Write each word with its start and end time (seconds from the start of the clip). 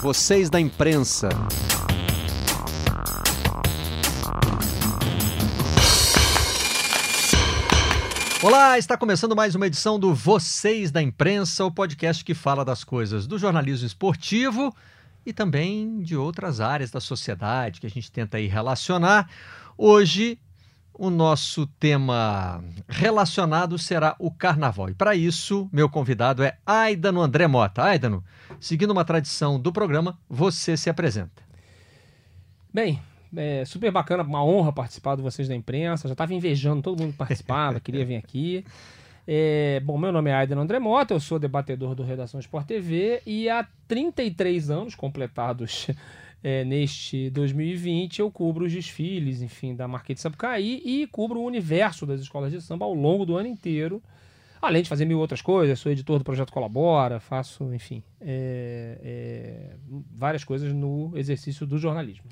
Vocês 0.00 0.48
da 0.48 0.60
imprensa. 0.60 1.28
Olá, 8.40 8.78
está 8.78 8.96
começando 8.96 9.34
mais 9.34 9.56
uma 9.56 9.66
edição 9.66 9.98
do 9.98 10.14
Vocês 10.14 10.92
da 10.92 11.02
Imprensa, 11.02 11.64
o 11.64 11.72
podcast 11.72 12.24
que 12.24 12.32
fala 12.32 12.64
das 12.64 12.84
coisas 12.84 13.26
do 13.26 13.36
jornalismo 13.38 13.88
esportivo 13.88 14.72
e 15.26 15.32
também 15.32 16.00
de 16.00 16.16
outras 16.16 16.60
áreas 16.60 16.92
da 16.92 17.00
sociedade 17.00 17.80
que 17.80 17.86
a 17.88 17.90
gente 17.90 18.12
tenta 18.12 18.36
aí 18.36 18.46
relacionar. 18.46 19.28
Hoje, 19.76 20.38
o 20.98 21.08
nosso 21.10 21.64
tema 21.78 22.62
relacionado 22.88 23.78
será 23.78 24.16
o 24.18 24.32
carnaval. 24.32 24.90
E 24.90 24.94
para 24.94 25.14
isso, 25.14 25.68
meu 25.72 25.88
convidado 25.88 26.42
é 26.42 26.58
Aidano 26.66 27.22
André 27.22 27.46
Mota. 27.46 27.84
Aidano, 27.84 28.24
seguindo 28.58 28.90
uma 28.90 29.04
tradição 29.04 29.60
do 29.60 29.72
programa, 29.72 30.18
você 30.28 30.76
se 30.76 30.90
apresenta. 30.90 31.40
Bem, 32.74 33.00
é 33.36 33.64
super 33.64 33.92
bacana, 33.92 34.24
uma 34.24 34.44
honra 34.44 34.72
participar 34.72 35.14
de 35.14 35.22
vocês 35.22 35.48
da 35.48 35.54
imprensa. 35.54 36.08
Já 36.08 36.12
estava 36.12 36.34
invejando 36.34 36.82
todo 36.82 37.00
mundo 37.00 37.12
que 37.12 37.18
participava, 37.18 37.78
queria 37.78 38.04
vir 38.04 38.16
aqui. 38.16 38.64
É, 39.24 39.80
bom, 39.84 39.96
meu 39.96 40.10
nome 40.10 40.30
é 40.30 40.34
Aidan 40.34 40.58
André 40.58 40.78
Mota, 40.78 41.14
eu 41.14 41.20
sou 41.20 41.38
debatedor 41.38 41.94
do 41.94 42.02
Redação 42.02 42.40
Sport 42.40 42.66
TV 42.66 43.22
e 43.26 43.48
há 43.48 43.66
33 43.86 44.70
anos 44.70 44.94
completados 44.94 45.86
é, 46.42 46.64
neste 46.64 47.30
2020 47.30 48.20
eu 48.20 48.30
cubro 48.30 48.64
os 48.64 48.72
desfiles, 48.72 49.42
enfim, 49.42 49.74
da 49.74 49.88
Marquês 49.88 50.16
de 50.16 50.22
Sapucaí 50.22 50.80
e 50.84 51.06
cubro 51.08 51.40
o 51.40 51.44
universo 51.44 52.06
das 52.06 52.20
escolas 52.20 52.52
de 52.52 52.60
samba 52.60 52.84
ao 52.84 52.94
longo 52.94 53.26
do 53.26 53.36
ano 53.36 53.48
inteiro. 53.48 54.02
Além 54.60 54.82
de 54.82 54.88
fazer 54.88 55.04
mil 55.04 55.18
outras 55.18 55.40
coisas, 55.40 55.78
sou 55.78 55.90
editor 55.92 56.18
do 56.18 56.24
Projeto 56.24 56.52
Colabora, 56.52 57.20
faço, 57.20 57.72
enfim, 57.72 58.02
é, 58.20 58.98
é, 59.02 59.76
várias 60.12 60.42
coisas 60.42 60.72
no 60.72 61.12
exercício 61.14 61.64
do 61.64 61.78
jornalismo. 61.78 62.24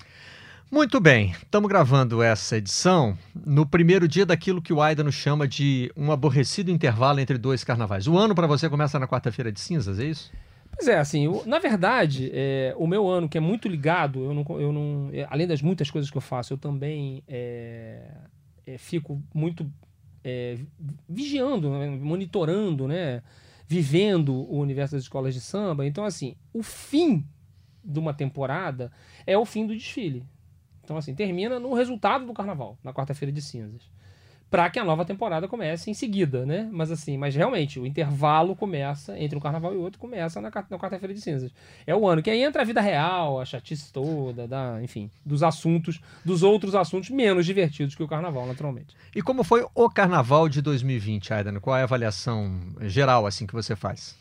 Muito 0.68 0.98
bem, 0.98 1.30
estamos 1.30 1.68
gravando 1.68 2.20
essa 2.20 2.56
edição 2.56 3.16
no 3.32 3.64
primeiro 3.64 4.08
dia 4.08 4.26
daquilo 4.26 4.60
que 4.60 4.72
o 4.72 4.82
Aida 4.82 5.04
nos 5.04 5.14
chama 5.14 5.46
de 5.46 5.92
um 5.96 6.10
aborrecido 6.10 6.72
intervalo 6.72 7.20
entre 7.20 7.38
dois 7.38 7.62
carnavais. 7.62 8.08
O 8.08 8.18
ano 8.18 8.34
para 8.34 8.48
você 8.48 8.68
começa 8.68 8.98
na 8.98 9.06
quarta-feira 9.06 9.52
de 9.52 9.60
cinzas, 9.60 10.00
é 10.00 10.06
isso? 10.06 10.32
Pois 10.76 10.88
é, 10.88 10.98
assim, 10.98 11.24
eu, 11.24 11.42
na 11.46 11.58
verdade, 11.58 12.30
é, 12.34 12.74
o 12.76 12.86
meu 12.86 13.08
ano, 13.08 13.28
que 13.28 13.38
é 13.38 13.40
muito 13.40 13.66
ligado, 13.66 14.22
eu 14.22 14.34
não, 14.34 14.60
eu 14.60 14.72
não, 14.72 15.10
é, 15.10 15.26
além 15.30 15.46
das 15.46 15.62
muitas 15.62 15.90
coisas 15.90 16.10
que 16.10 16.16
eu 16.16 16.20
faço, 16.20 16.52
eu 16.52 16.58
também 16.58 17.22
é, 17.26 18.12
é 18.66 18.76
fico 18.76 19.22
muito 19.34 19.70
é, 20.22 20.58
vigiando, 21.08 21.70
né, 21.70 21.88
monitorando, 21.88 22.86
né, 22.86 23.22
vivendo 23.66 24.34
o 24.34 24.58
universo 24.58 24.94
das 24.94 25.04
escolas 25.04 25.32
de 25.32 25.40
samba. 25.40 25.86
Então, 25.86 26.04
assim, 26.04 26.36
o 26.52 26.62
fim 26.62 27.24
de 27.82 27.98
uma 27.98 28.12
temporada 28.12 28.92
é 29.26 29.38
o 29.38 29.46
fim 29.46 29.66
do 29.66 29.74
desfile. 29.74 30.24
Então, 30.84 30.98
assim, 30.98 31.14
termina 31.14 31.58
no 31.58 31.72
resultado 31.72 32.26
do 32.26 32.34
carnaval, 32.34 32.78
na 32.84 32.92
quarta-feira 32.92 33.32
de 33.32 33.40
cinzas. 33.40 33.90
Para 34.50 34.70
que 34.70 34.78
a 34.78 34.84
nova 34.84 35.04
temporada 35.04 35.48
comece 35.48 35.90
em 35.90 35.94
seguida, 35.94 36.46
né? 36.46 36.68
Mas 36.70 36.90
assim, 36.90 37.18
mas 37.18 37.34
realmente, 37.34 37.80
o 37.80 37.86
intervalo 37.86 38.54
começa 38.54 39.18
entre 39.18 39.36
um 39.36 39.40
carnaval 39.40 39.74
e 39.74 39.76
outro, 39.76 39.98
começa 39.98 40.40
na, 40.40 40.50
na 40.70 40.78
quarta-feira 40.78 41.12
de 41.12 41.20
cinzas. 41.20 41.52
É 41.86 41.94
o 41.94 42.06
ano 42.06 42.22
que 42.22 42.30
aí 42.30 42.42
entra 42.42 42.62
a 42.62 42.64
vida 42.64 42.80
real, 42.80 43.40
a 43.40 43.44
chatice 43.44 43.92
toda, 43.92 44.46
da, 44.46 44.80
enfim, 44.82 45.10
dos 45.24 45.42
assuntos, 45.42 46.00
dos 46.24 46.42
outros 46.44 46.74
assuntos 46.74 47.10
menos 47.10 47.44
divertidos 47.44 47.94
que 47.94 48.02
o 48.02 48.08
carnaval, 48.08 48.46
naturalmente. 48.46 48.94
E 49.14 49.20
como 49.20 49.42
foi 49.42 49.66
o 49.74 49.90
carnaval 49.90 50.48
de 50.48 50.62
2020, 50.62 51.34
Aidan? 51.34 51.58
Qual 51.58 51.76
é 51.76 51.80
a 51.80 51.84
avaliação 51.84 52.58
geral 52.82 53.26
assim 53.26 53.46
que 53.46 53.54
você 53.54 53.74
faz? 53.74 54.16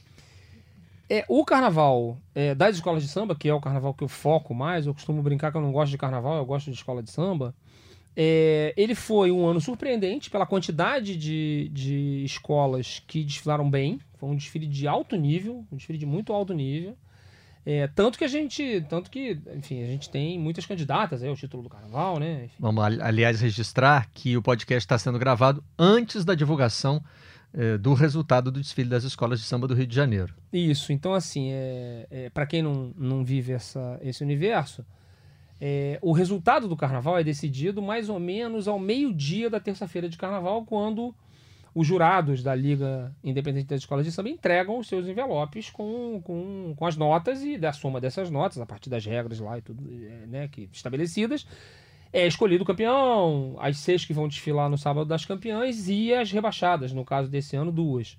É, 1.07 1.23
o 1.27 1.45
carnaval 1.45 2.17
é, 2.33 2.55
das 2.55 2.75
escolas 2.75 3.03
de 3.03 3.09
samba, 3.09 3.35
que 3.35 3.47
é 3.47 3.53
o 3.53 3.61
carnaval 3.61 3.93
que 3.93 4.03
eu 4.03 4.07
foco 4.07 4.55
mais, 4.55 4.87
eu 4.87 4.93
costumo 4.93 5.21
brincar 5.21 5.51
que 5.51 5.57
eu 5.57 5.61
não 5.61 5.71
gosto 5.71 5.91
de 5.91 5.97
carnaval, 5.99 6.37
eu 6.37 6.45
gosto 6.45 6.71
de 6.71 6.77
escola 6.77 7.03
de 7.03 7.11
samba. 7.11 7.53
É, 8.17 8.73
ele 8.77 8.95
foi 8.95 9.31
um 9.31 9.45
ano 9.45 9.59
surpreendente 9.59 10.29
pela 10.29 10.45
quantidade 10.45 11.17
de, 11.17 11.69
de 11.73 12.23
escolas 12.23 13.03
que 13.05 13.23
desfilaram 13.23 13.69
bem. 13.69 13.99
Foi 14.17 14.29
um 14.29 14.35
desfile 14.35 14.67
de 14.67 14.87
alto 14.87 15.15
nível, 15.15 15.65
um 15.71 15.75
desfile 15.75 15.97
de 15.97 16.05
muito 16.05 16.31
alto 16.31 16.53
nível. 16.53 16.97
É, 17.65 17.87
tanto 17.87 18.17
que 18.17 18.23
a 18.23 18.27
gente, 18.27 18.85
tanto 18.87 19.09
que, 19.09 19.39
enfim, 19.55 19.81
a 19.83 19.87
gente 19.87 20.09
tem 20.09 20.37
muitas 20.37 20.65
candidatas 20.67 21.23
aí 21.23 21.29
ao 21.29 21.35
título 21.35 21.63
do 21.63 21.69
carnaval, 21.69 22.19
né? 22.19 22.45
Enfim. 22.45 22.55
Vamos, 22.59 22.83
aliás, 23.01 23.41
registrar 23.41 24.07
que 24.13 24.37
o 24.37 24.41
podcast 24.41 24.85
está 24.85 24.97
sendo 24.99 25.17
gravado 25.17 25.63
antes 25.77 26.23
da 26.23 26.35
divulgação 26.35 27.03
é, 27.51 27.77
do 27.77 27.93
resultado 27.93 28.51
do 28.51 28.61
desfile 28.61 28.89
das 28.89 29.03
escolas 29.03 29.39
de 29.39 29.45
samba 29.45 29.67
do 29.67 29.73
Rio 29.73 29.87
de 29.87 29.95
Janeiro. 29.95 30.33
Isso, 30.53 30.93
então 30.93 31.13
assim, 31.13 31.51
é, 31.51 32.07
é 32.11 32.29
para 32.29 32.45
quem 32.45 32.61
não, 32.61 32.93
não 32.95 33.23
vive 33.23 33.53
essa, 33.53 33.99
esse 34.03 34.23
universo, 34.23 34.85
é, 35.59 35.97
o 36.01 36.11
resultado 36.11 36.67
do 36.67 36.75
carnaval 36.75 37.17
é 37.17 37.23
decidido 37.23 37.81
mais 37.81 38.09
ou 38.09 38.19
menos 38.19 38.67
ao 38.67 38.77
meio-dia 38.77 39.49
da 39.49 39.59
terça-feira 39.59 40.09
de 40.09 40.17
carnaval, 40.17 40.65
quando 40.65 41.15
os 41.73 41.85
jurados 41.85 42.41
da 42.41 42.55
Liga 42.55 43.13
Independente 43.23 43.67
das 43.67 43.81
Escolas 43.81 44.05
de 44.05 44.11
Samba 44.11 44.29
entregam 44.29 44.79
os 44.79 44.87
seus 44.87 45.07
envelopes 45.07 45.69
com, 45.69 46.21
com, 46.23 46.73
com 46.75 46.85
as 46.85 46.95
notas 46.95 47.43
e 47.43 47.57
da 47.57 47.73
soma 47.73 47.99
dessas 47.99 48.29
notas, 48.29 48.59
a 48.59 48.65
partir 48.65 48.89
das 48.89 49.05
regras 49.05 49.39
lá 49.39 49.57
e 49.57 49.61
tudo 49.61 49.83
é, 49.91 50.25
né, 50.25 50.47
que, 50.47 50.69
estabelecidas, 50.71 51.45
é 52.13 52.25
escolhido 52.25 52.63
o 52.63 52.67
campeão, 52.67 53.57
as 53.59 53.77
seis 53.77 54.05
que 54.05 54.13
vão 54.13 54.27
desfilar 54.27 54.69
no 54.69 54.77
sábado 54.77 55.05
das 55.05 55.25
campeãs 55.25 55.89
e 55.89 56.13
as 56.13 56.31
rebaixadas, 56.31 56.93
no 56.93 57.03
caso 57.03 57.29
desse 57.29 57.57
ano, 57.57 57.73
duas. 57.73 58.17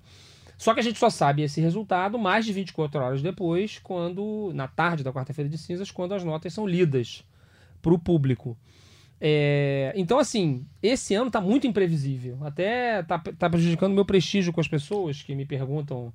Só 0.57 0.73
que 0.73 0.79
a 0.79 0.83
gente 0.83 0.97
só 0.97 1.09
sabe 1.09 1.43
esse 1.43 1.61
resultado 1.61 2.17
mais 2.17 2.45
de 2.45 2.51
24 2.51 2.99
horas 2.99 3.21
depois, 3.21 3.79
quando 3.79 4.51
na 4.55 4.67
tarde 4.67 5.03
da 5.03 5.13
quarta-feira 5.13 5.49
de 5.49 5.57
cinzas, 5.57 5.91
quando 5.91 6.13
as 6.13 6.23
notas 6.23 6.53
são 6.53 6.65
lidas 6.65 7.23
para 7.81 7.93
o 7.93 7.99
público. 7.99 8.57
É, 9.21 9.93
então, 9.95 10.19
assim, 10.19 10.65
esse 10.81 11.13
ano 11.13 11.27
está 11.27 11.39
muito 11.39 11.67
imprevisível. 11.67 12.37
Até 12.41 13.01
está 13.01 13.19
tá 13.19 13.49
prejudicando 13.49 13.93
meu 13.93 14.05
prestígio 14.05 14.51
com 14.51 14.59
as 14.59 14.67
pessoas 14.67 15.21
que 15.21 15.35
me 15.35 15.45
perguntam 15.45 16.11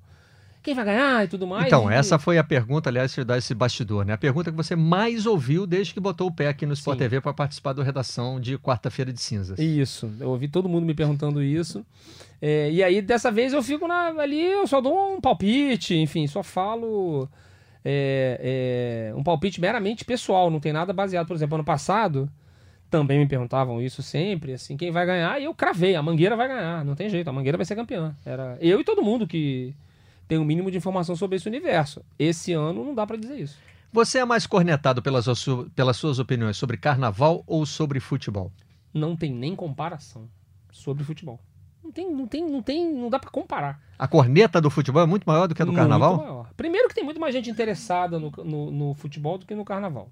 quem 0.62 0.74
vai 0.74 0.84
ganhar 0.84 1.24
e 1.24 1.28
tudo 1.28 1.46
mais. 1.46 1.66
Então, 1.66 1.90
e... 1.90 1.94
essa 1.94 2.18
foi 2.18 2.38
a 2.38 2.44
pergunta, 2.44 2.88
aliás, 2.88 3.12
te 3.12 3.24
dar 3.24 3.38
esse 3.38 3.54
bastidor, 3.54 4.04
né? 4.04 4.12
A 4.12 4.18
pergunta 4.18 4.50
que 4.50 4.56
você 4.56 4.76
mais 4.76 5.26
ouviu 5.26 5.66
desde 5.66 5.92
que 5.92 6.00
botou 6.00 6.28
o 6.28 6.32
pé 6.32 6.48
aqui 6.48 6.64
no 6.64 6.72
Sport 6.74 6.96
Sim. 6.96 7.04
TV 7.04 7.20
para 7.20 7.32
participar 7.32 7.72
da 7.72 7.82
redação 7.82 8.40
de 8.40 8.56
quarta-feira 8.58 9.12
de 9.12 9.20
cinzas. 9.20 9.58
Isso, 9.58 10.10
eu 10.20 10.30
ouvi 10.30 10.48
todo 10.48 10.68
mundo 10.68 10.86
me 10.86 10.94
perguntando 10.94 11.42
isso. 11.42 11.84
É, 12.40 12.70
e 12.70 12.82
aí, 12.82 13.02
dessa 13.02 13.30
vez, 13.30 13.52
eu 13.52 13.62
fico 13.62 13.86
na, 13.86 14.08
ali, 14.20 14.40
eu 14.40 14.66
só 14.66 14.80
dou 14.80 15.16
um 15.16 15.20
palpite, 15.20 15.94
enfim, 15.94 16.26
só 16.26 16.42
falo. 16.42 17.28
É, 17.84 19.10
é, 19.10 19.14
um 19.16 19.22
palpite 19.24 19.60
meramente 19.60 20.04
pessoal, 20.04 20.50
não 20.50 20.60
tem 20.60 20.72
nada 20.72 20.92
baseado. 20.92 21.26
Por 21.26 21.34
exemplo, 21.34 21.56
ano 21.56 21.64
passado 21.64 22.30
também 22.92 23.18
me 23.18 23.26
perguntavam 23.26 23.80
isso 23.80 24.02
sempre, 24.02 24.52
assim, 24.52 24.76
quem 24.76 24.90
vai 24.90 25.06
ganhar? 25.06 25.40
E 25.40 25.44
eu 25.44 25.54
cravei, 25.54 25.96
a 25.96 26.02
Mangueira 26.02 26.36
vai 26.36 26.46
ganhar, 26.46 26.84
não 26.84 26.94
tem 26.94 27.08
jeito, 27.08 27.26
a 27.26 27.32
Mangueira 27.32 27.56
vai 27.56 27.64
ser 27.64 27.74
campeã. 27.74 28.14
Era 28.24 28.58
eu 28.60 28.80
e 28.80 28.84
todo 28.84 29.02
mundo 29.02 29.26
que 29.26 29.74
tem 30.32 30.38
o 30.38 30.40
um 30.40 30.46
mínimo 30.46 30.70
de 30.70 30.78
informação 30.78 31.14
sobre 31.14 31.36
esse 31.36 31.46
universo. 31.46 32.02
Esse 32.18 32.54
ano 32.54 32.82
não 32.82 32.94
dá 32.94 33.06
para 33.06 33.18
dizer 33.18 33.38
isso. 33.38 33.58
Você 33.92 34.18
é 34.18 34.24
mais 34.24 34.46
cornetado 34.46 35.02
pelas, 35.02 35.26
pelas 35.74 35.98
suas 35.98 36.18
opiniões 36.18 36.56
sobre 36.56 36.78
carnaval 36.78 37.44
ou 37.46 37.66
sobre 37.66 38.00
futebol? 38.00 38.50
Não 38.94 39.14
tem 39.14 39.30
nem 39.30 39.54
comparação 39.54 40.26
sobre 40.70 41.04
futebol. 41.04 41.38
Não 41.84 41.92
tem, 41.92 42.10
não 42.10 42.26
tem, 42.26 42.50
não 42.50 42.62
tem, 42.62 42.94
não 42.94 43.10
dá 43.10 43.18
para 43.18 43.30
comparar. 43.30 43.78
A 43.98 44.08
corneta 44.08 44.58
do 44.58 44.70
futebol 44.70 45.02
é 45.02 45.06
muito 45.06 45.24
maior 45.24 45.46
do 45.46 45.54
que 45.54 45.60
a 45.60 45.66
do 45.66 45.72
muito 45.72 45.80
carnaval? 45.82 46.16
Maior. 46.16 46.50
Primeiro 46.56 46.88
que 46.88 46.94
tem 46.94 47.04
muito 47.04 47.20
mais 47.20 47.34
gente 47.34 47.50
interessada 47.50 48.18
no, 48.18 48.30
no, 48.30 48.70
no 48.70 48.94
futebol 48.94 49.36
do 49.36 49.44
que 49.44 49.54
no 49.54 49.66
carnaval. 49.66 50.10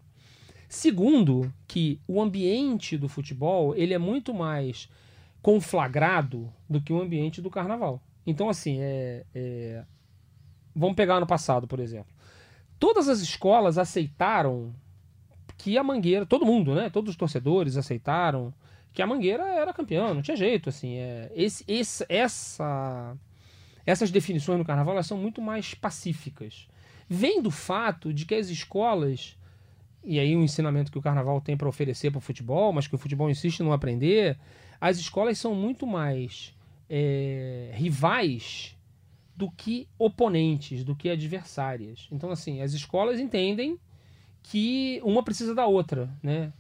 Segundo, 0.69 1.51
que 1.67 1.99
o 2.07 2.21
ambiente 2.21 2.99
do 2.99 3.09
futebol 3.09 3.75
ele 3.75 3.95
é 3.95 3.99
muito 3.99 4.35
mais 4.35 4.87
conflagrado 5.41 6.53
do 6.69 6.79
que 6.79 6.93
o 6.93 7.01
ambiente 7.01 7.41
do 7.41 7.49
carnaval. 7.49 8.03
Então, 8.27 8.51
assim, 8.51 8.79
é, 8.81 9.25
é, 9.35 9.83
Vamos 10.75 10.97
pegar 10.97 11.21
no 11.21 11.27
passado, 11.27 11.67
por 11.67 11.81
exemplo. 11.81 12.13
Todas 12.79 13.09
as 13.09 13.21
escolas 13.21 13.77
aceitaram 13.77 14.75
que 15.59 15.77
a 15.77 15.85
Mangueira, 15.85 16.25
todo 16.25 16.47
mundo, 16.47 16.75
né? 16.75 16.89
Todos 16.89 17.11
os 17.11 17.17
torcedores 17.17 17.77
aceitaram 17.77 18.53
que 18.93 19.03
a 19.03 19.07
Mangueira 19.07 19.47
era 19.47 19.73
campeã, 19.73 20.15
não 20.15 20.23
tinha 20.23 20.37
jeito, 20.37 20.69
assim. 20.69 20.97
É, 20.97 21.31
esse, 21.35 21.65
esse, 21.69 22.05
essa, 22.09 23.17
essas 23.85 24.11
definições 24.11 24.59
no 24.59 24.65
carnaval 24.65 24.95
elas 24.95 25.07
são 25.07 25.19
muito 25.19 25.41
mais 25.43 25.75
pacíficas. 25.75 26.69
Vem 27.09 27.43
do 27.43 27.51
fato 27.51 28.13
de 28.13 28.25
que 28.25 28.35
as 28.35 28.49
escolas, 28.49 29.37
e 30.03 30.19
aí 30.19 30.35
o 30.35 30.43
ensinamento 30.43 30.91
que 30.91 30.99
o 30.99 31.03
carnaval 31.03 31.41
tem 31.41 31.57
para 31.57 31.69
oferecer 31.69 32.11
para 32.11 32.19
o 32.19 32.23
futebol, 32.23 32.73
mas 32.73 32.87
que 32.87 32.95
o 32.95 32.99
futebol 32.99 33.29
insiste 33.29 33.61
em 33.61 33.65
não 33.65 33.73
aprender, 33.73 34.39
as 34.81 34.99
escolas 34.99 35.39
são 35.39 35.55
muito 35.55 35.87
mais 35.87 36.55
é, 36.89 37.71
rivais 37.75 38.77
do 39.41 39.51
que 39.51 39.89
oponentes, 39.99 40.85
do 40.85 40.95
que 40.95 41.09
adversárias. 41.09 42.07
Então, 42.13 42.31
assim, 42.31 42.61
as 42.61 42.75
escolas 42.75 43.19
entendem 43.19 43.79
que 44.43 45.01
uma 45.03 45.23
precisa 45.23 45.55
da 45.55 45.65
outra, 45.65 46.11
né? 46.23 46.53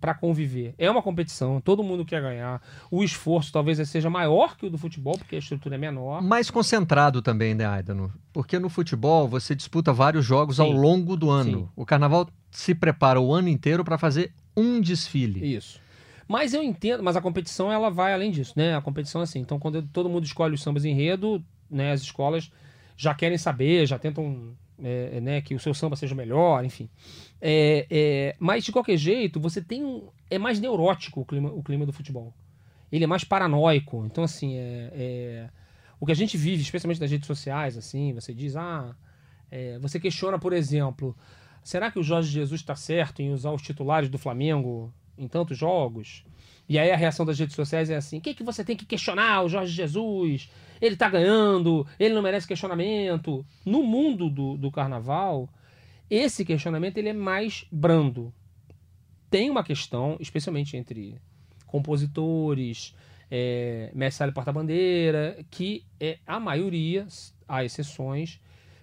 para 0.00 0.12
conviver. 0.12 0.74
É 0.76 0.90
uma 0.90 1.00
competição, 1.00 1.60
todo 1.60 1.84
mundo 1.84 2.04
quer 2.04 2.20
ganhar. 2.20 2.60
O 2.90 3.04
esforço 3.04 3.52
talvez 3.52 3.78
seja 3.88 4.10
maior 4.10 4.56
que 4.56 4.66
o 4.66 4.70
do 4.70 4.76
futebol, 4.76 5.16
porque 5.16 5.36
a 5.36 5.38
estrutura 5.38 5.76
é 5.76 5.78
menor. 5.78 6.20
Mais 6.20 6.50
concentrado 6.50 7.22
também, 7.22 7.54
né, 7.54 7.64
Aidano? 7.64 8.12
Porque 8.32 8.58
no 8.58 8.68
futebol 8.68 9.28
você 9.28 9.54
disputa 9.54 9.92
vários 9.92 10.24
jogos 10.24 10.56
Sim. 10.56 10.62
ao 10.62 10.72
longo 10.72 11.16
do 11.16 11.30
ano. 11.30 11.60
Sim. 11.60 11.68
O 11.76 11.86
carnaval 11.86 12.28
se 12.50 12.74
prepara 12.74 13.20
o 13.20 13.32
ano 13.32 13.48
inteiro 13.48 13.84
para 13.84 13.96
fazer 13.96 14.32
um 14.56 14.80
desfile. 14.80 15.54
Isso. 15.54 15.80
Mas 16.26 16.54
eu 16.54 16.62
entendo, 16.62 17.04
mas 17.04 17.14
a 17.14 17.20
competição 17.20 17.70
ela 17.70 17.88
vai 17.88 18.12
além 18.12 18.32
disso, 18.32 18.54
né? 18.56 18.76
A 18.76 18.82
competição 18.82 19.20
é 19.20 19.24
assim. 19.24 19.38
Então, 19.38 19.60
quando 19.60 19.80
todo 19.82 20.08
mundo 20.08 20.24
escolhe 20.24 20.54
os 20.54 20.62
sambas 20.62 20.84
enredo, 20.84 21.40
né, 21.70 21.92
as 21.92 22.02
escolas 22.02 22.50
já 22.96 23.14
querem 23.14 23.38
saber, 23.38 23.86
já 23.86 23.98
tentam 23.98 24.56
é, 24.82 25.20
né, 25.20 25.40
que 25.40 25.54
o 25.54 25.60
seu 25.60 25.74
samba 25.74 25.96
seja 25.96 26.14
melhor, 26.14 26.64
enfim. 26.64 26.88
É, 27.40 27.86
é, 27.90 28.36
mas 28.38 28.64
de 28.64 28.72
qualquer 28.72 28.96
jeito, 28.96 29.40
você 29.40 29.62
tem 29.62 29.84
um, 29.84 30.08
é 30.30 30.38
mais 30.38 30.60
neurótico 30.60 31.20
o 31.20 31.24
clima, 31.24 31.50
o 31.50 31.62
clima 31.62 31.86
do 31.86 31.92
futebol. 31.92 32.34
Ele 32.90 33.04
é 33.04 33.06
mais 33.06 33.24
paranoico. 33.24 34.04
Então, 34.06 34.24
assim, 34.24 34.56
é, 34.56 34.90
é 34.94 35.50
o 36.00 36.06
que 36.06 36.12
a 36.12 36.16
gente 36.16 36.36
vive, 36.36 36.62
especialmente 36.62 37.00
nas 37.00 37.10
redes 37.10 37.26
sociais, 37.26 37.76
assim, 37.76 38.12
você 38.12 38.32
diz, 38.32 38.56
ah, 38.56 38.94
é, 39.50 39.78
você 39.78 39.98
questiona, 39.98 40.38
por 40.38 40.52
exemplo, 40.52 41.16
será 41.62 41.90
que 41.90 41.98
o 41.98 42.02
Jorge 42.02 42.30
Jesus 42.30 42.60
está 42.60 42.76
certo 42.76 43.20
em 43.20 43.32
usar 43.32 43.50
os 43.50 43.62
titulares 43.62 44.08
do 44.08 44.18
Flamengo 44.18 44.92
em 45.16 45.26
tantos 45.26 45.58
jogos? 45.58 46.24
E 46.68 46.78
aí 46.78 46.90
a 46.90 46.96
reação 46.96 47.24
das 47.24 47.38
redes 47.38 47.56
sociais 47.56 47.88
é 47.88 47.96
assim: 47.96 48.18
o 48.18 48.20
que, 48.20 48.34
que 48.34 48.42
você 48.42 48.62
tem 48.64 48.76
que 48.76 48.84
questionar 48.84 49.42
o 49.42 49.48
Jorge 49.48 49.72
Jesus? 49.72 50.50
Ele 50.80 50.96
tá 50.96 51.08
ganhando, 51.08 51.86
ele 51.98 52.14
não 52.14 52.22
merece 52.22 52.46
questionamento. 52.46 53.44
No 53.64 53.82
mundo 53.82 54.28
do, 54.28 54.56
do 54.56 54.70
carnaval, 54.70 55.48
esse 56.10 56.44
questionamento 56.44 56.98
ele 56.98 57.08
é 57.08 57.12
mais 57.12 57.66
brando. 57.72 58.32
Tem 59.30 59.50
uma 59.50 59.64
questão, 59.64 60.16
especialmente 60.20 60.76
entre 60.76 61.20
compositores, 61.66 62.94
é, 63.30 63.90
mestre 63.94 64.32
porta-bandeira, 64.32 65.44
que 65.50 65.84
é 66.00 66.18
a 66.26 66.40
maioria, 66.40 67.06
há 67.46 67.64
exceções, 67.64 68.40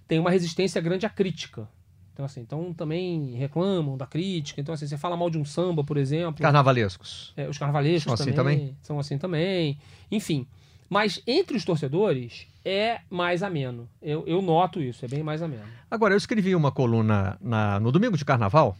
tem 0.07 0.19
uma 0.19 0.29
resistência 0.29 0.79
grande 0.81 1.05
à 1.05 1.09
crítica. 1.09 1.67
Então, 2.15 2.23
assim, 2.23 2.39
então 2.39 2.73
também 2.73 3.33
reclamam 3.33 3.97
da 3.97 4.07
crítica. 4.07 4.61
Então, 4.61 4.73
assim, 4.73 4.87
você 4.87 4.97
fala 4.97 5.17
mal 5.17 5.29
de 5.29 5.37
um 5.37 5.43
samba, 5.43 5.83
por 5.83 5.97
exemplo. 5.97 6.41
Carnavalescos. 6.41 7.33
É, 7.35 7.45
os 7.49 7.57
carnavalescos 7.57 8.17
são 8.17 8.25
também, 8.25 8.33
assim 8.33 8.35
também. 8.35 8.77
São 8.81 8.99
assim 8.99 9.17
também. 9.17 9.77
Enfim. 10.09 10.47
Mas 10.89 11.21
entre 11.27 11.57
os 11.57 11.65
torcedores 11.65 12.47
é 12.63 13.01
mais 13.09 13.43
ameno. 13.43 13.89
Eu, 14.01 14.23
eu 14.25 14.41
noto 14.41 14.81
isso, 14.81 15.03
é 15.03 15.09
bem 15.09 15.23
mais 15.23 15.41
ameno. 15.41 15.65
Agora, 15.91 16.13
eu 16.13 16.17
escrevi 16.17 16.55
uma 16.55 16.71
coluna 16.71 17.37
na, 17.41 17.81
no 17.81 17.91
domingo 17.91 18.15
de 18.15 18.23
carnaval 18.23 18.77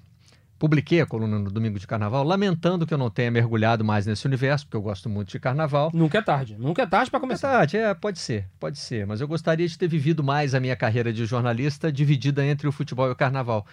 publiquei 0.57 1.01
a 1.01 1.05
coluna 1.05 1.37
no 1.37 1.51
domingo 1.51 1.79
de 1.79 1.85
carnaval, 1.87 2.23
lamentando 2.23 2.85
que 2.85 2.93
eu 2.93 2.97
não 2.97 3.09
tenha 3.09 3.29
mergulhado 3.29 3.83
mais 3.83 4.05
nesse 4.05 4.25
universo, 4.25 4.65
porque 4.65 4.77
eu 4.77 4.81
gosto 4.81 5.09
muito 5.09 5.29
de 5.31 5.39
carnaval. 5.39 5.91
Nunca 5.93 6.19
é 6.19 6.21
tarde, 6.21 6.55
nunca 6.57 6.83
é 6.83 6.85
tarde 6.85 7.11
para 7.11 7.19
começar. 7.19 7.49
É 7.49 7.51
tarde, 7.57 7.77
é, 7.77 7.93
pode 7.93 8.19
ser, 8.19 8.47
pode 8.59 8.77
ser, 8.77 9.05
mas 9.05 9.21
eu 9.21 9.27
gostaria 9.27 9.67
de 9.67 9.77
ter 9.77 9.87
vivido 9.87 10.23
mais 10.23 10.55
a 10.55 10.59
minha 10.59 10.75
carreira 10.75 11.11
de 11.11 11.25
jornalista 11.25 11.91
dividida 11.91 12.45
entre 12.45 12.67
o 12.67 12.71
futebol 12.71 13.07
e 13.07 13.11
o 13.11 13.15
carnaval. 13.15 13.65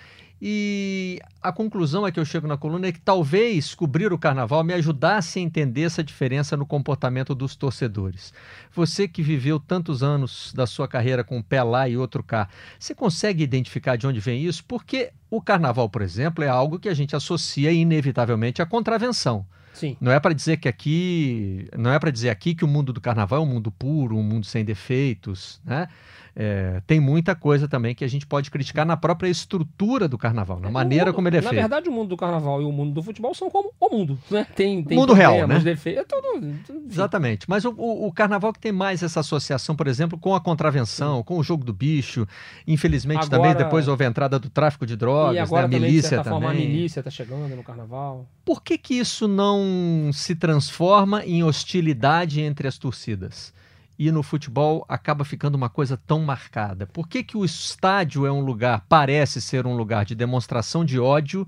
E 0.44 1.21
a 1.41 1.53
conclusão 1.53 2.05
a 2.05 2.11
que 2.11 2.19
eu 2.19 2.25
chego 2.25 2.49
na 2.49 2.56
coluna 2.56 2.89
é 2.89 2.93
que 2.93 2.99
talvez 2.99 3.77
cobrir 3.77 4.12
o 4.12 4.19
carnaval 4.19 4.65
me 4.65 4.75
ajudasse 4.75 5.39
a 5.39 5.43
entender 5.43 5.83
essa 5.83 6.03
diferença 6.03 6.56
no 6.56 6.67
comportamento 6.67 7.33
dos 7.33 7.55
torcedores. 7.55 8.35
Você 8.75 9.06
que 9.06 9.23
viveu 9.23 9.61
tantos 9.61 10.03
anos 10.03 10.53
da 10.53 10.67
sua 10.67 10.89
carreira 10.89 11.23
com 11.23 11.37
um 11.37 11.43
pé 11.43 11.62
lá 11.62 11.89
e 11.89 11.97
outro 11.97 12.25
cá, 12.25 12.49
você 12.77 12.93
consegue 12.93 13.44
identificar 13.44 13.94
de 13.94 14.05
onde 14.05 14.19
vem 14.19 14.44
isso? 14.44 14.65
Porque 14.65 15.12
o 15.31 15.41
carnaval, 15.41 15.89
por 15.89 16.03
exemplo, 16.03 16.43
é 16.43 16.49
algo 16.49 16.81
que 16.81 16.89
a 16.89 16.94
gente 16.94 17.15
associa 17.15 17.71
inevitavelmente 17.71 18.61
à 18.61 18.67
contravenção. 18.67 19.47
Sim. 19.72 19.96
Não 20.00 20.12
é 20.12 20.20
para 20.20 20.32
dizer 20.32 20.58
que 20.58 20.69
aqui, 20.69 21.69
não 21.76 21.92
é 21.92 21.98
para 21.98 22.10
dizer 22.10 22.30
aqui 22.30 22.54
que 22.54 22.64
o 22.64 22.69
mundo 22.69 22.92
do 22.92 23.00
carnaval 23.00 23.40
é 23.40 23.42
um 23.42 23.46
mundo 23.46 23.70
puro, 23.70 24.16
um 24.16 24.22
mundo 24.22 24.46
sem 24.46 24.64
defeitos, 24.64 25.60
né? 25.64 25.88
É, 26.34 26.80
tem 26.86 26.98
muita 26.98 27.34
coisa 27.34 27.69
também 27.69 27.94
que 27.94 28.02
a 28.02 28.08
gente 28.08 28.26
pode 28.26 28.50
criticar 28.50 28.86
na 28.86 28.96
própria 28.96 29.28
estrutura 29.28 30.08
do 30.08 30.16
carnaval, 30.16 30.58
na 30.58 30.69
é, 30.69 30.70
maneira 30.70 31.06
mundo, 31.06 31.14
como 31.14 31.28
ele 31.28 31.36
é 31.36 31.40
na 31.42 31.50
feito. 31.50 31.60
Na 31.60 31.69
verdade, 31.69 31.90
o 31.90 31.92
mundo 31.92 32.08
do 32.08 32.16
carnaval 32.16 32.62
e 32.62 32.64
o 32.64 32.72
mundo 32.72 32.94
do 32.94 33.02
futebol 33.02 33.34
são 33.34 33.50
como 33.50 33.70
o 33.78 33.90
mundo, 33.90 34.19
né? 34.30 34.46
Tem, 34.56 34.82
tem 34.82 34.96
mundo 34.96 35.12
real, 35.12 35.46
né? 35.46 35.58
Defeitos, 35.58 36.02
é 36.02 36.06
tudo, 36.06 36.58
tudo, 36.66 36.86
Exatamente. 36.90 37.44
Mas 37.48 37.66
o, 37.66 37.74
o, 37.76 38.06
o, 38.06 38.12
carnaval 38.12 38.50
que 38.50 38.60
tem 38.60 38.72
mais 38.72 39.02
essa 39.02 39.20
associação, 39.20 39.76
por 39.76 39.86
exemplo, 39.86 40.19
com 40.19 40.34
a 40.34 40.40
contravenção, 40.40 41.19
Sim. 41.19 41.24
com 41.24 41.38
o 41.38 41.42
jogo 41.42 41.64
do 41.64 41.72
bicho. 41.72 42.26
Infelizmente 42.66 43.26
agora, 43.26 43.42
também 43.42 43.54
depois 43.54 43.86
houve 43.86 44.04
a 44.04 44.08
entrada 44.08 44.38
do 44.38 44.48
tráfico 44.48 44.86
de 44.86 44.96
drogas, 44.96 45.36
e 45.36 45.38
agora 45.38 45.69
né? 45.69 45.76
a 45.76 45.80
milícia 45.80 46.16
também. 46.22 46.32
Forma, 46.32 46.50
a 46.50 46.54
milícia 46.54 47.00
está 47.00 47.10
chegando 47.10 47.54
no 47.54 47.62
carnaval. 47.62 48.26
Por 48.44 48.62
que 48.62 48.77
que 48.77 48.94
isso 48.94 49.29
não 49.29 50.11
se 50.12 50.35
transforma 50.35 51.25
em 51.25 51.43
hostilidade 51.43 52.41
entre 52.41 52.67
as 52.67 52.79
torcidas? 52.79 53.53
e 53.99 54.11
no 54.11 54.23
futebol 54.23 54.85
acaba 54.89 55.25
ficando 55.25 55.55
uma 55.55 55.69
coisa 55.69 55.97
tão 55.97 56.21
marcada? 56.21 56.87
Por 56.87 57.06
que, 57.06 57.23
que 57.23 57.37
o 57.37 57.44
estádio 57.44 58.27
é 58.27 58.33
um 58.33 58.41
lugar, 58.41 58.85
parece 58.89 59.41
ser 59.41 59.65
um 59.67 59.77
lugar 59.77 60.05
de 60.05 60.15
demonstração 60.15 60.85
de 60.85 60.99
ódio 60.99 61.47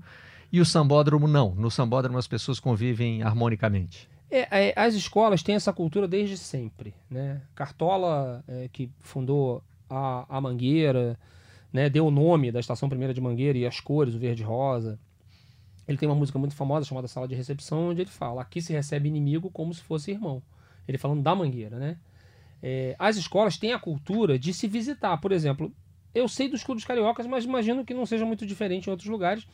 e 0.51 0.61
o 0.61 0.65
sambódromo 0.65 1.27
não? 1.27 1.53
No 1.53 1.69
sambódromo 1.69 2.17
as 2.17 2.27
pessoas 2.27 2.59
convivem 2.59 3.21
harmonicamente. 3.23 4.07
É, 4.31 4.69
é, 4.69 4.73
as 4.75 4.93
escolas 4.93 5.43
têm 5.43 5.55
essa 5.55 5.73
cultura 5.73 6.07
desde 6.07 6.37
sempre. 6.37 6.93
Né? 7.09 7.41
Cartola, 7.53 8.43
é, 8.47 8.69
que 8.71 8.89
fundou 9.01 9.61
a, 9.89 10.25
a 10.29 10.39
Mangueira, 10.39 11.19
né, 11.73 11.89
deu 11.89 12.07
o 12.07 12.11
nome 12.11 12.51
da 12.53 12.59
Estação 12.59 12.87
Primeira 12.87 13.13
de 13.13 13.19
Mangueira 13.19 13.57
e 13.57 13.65
as 13.65 13.81
cores, 13.81 14.15
o 14.15 14.19
verde 14.19 14.43
e 14.43 14.45
rosa. 14.45 14.97
Ele 15.87 15.97
tem 15.97 16.07
uma 16.09 16.15
música 16.15 16.39
muito 16.39 16.55
famosa 16.55 16.85
chamada 16.85 17.07
Sala 17.07 17.27
de 17.27 17.35
Recepção, 17.35 17.89
onde 17.89 18.01
ele 18.01 18.09
fala: 18.09 18.41
aqui 18.41 18.61
se 18.61 18.73
recebe 18.73 19.07
inimigo 19.07 19.49
como 19.51 19.73
se 19.73 19.81
fosse 19.81 20.11
irmão. 20.11 20.41
Ele 20.87 20.97
falando 20.97 21.21
da 21.21 21.35
Mangueira, 21.35 21.77
né? 21.77 21.97
É, 22.61 22.95
as 22.97 23.17
escolas 23.17 23.57
têm 23.57 23.73
a 23.73 23.79
cultura 23.79 24.39
de 24.39 24.53
se 24.53 24.67
visitar. 24.67 25.17
Por 25.17 25.31
exemplo, 25.31 25.71
eu 26.13 26.27
sei 26.27 26.49
dos 26.49 26.63
clubes 26.63 26.85
cariocas, 26.85 27.27
mas 27.27 27.43
imagino 27.43 27.85
que 27.85 27.93
não 27.93 28.05
seja 28.05 28.25
muito 28.25 28.45
diferente 28.45 28.87
em 28.87 28.91
outros 28.91 29.09
lugares. 29.09 29.47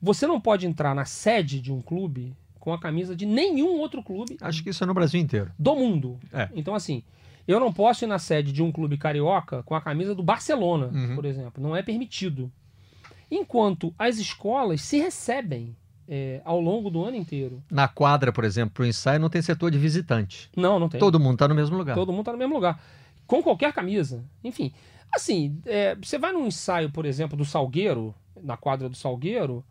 Você 0.00 0.26
não 0.26 0.40
pode 0.40 0.66
entrar 0.66 0.94
na 0.94 1.04
sede 1.04 1.60
de 1.60 1.72
um 1.72 1.80
clube 1.80 2.34
com 2.60 2.72
a 2.72 2.78
camisa 2.78 3.16
de 3.16 3.26
nenhum 3.26 3.78
outro 3.78 4.02
clube. 4.02 4.36
Acho 4.40 4.62
que 4.62 4.70
isso 4.70 4.84
é 4.84 4.86
no 4.86 4.94
Brasil 4.94 5.20
inteiro. 5.20 5.50
Do 5.58 5.74
mundo. 5.74 6.18
É. 6.32 6.48
Então, 6.54 6.74
assim, 6.74 7.02
eu 7.46 7.58
não 7.58 7.72
posso 7.72 8.04
ir 8.04 8.06
na 8.06 8.18
sede 8.18 8.52
de 8.52 8.62
um 8.62 8.70
clube 8.70 8.96
carioca 8.96 9.62
com 9.64 9.74
a 9.74 9.80
camisa 9.80 10.14
do 10.14 10.22
Barcelona, 10.22 10.86
uhum. 10.86 11.14
por 11.14 11.24
exemplo. 11.24 11.62
Não 11.62 11.74
é 11.74 11.82
permitido. 11.82 12.52
Enquanto 13.34 13.94
as 13.98 14.18
escolas 14.18 14.82
se 14.82 14.98
recebem 14.98 15.74
é, 16.06 16.42
ao 16.44 16.60
longo 16.60 16.90
do 16.90 17.02
ano 17.02 17.16
inteiro. 17.16 17.62
Na 17.70 17.88
quadra, 17.88 18.30
por 18.30 18.44
exemplo, 18.44 18.74
para 18.74 18.82
o 18.82 18.86
ensaio 18.86 19.18
não 19.18 19.30
tem 19.30 19.40
setor 19.40 19.70
de 19.70 19.78
visitante. 19.78 20.50
Não, 20.54 20.78
não 20.78 20.86
tem. 20.86 21.00
Todo 21.00 21.18
mundo 21.18 21.34
está 21.34 21.48
no 21.48 21.54
mesmo 21.54 21.74
lugar. 21.74 21.94
Todo 21.94 22.12
mundo 22.12 22.20
está 22.20 22.32
no 22.32 22.38
mesmo 22.38 22.54
lugar. 22.54 22.78
Com 23.26 23.42
qualquer 23.42 23.72
camisa. 23.72 24.22
Enfim, 24.44 24.74
assim, 25.10 25.58
é, 25.64 25.94
você 25.94 26.18
vai 26.18 26.30
num 26.32 26.46
ensaio, 26.46 26.90
por 26.90 27.06
exemplo, 27.06 27.34
do 27.34 27.44
Salgueiro, 27.46 28.14
na 28.42 28.58
quadra 28.58 28.86
do 28.86 28.96
Salgueiro, 28.96 29.64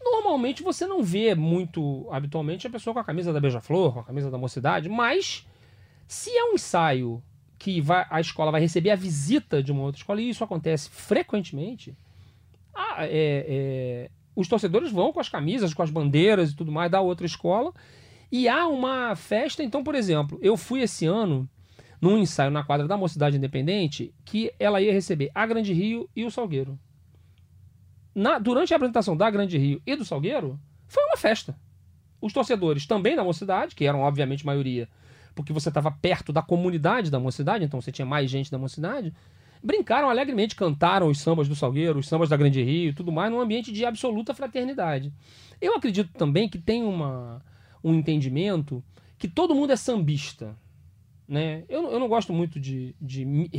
normalmente 0.00 0.62
você 0.62 0.86
não 0.86 1.02
vê 1.02 1.34
muito 1.34 2.06
habitualmente 2.12 2.68
a 2.68 2.70
pessoa 2.70 2.94
com 2.94 3.00
a 3.00 3.04
camisa 3.04 3.32
da 3.32 3.40
Beija-Flor, 3.40 3.94
com 3.94 4.00
a 4.00 4.04
camisa 4.04 4.30
da 4.30 4.38
Mocidade, 4.38 4.88
mas 4.88 5.44
se 6.06 6.30
é 6.30 6.44
um 6.44 6.54
ensaio 6.54 7.20
que 7.58 7.80
vai, 7.80 8.06
a 8.08 8.20
escola 8.20 8.52
vai 8.52 8.60
receber 8.60 8.90
a 8.90 8.96
visita 8.96 9.60
de 9.62 9.72
uma 9.72 9.82
outra 9.82 9.98
escola, 9.98 10.22
e 10.22 10.30
isso 10.30 10.44
acontece 10.44 10.88
frequentemente, 10.88 11.96
ah, 12.74 13.06
é, 13.06 13.46
é, 13.48 14.10
os 14.34 14.48
torcedores 14.48 14.90
vão 14.90 15.12
com 15.12 15.20
as 15.20 15.28
camisas, 15.28 15.74
com 15.74 15.82
as 15.82 15.90
bandeiras 15.90 16.50
e 16.50 16.56
tudo 16.56 16.72
mais 16.72 16.90
da 16.90 17.00
outra 17.00 17.26
escola. 17.26 17.72
E 18.30 18.48
há 18.48 18.66
uma 18.66 19.14
festa. 19.16 19.62
Então, 19.62 19.82
por 19.82 19.94
exemplo, 19.94 20.38
eu 20.40 20.56
fui 20.56 20.80
esse 20.80 21.06
ano 21.06 21.48
num 22.00 22.16
ensaio 22.16 22.50
na 22.50 22.64
quadra 22.64 22.88
da 22.88 22.96
Mocidade 22.96 23.36
Independente 23.36 24.14
que 24.24 24.52
ela 24.58 24.80
ia 24.80 24.92
receber 24.92 25.30
a 25.34 25.46
Grande 25.46 25.72
Rio 25.72 26.08
e 26.16 26.24
o 26.24 26.30
Salgueiro. 26.30 26.78
Na, 28.14 28.38
durante 28.38 28.72
a 28.72 28.76
apresentação 28.76 29.16
da 29.16 29.30
Grande 29.30 29.58
Rio 29.58 29.82
e 29.86 29.94
do 29.94 30.04
Salgueiro, 30.04 30.58
foi 30.88 31.04
uma 31.04 31.16
festa. 31.16 31.56
Os 32.20 32.32
torcedores 32.32 32.86
também 32.86 33.16
da 33.16 33.24
Mocidade, 33.24 33.74
que 33.74 33.84
eram 33.84 34.00
obviamente 34.00 34.46
maioria, 34.46 34.88
porque 35.34 35.52
você 35.52 35.68
estava 35.68 35.90
perto 35.90 36.32
da 36.32 36.42
comunidade 36.42 37.10
da 37.10 37.20
Mocidade, 37.20 37.64
então 37.64 37.80
você 37.80 37.92
tinha 37.92 38.06
mais 38.06 38.30
gente 38.30 38.50
da 38.50 38.58
Mocidade, 38.58 39.12
brincaram 39.62 40.08
alegremente, 40.08 40.56
cantaram 40.56 41.08
os 41.08 41.20
sambas 41.20 41.48
do 41.48 41.54
Salgueiro, 41.54 41.98
os 41.98 42.08
sambas 42.08 42.28
da 42.28 42.36
Grande 42.36 42.62
Rio 42.62 42.94
tudo 42.94 43.12
mais, 43.12 43.30
num 43.30 43.40
ambiente 43.40 43.72
de 43.72 43.84
absoluta 43.84 44.34
fraternidade. 44.34 45.12
Eu 45.60 45.74
acredito 45.74 46.10
também 46.12 46.48
que 46.48 46.58
tem 46.58 46.82
uma, 46.82 47.42
um 47.84 47.94
entendimento 47.94 48.82
que 49.18 49.28
todo 49.28 49.54
mundo 49.54 49.72
é 49.72 49.76
sambista. 49.76 50.56
Né? 51.28 51.64
Eu, 51.68 51.92
eu 51.92 52.00
não 52.00 52.08
gosto 52.08 52.32
muito 52.32 52.58
de, 52.58 52.94
de 53.00 53.24
me, 53.24 53.50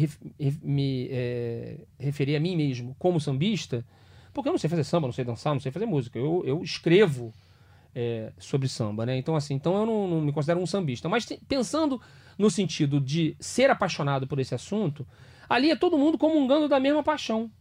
me 0.61 1.07
é, 1.09 1.77
referir 1.97 2.35
a 2.35 2.39
mim 2.39 2.55
mesmo 2.57 2.95
como 2.99 3.19
sambista, 3.19 3.85
porque 4.33 4.49
eu 4.49 4.51
não 4.51 4.59
sei 4.59 4.69
fazer 4.69 4.83
samba, 4.83 5.07
não 5.07 5.13
sei 5.13 5.23
dançar, 5.23 5.53
não 5.53 5.61
sei 5.61 5.71
fazer 5.71 5.85
música. 5.85 6.17
Eu, 6.17 6.43
eu 6.45 6.61
escrevo 6.63 7.33
é, 7.93 8.31
sobre 8.37 8.67
samba, 8.67 9.05
né? 9.05 9.17
Então, 9.17 9.35
assim, 9.35 9.53
então 9.53 9.75
eu 9.77 9.85
não, 9.85 10.07
não 10.07 10.21
me 10.21 10.31
considero 10.31 10.59
um 10.59 10.65
sambista. 10.65 11.07
Mas 11.07 11.25
pensando 11.47 12.01
no 12.37 12.49
sentido 12.49 12.99
de 12.99 13.35
ser 13.39 13.69
apaixonado 13.69 14.27
por 14.27 14.39
esse 14.39 14.55
assunto, 14.55 15.05
Ali 15.51 15.69
é 15.69 15.75
todo 15.75 15.97
mundo 15.97 16.17
comungando 16.17 16.69
da 16.69 16.79
mesma 16.79 17.03
paixão. 17.03 17.51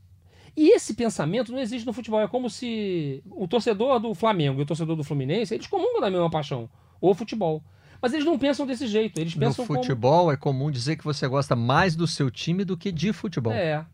E 0.57 0.69
esse 0.71 0.95
pensamento 0.95 1.51
não 1.51 1.59
existe 1.59 1.85
no 1.85 1.93
futebol. 1.93 2.21
É 2.21 2.29
como 2.29 2.49
se 2.49 3.21
o 3.33 3.49
torcedor 3.49 3.99
do 3.99 4.15
Flamengo 4.15 4.61
e 4.61 4.63
o 4.63 4.67
torcedor 4.67 4.95
do 4.95 5.03
Fluminense, 5.03 5.55
eles 5.55 5.67
comungam 5.67 6.01
da 6.01 6.09
mesma 6.09 6.31
paixão, 6.31 6.71
o 7.01 7.13
futebol. 7.15 7.61
Mas 8.01 8.13
eles 8.13 8.25
não 8.25 8.39
pensam 8.39 8.65
desse 8.65 8.87
jeito. 8.87 9.19
Eles 9.19 9.35
pensam 9.35 9.65
no 9.65 9.75
futebol 9.75 10.21
como... 10.21 10.33
é 10.33 10.37
comum 10.37 10.71
dizer 10.71 10.97
que 10.97 11.05
você 11.05 11.27
gosta 11.27 11.57
mais 11.57 11.97
do 11.97 12.07
seu 12.07 12.31
time 12.31 12.65
do 12.65 12.77
que 12.77 12.93
de 12.93 13.13
futebol. 13.13 13.53
É. 13.53 13.85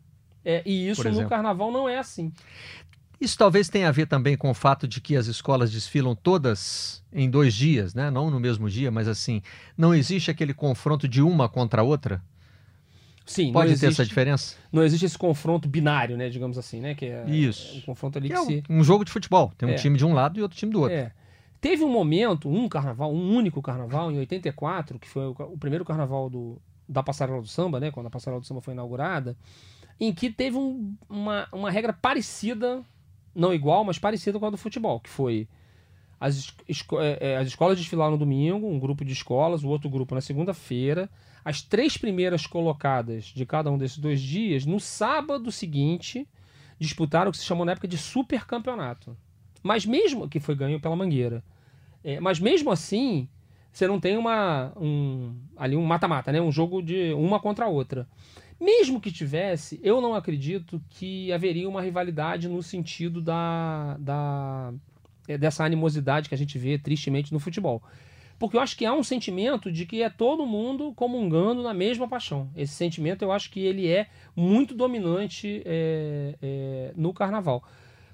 é 0.45 0.63
e 0.67 0.91
isso 0.91 1.11
no 1.11 1.27
carnaval 1.27 1.73
não 1.73 1.89
é 1.89 1.97
assim. 1.97 2.31
Isso 3.19 3.39
talvez 3.39 3.71
tenha 3.71 3.89
a 3.89 3.93
ver 3.93 4.07
também 4.07 4.37
com 4.37 4.51
o 4.51 4.55
fato 4.55 4.87
de 4.87 5.01
que 5.01 5.17
as 5.17 5.27
escolas 5.27 5.73
desfilam 5.73 6.15
todas 6.15 7.03
em 7.11 7.31
dois 7.31 7.55
dias, 7.55 7.95
né? 7.95 8.11
Não 8.11 8.31
no 8.31 8.39
mesmo 8.39 8.69
dia, 8.69 8.91
mas 8.91 9.09
assim, 9.09 9.41
não 9.75 9.95
existe 9.95 10.31
aquele 10.31 10.53
confronto 10.53 11.09
de 11.09 11.23
uma 11.23 11.49
contra 11.49 11.81
a 11.81 11.85
outra. 11.85 12.23
Sim, 13.27 13.53
pode 13.53 13.73
existe, 13.73 13.81
ter 13.81 13.93
essa 13.93 14.05
diferença. 14.05 14.57
Não 14.73 14.85
existe 14.85 15.05
esse 15.05 15.19
confronto 15.19 15.69
binário, 15.69 16.17
né? 16.17 16.29
Digamos 16.29 16.57
assim, 16.57 16.81
né? 16.81 16.95
Que 16.95 17.07
é, 17.07 17.29
Isso. 17.29 17.75
É 17.75 17.79
um 17.79 17.81
confronto 17.81 18.19
ali 18.19 18.29
que, 18.29 18.35
que 18.35 18.41
é 18.41 18.45
se... 18.45 18.63
um 18.71 18.85
jogo 18.85 19.05
de 19.05 19.11
futebol. 19.11 19.53
Tem 19.59 19.69
um 19.69 19.73
é. 19.73 19.75
time 19.75 19.99
de 19.99 20.07
um 20.07 20.15
lado 20.15 20.39
e 20.39 20.43
outro 20.43 20.57
time 20.57 20.73
do 20.73 20.81
outro. 20.81 20.97
É. 20.97 21.13
Teve 21.61 21.83
um 21.83 21.91
momento, 21.91 22.49
um 22.49 22.69
carnaval, 22.69 23.13
um 23.13 23.35
único 23.35 23.61
carnaval, 23.61 24.13
em 24.13 24.19
84, 24.19 24.99
que 25.01 25.09
foi 25.09 25.27
o, 25.27 25.31
o 25.31 25.59
primeiro 25.59 25.85
carnaval 25.85 26.31
do, 26.31 26.63
da 26.89 27.03
Passarela 27.03 27.43
do 27.43 27.49
Samba, 27.49 27.81
né? 27.81 27.91
Quando 27.91 28.07
a 28.07 28.11
Passarela 28.11 28.41
do 28.41 28.47
Samba 28.47 28.61
foi 28.61 28.75
inaugurada, 28.75 29.37
em 29.99 30.13
que 30.13 30.31
teve 30.31 30.57
um, 30.57 30.95
uma, 31.09 31.49
uma 31.53 31.71
regra 31.71 31.93
parecida 31.93 32.85
não 33.35 33.53
igual, 33.53 33.85
mas 33.85 33.99
parecida 33.99 34.39
com 34.39 34.47
a 34.47 34.51
do 34.51 34.57
futebol, 34.57 34.99
que 35.01 35.11
foi 35.11 35.49
as, 36.19 36.55
esco 36.69 37.01
é, 37.01 37.19
é, 37.21 37.37
as 37.37 37.49
escolas 37.49 37.79
desfilaram 37.79 38.13
no 38.13 38.19
domingo, 38.19 38.67
um 38.67 38.79
grupo 38.79 39.05
de 39.05 39.13
escolas, 39.13 39.63
o 39.63 39.69
outro 39.69 39.89
grupo 39.89 40.15
na 40.15 40.21
segunda-feira. 40.21 41.09
As 41.45 41.63
três 41.63 41.97
primeiras 41.97 42.47
colocadas 42.47 43.27
de 43.27 43.47
cada 43.47 43.71
um 43.71 43.79
desses 43.79 43.99
dois 43.99 44.21
dias, 44.21 44.67
no 44.67 44.81
sábado 44.81 45.53
seguinte, 45.53 46.27
disputaram 46.79 47.29
o 47.29 47.33
que 47.33 47.39
se 47.39 47.45
chamou 47.45 47.65
na 47.65 47.73
época 47.73 47.87
de 47.87 47.97
super 47.97 48.47
campeonato. 48.47 49.17
Mas 49.63 49.87
mesmo 49.87 50.29
que 50.29 50.41
foi 50.41 50.55
ganho 50.55 50.81
pela 50.81 50.97
Mangueira. 50.97 51.45
É, 52.03 52.19
mas 52.21 52.41
mesmo 52.41 52.71
assim, 52.71 53.29
você 53.73 53.87
não 53.87 54.01
tem 54.01 54.17
uma 54.17 54.73
um, 54.77 55.35
ali 55.57 55.77
um 55.77 55.85
mata-mata, 55.85 56.33
né? 56.33 56.41
Um 56.41 56.53
jogo 56.53 56.81
de 56.81 57.13
uma 57.15 57.39
contra 57.39 57.67
a 57.67 57.69
outra. 57.69 58.09
Mesmo 58.59 59.01
que 59.01 59.13
tivesse, 59.13 59.79
eu 59.83 60.01
não 60.01 60.15
acredito 60.15 60.81
que 60.89 61.31
haveria 61.31 61.69
uma 61.69 61.83
rivalidade 61.83 62.49
no 62.49 62.63
sentido 62.63 63.21
da, 63.21 63.97
da 63.99 64.73
dessa 65.39 65.65
animosidade 65.65 66.29
que 66.29 66.35
a 66.35 66.39
gente 66.39 66.59
vê 66.59 66.79
tristemente 66.79 67.33
no 67.33 67.41
futebol. 67.41 67.83
Porque 68.39 68.57
eu 68.57 68.61
acho 68.61 68.77
que 68.77 68.85
há 68.85 68.93
um 68.93 69.03
sentimento 69.03 69.73
de 69.73 69.87
que 69.87 70.03
é 70.03 70.11
todo 70.11 70.45
mundo 70.45 70.93
comungando 70.95 71.63
na 71.63 71.73
mesma 71.73 72.07
paixão. 72.07 72.51
Esse 72.55 72.75
sentimento 72.75 73.23
eu 73.23 73.33
acho 73.33 73.51
que 73.51 73.61
ele 73.61 73.89
é 73.89 74.09
muito 74.35 74.75
dominante 74.75 75.63
é, 75.65 76.35
é, 76.43 76.93
no 76.95 77.15
carnaval. 77.15 77.65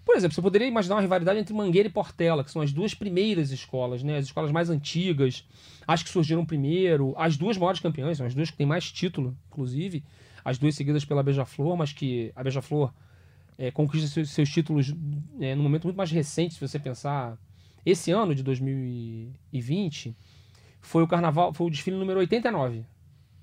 Por 0.04 0.16
exemplo, 0.16 0.34
você 0.34 0.42
poderia 0.42 0.66
imaginar 0.66 0.96
uma 0.96 1.00
rivalidade 1.00 1.38
entre 1.38 1.54
Mangueira 1.54 1.88
e 1.88 1.92
Portela, 1.92 2.42
que 2.42 2.50
são 2.50 2.62
as 2.62 2.72
duas 2.72 2.92
primeiras 2.92 3.50
escolas, 3.50 4.02
né? 4.02 4.16
as 4.16 4.26
escolas 4.26 4.50
mais 4.50 4.68
antigas, 4.68 5.44
as 5.86 6.02
que 6.02 6.08
surgiram 6.08 6.44
primeiro, 6.44 7.14
as 7.16 7.36
duas 7.36 7.56
maiores 7.56 7.80
campeãs, 7.80 8.18
são 8.18 8.26
as 8.26 8.34
duas 8.34 8.50
que 8.50 8.56
têm 8.56 8.66
mais 8.66 8.90
título, 8.90 9.36
inclusive 9.48 10.04
as 10.44 10.58
duas 10.58 10.74
seguidas 10.74 11.04
pela 11.04 11.22
Beija-Flor, 11.22 11.76
mas 11.76 11.92
que 11.92 12.32
a 12.34 12.42
Beija-Flor 12.42 12.92
é, 13.58 13.70
conquista 13.70 14.08
seus, 14.08 14.30
seus 14.30 14.48
títulos 14.48 14.94
é, 15.40 15.54
num 15.54 15.62
momento 15.62 15.84
muito 15.84 15.96
mais 15.96 16.10
recente, 16.10 16.54
se 16.54 16.60
você 16.60 16.78
pensar. 16.78 17.38
Esse 17.84 18.12
ano 18.12 18.34
de 18.34 18.42
2020 18.42 20.16
foi 20.80 21.02
o 21.02 21.08
carnaval, 21.08 21.52
foi 21.52 21.66
o 21.66 21.70
desfile 21.70 21.96
número 21.96 22.20
89 22.20 22.84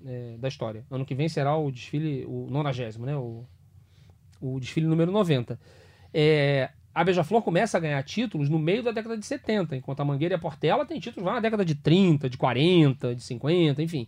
é, 0.06 0.38
da 0.38 0.48
história. 0.48 0.86
Ano 0.89 1.06
que 1.06 1.16
vem 1.16 1.28
será 1.28 1.56
o 1.58 1.72
desfile, 1.72 2.25
o 2.25 2.48
90, 2.50 3.00
né? 3.00 3.16
O, 3.16 3.46
o 4.42 4.60
desfile 4.60 4.88
número 4.88 5.12
90. 5.12 5.60
É, 6.13 6.70
a 6.94 7.04
Beija-Flor 7.04 7.42
começa 7.42 7.78
a 7.78 7.80
ganhar 7.80 8.01
títulos 8.04 8.50
no 8.50 8.58
meio 8.58 8.84
da 8.84 8.92
década 8.92 9.18
de 9.18 9.25
70, 9.25 9.75
enquanto 9.75 10.00
a 10.00 10.06
Mangueira 10.06 10.36
e 10.36 10.38
a 10.38 10.39
Portela 10.39 10.86
têm 10.86 11.00
títulos 11.00 11.25
lá 11.25 11.36
na 11.36 11.39
década 11.39 11.63
de 11.63 11.75
30, 11.75 12.30
de 12.30 12.38
40, 12.38 13.16
de 13.16 13.24
50, 13.24 13.82
enfim. 13.82 14.08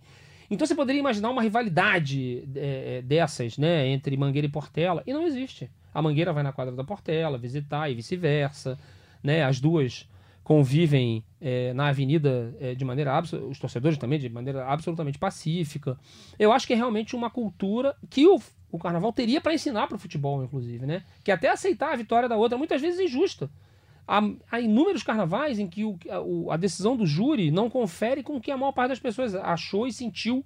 Então 0.49 0.67
você 0.67 0.75
poderia 0.75 0.99
imaginar 0.99 1.29
uma 1.29 1.41
rivalidade 1.41 2.43
é, 2.55 2.97
é, 2.97 3.01
dessas, 3.01 3.57
né, 3.57 3.87
entre 3.87 4.17
Mangueira 4.17 4.47
e 4.47 4.51
Portela, 4.51 5.03
e 5.05 5.13
não 5.13 5.25
existe. 5.25 5.69
A 5.93 6.01
Mangueira 6.01 6.33
vai 6.33 6.43
na 6.43 6.51
quadra 6.51 6.75
da 6.75 6.83
Portela 6.83 7.37
visitar 7.37 7.89
e 7.89 7.95
vice-versa, 7.95 8.77
né? 9.23 9.43
As 9.43 9.59
duas 9.59 10.07
convivem 10.43 11.23
é, 11.39 11.73
na 11.73 11.87
avenida 11.87 12.53
é, 12.59 12.73
de 12.73 12.83
maneira 12.83 13.17
os 13.19 13.59
torcedores 13.59 13.97
também 13.97 14.19
de 14.19 14.29
maneira 14.29 14.65
absolutamente 14.65 15.17
pacífica. 15.17 15.97
Eu 16.37 16.51
acho 16.51 16.65
que 16.65 16.73
é 16.73 16.75
realmente 16.75 17.15
uma 17.15 17.29
cultura 17.29 17.95
que 18.09 18.27
o, 18.27 18.39
o 18.71 18.79
carnaval 18.79 19.13
teria 19.13 19.39
para 19.39 19.53
ensinar 19.53 19.87
para 19.87 19.95
o 19.95 19.99
futebol, 19.99 20.43
inclusive, 20.43 20.85
né? 20.85 21.03
Que 21.23 21.31
até 21.31 21.49
aceitar 21.49 21.93
a 21.93 21.95
vitória 21.95 22.27
da 22.27 22.35
outra 22.35 22.57
muitas 22.57 22.81
vezes 22.81 22.99
é 22.99 23.03
injusta. 23.03 23.49
Há, 24.07 24.21
há 24.51 24.59
inúmeros 24.59 25.03
carnavais 25.03 25.59
em 25.59 25.67
que 25.67 25.85
o, 25.85 25.97
a, 26.49 26.55
a, 26.55 26.57
decisão 26.57 26.97
do 26.97 27.05
júri 27.05 27.51
não 27.51 27.69
confere 27.69 28.23
com 28.23 28.35
o 28.35 28.41
que 28.41 28.51
a 28.51 28.57
maior 28.57 28.71
parte 28.71 28.89
das 28.89 28.99
pessoas 28.99 29.35
achou 29.35 29.85
e 29.85 29.93
sentiu. 29.93 30.43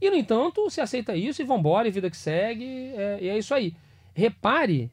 E, 0.00 0.10
no 0.10 0.16
entanto, 0.16 0.68
se 0.68 0.80
aceita 0.80 1.16
isso 1.16 1.40
e 1.40 1.44
vambora, 1.44 1.88
e 1.88 1.90
vida 1.90 2.10
que 2.10 2.16
segue, 2.16 2.64
é, 2.94 3.18
e 3.20 3.28
é 3.28 3.38
isso 3.38 3.54
aí. 3.54 3.74
Repare, 4.18 4.90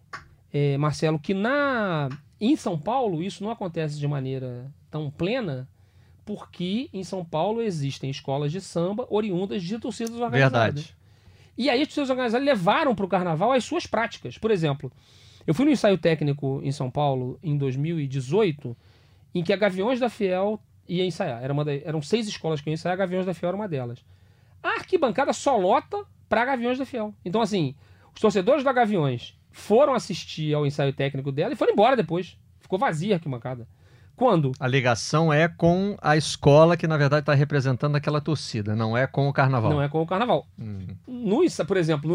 é, 0.54 0.78
Marcelo, 0.78 1.18
que 1.18 1.34
na 1.34 2.10
em 2.40 2.56
São 2.56 2.78
Paulo 2.78 3.24
isso 3.24 3.44
não 3.44 3.50
acontece 3.50 3.98
de 3.98 4.08
maneira 4.08 4.72
tão 4.92 5.10
plena, 5.10 5.68
porque 6.24 6.92
em 6.94 7.04
São 7.04 7.26
Paulo 7.26 7.60
existem 7.60 8.12
escolas 8.12 8.52
de 8.52 8.62
samba 8.62 9.08
oriundas 9.10 9.64
de 9.64 9.80
torcidas 9.80 10.14
organizadas. 10.14 10.84
Verdade. 10.84 10.98
E 11.58 11.72
aí 11.72 11.82
as 11.82 11.88
torcidas 11.88 12.12
organizadas 12.12 12.46
levaram 12.46 12.94
para 12.94 13.06
o 13.06 13.10
carnaval 13.10 13.52
as 13.52 13.64
suas 13.64 13.88
práticas. 13.88 14.38
Por 14.38 14.52
exemplo, 14.52 14.92
eu 15.48 15.56
fui 15.56 15.66
no 15.66 15.72
ensaio 15.72 15.98
técnico 15.98 16.62
em 16.64 16.72
São 16.72 16.92
Paulo 16.92 17.40
em 17.42 17.58
2018, 17.58 18.78
em 19.34 19.44
que 19.44 19.52
a 19.52 19.58
Gaviões 19.58 20.00
da 20.00 20.08
Fiel 20.08 20.62
ia 20.88 21.04
ensaiar. 21.04 21.44
Era 21.44 21.52
da, 21.64 21.74
eram 21.74 22.00
seis 22.00 22.28
escolas 22.28 22.62
que 22.62 22.70
iam 22.70 22.76
ensaiar, 22.76 22.94
a 22.94 22.98
Gaviões 22.98 23.26
da 23.26 23.34
Fiel 23.34 23.48
era 23.48 23.58
uma 23.58 23.68
delas. 23.68 24.06
A 24.62 24.70
arquibancada 24.78 25.34
só 25.34 25.58
lota 25.58 26.06
para 26.30 26.46
Gaviões 26.46 26.78
da 26.78 26.86
Fiel. 26.86 27.12
Então, 27.26 27.42
assim, 27.42 27.74
os 28.16 28.22
torcedores 28.22 28.64
da 28.64 28.74
Gaviões 28.74 29.38
foram 29.52 29.94
assistir 29.94 30.54
ao 30.54 30.66
ensaio 30.66 30.94
técnico 30.94 31.32
dela 31.32 31.54
e 31.54 31.56
foram 31.56 31.74
embora 31.74 31.96
depois. 31.96 32.38
Ficou 32.60 32.80
vazia 32.80 33.14
a 33.14 33.18
arquibancada. 33.18 33.68
Quando? 34.16 34.54
A 34.60 34.68
ligação 34.68 35.32
é 35.32 35.48
com 35.48 35.98
a 36.02 36.16
escola 36.16 36.78
que, 36.78 36.88
na 36.88 36.96
verdade, 36.96 37.22
está 37.22 37.34
representando 37.34 37.96
aquela 37.98 38.22
torcida, 38.22 38.76
não 38.76 38.98
é 38.98 39.06
com 39.06 39.28
o 39.28 39.34
carnaval. 39.34 39.72
Não 39.72 39.82
é 39.82 39.90
com 39.90 40.02
o 40.02 40.08
carnaval. 40.08 40.48
Hum. 40.58 40.88
No, 41.06 41.42
por 41.68 41.78
exemplo, 41.78 42.10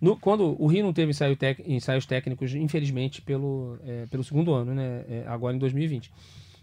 no, 0.00 0.10
no, 0.10 0.16
quando 0.16 0.60
o 0.60 0.66
Rio 0.66 0.84
não 0.84 0.92
teve 0.92 1.10
ensaio 1.10 1.36
tec, 1.36 1.60
ensaios 1.64 2.04
técnicos, 2.04 2.52
infelizmente, 2.54 3.22
pelo, 3.22 3.78
é, 3.86 4.06
pelo 4.06 4.24
segundo 4.24 4.52
ano, 4.52 4.74
né? 4.74 5.04
É, 5.08 5.24
agora 5.28 5.54
em 5.54 5.58
2020. 5.58 6.12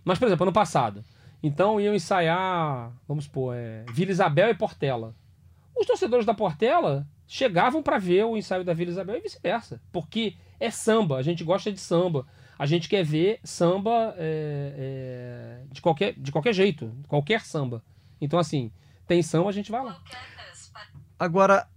Mas, 0.03 0.19
por 0.19 0.27
exemplo, 0.27 0.43
ano 0.43 0.53
passado. 0.53 1.03
Então 1.41 1.79
iam 1.79 1.95
ensaiar, 1.95 2.91
vamos 3.07 3.25
supor, 3.25 3.55
é, 3.55 3.85
Vila 3.93 4.11
Isabel 4.11 4.49
e 4.49 4.53
Portela. 4.53 5.15
Os 5.77 5.87
torcedores 5.87 6.25
da 6.25 6.33
Portela 6.33 7.07
chegavam 7.33 7.81
para 7.81 7.97
ver 7.97 8.25
o 8.25 8.37
ensaio 8.37 8.63
da 8.63 8.75
Vila 8.75 8.91
Isabel 8.91 9.17
e 9.17 9.21
vice-versa. 9.21 9.81
Porque 9.91 10.35
é 10.59 10.69
samba, 10.69 11.17
a 11.17 11.23
gente 11.23 11.43
gosta 11.43 11.71
de 11.71 11.79
samba. 11.79 12.27
A 12.59 12.67
gente 12.67 12.87
quer 12.87 13.03
ver 13.03 13.39
samba 13.43 14.13
é, 14.19 14.75
é, 14.77 15.63
de, 15.71 15.81
qualquer, 15.81 16.13
de 16.15 16.31
qualquer 16.31 16.53
jeito, 16.53 16.95
qualquer 17.07 17.41
samba. 17.41 17.83
Então, 18.21 18.37
assim, 18.37 18.71
tem 19.07 19.23
samba, 19.23 19.49
a 19.49 19.51
gente 19.51 19.71
vai 19.71 19.83
lá. 19.83 19.99
Agora, 21.17 21.67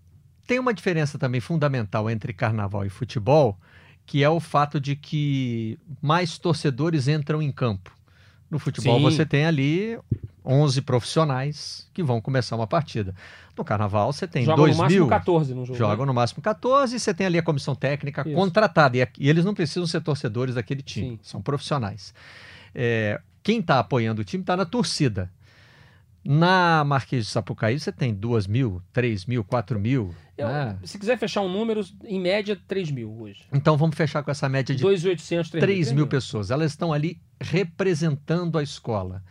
tem 0.47 0.59
uma 0.59 0.75
diferença 0.75 1.19
também 1.19 1.41
fundamental 1.41 2.11
entre 2.11 2.35
carnaval 2.35 2.85
e 2.85 2.91
futebol, 2.91 3.59
que 4.05 4.23
é 4.23 4.29
o 4.29 4.39
fato 4.39 4.79
de 4.79 4.95
que 4.95 5.79
mais 6.03 6.37
torcedores 6.37 7.09
entram 7.09 7.41
em 7.41 7.51
campo. 7.51 7.97
No 8.51 8.59
futebol 8.59 8.99
Sim. 8.99 9.05
você 9.05 9.25
tem 9.25 9.47
ali 9.47 9.99
11 10.47 10.81
profissionais 10.83 11.89
que 11.93 12.03
vão 12.03 12.21
começar 12.21 12.55
uma 12.55 12.67
partida. 12.67 13.15
No 13.57 13.65
carnaval 13.65 14.13
você 14.13 14.29
tem 14.29 14.45
Jogam 14.45 14.65
2 14.65 14.77
no 14.77 14.83
máximo 14.83 15.09
14 15.09 15.55
no 15.55 15.65
jogo. 15.67 15.79
Jogam 15.79 16.05
né? 16.05 16.07
no 16.07 16.15
máximo 16.15 16.43
14 16.43 16.95
e 16.95 17.01
você 17.01 17.13
tem 17.13 17.27
ali 17.27 17.39
a 17.39 17.43
comissão 17.43 17.75
técnica 17.75 18.23
Isso. 18.25 18.35
contratada. 18.35 18.97
E, 18.97 19.09
e, 19.19 19.29
eles 19.29 19.45
não 19.45 19.55
precisam 19.55 19.87
ser 19.87 20.01
torcedores 20.03 20.55
daquele 20.55 20.83
time, 20.83 21.11
Sim. 21.11 21.19
são 21.23 21.43
profissionais. 21.43 22.15
É, 22.75 23.21
quem 23.43 23.59
está 23.59 23.81
apoiando 23.81 24.23
o 24.23 24.25
time 24.25 24.43
está 24.43 24.57
na 24.57 24.65
torcida. 24.65 25.31
Na 26.25 26.83
Marquês 26.85 27.27
de 27.27 27.31
Sapucaí 27.31 27.79
você 27.79 27.93
tem 27.93 28.13
2 28.13 28.49
mil, 28.49 28.83
3 28.93 29.27
mil, 29.27 29.45
4 29.45 29.79
mil. 29.79 30.13
Eu, 30.37 30.49
né? 30.49 30.77
Se 30.83 30.99
quiser 30.99 31.17
fechar 31.17 31.41
um 31.41 31.49
número, 31.49 31.83
em 32.05 32.21
média 32.21 32.59
3 32.67 32.91
mil 32.91 33.17
hoje. 33.21 33.45
Então 33.53 33.77
vamos 33.77 33.97
fechar 33.97 34.25
com 34.25 34.31
essa 34.31 34.49
média 34.49 34.75
de 34.75 34.85
2.800, 34.85 35.51
3, 35.51 35.51
3 35.51 35.87
mil, 35.89 35.97
mil 35.97 36.07
pessoas. 36.09 36.51
Elas 36.51 36.73
estão 36.73 36.93
ali 36.93 37.21
representando 37.41 38.59
a 38.59 38.63
escola. 38.63 39.23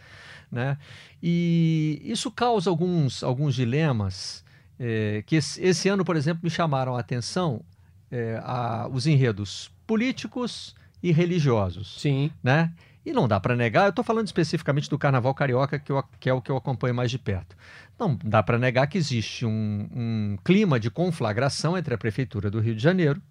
Né? 0.56 0.78
E 1.22 2.02
isso 2.06 2.32
causa 2.32 2.70
alguns, 2.70 3.22
alguns 3.22 3.54
dilemas 3.54 4.42
é, 4.80 5.22
que 5.28 5.36
esse, 5.36 5.62
esse, 5.62 5.90
ano, 5.90 6.06
por 6.06 6.16
exemplo, 6.16 6.40
me 6.42 6.50
chamaram 6.50 6.96
a 6.96 7.00
atenção 7.02 7.62
é, 8.10 8.40
a, 8.42 8.88
os 8.90 9.06
enredos 9.06 9.70
políticos 9.86 10.74
e 11.04 11.12
religiosos. 11.12 12.00
Sim. 12.00 12.32
Né? 12.42 12.72
E 13.06 13.12
não 13.12 13.28
dá 13.28 13.38
para 13.38 13.54
negar, 13.54 13.84
eu 13.84 13.90
estou 13.90 14.04
falando 14.04 14.28
especificamente 14.28 14.90
do 14.90 14.98
Carnaval 14.98 15.34
Carioca, 15.34 15.78
que, 15.78 15.92
eu, 15.92 16.02
que, 16.22 16.30
é 16.30 16.34
o 16.34 16.42
que 16.42 16.50
eu 16.50 16.56
acompanho 16.56 16.96
mais 16.96 17.12
de 17.12 17.20
perto. 17.20 17.54
Não 18.00 18.18
dá 18.24 18.42
para 18.42 18.58
negar 18.58 18.88
que 18.88 18.98
existe 18.98 19.46
um, 19.46 19.90
um 19.94 20.38
clima 20.42 20.80
de 20.80 20.90
conflagração 20.90 21.78
entre 21.78 21.94
a 21.94 21.98
Prefeitura 21.98 22.50
do 22.50 22.62
Rio 22.62 22.76
de 22.76 22.82
Janeiro, 22.82 23.22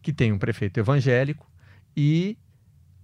que 0.00 0.12
tem 0.12 0.30
um 0.32 0.38
prefeito 0.38 0.78
evangélico 0.78 1.44
e 1.96 2.38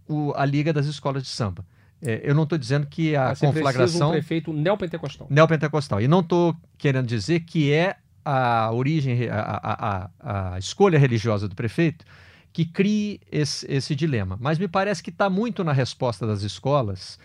o, 0.09 0.33
a 0.37 0.45
Liga 0.45 0.73
das 0.73 0.87
Escolas 0.87 1.25
de 1.25 1.29
Samba. 1.29 1.67
É, 2.02 2.21
eu 2.23 2.35
não 2.35 2.45
estou 2.45 2.57
dizendo 2.57 2.87
que 2.87 3.17
a 3.17 3.35
Você 3.35 3.47
precisa 3.47 3.52
conflagração 3.52 4.09
um 4.09 4.12
prefeito 4.12 4.52
neopentecostal. 4.52 5.26
neopentecostal. 5.31 6.00
E 6.00 6.09
não 6.09 6.21
estou 6.21 6.57
querendo 6.76 7.07
dizer 7.07 7.40
que 7.40 7.73
é 7.73 7.97
a 8.25 8.71
origem, 8.73 9.28
a, 9.28 9.40
a, 9.40 10.11
a, 10.21 10.55
a 10.55 10.59
escolha 10.59 10.99
religiosa 10.99 11.49
do 11.49 11.55
prefeito 11.55 12.05
que 12.52 12.64
crie 12.64 13.21
esse, 13.31 13.67
esse 13.71 13.95
dilema. 13.95 14.37
Mas 14.40 14.59
me 14.59 14.69
parece 14.69 15.02
que 15.02 15.11
está 15.11 15.31
muito 15.31 15.62
na 15.62 15.73
resposta 15.73 16.26
das 16.26 16.43
escolas 16.43 17.19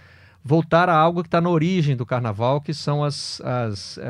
voltar 0.44 0.90
a 0.90 0.96
algo 0.96 1.24
que 1.24 1.28
está 1.28 1.40
na 1.40 1.50
origem 1.50 1.96
do 1.96 2.06
carnaval, 2.06 2.60
que 2.60 2.74
são 2.74 3.04
as, 3.04 3.40
as 3.42 3.98
uh, 3.98 4.02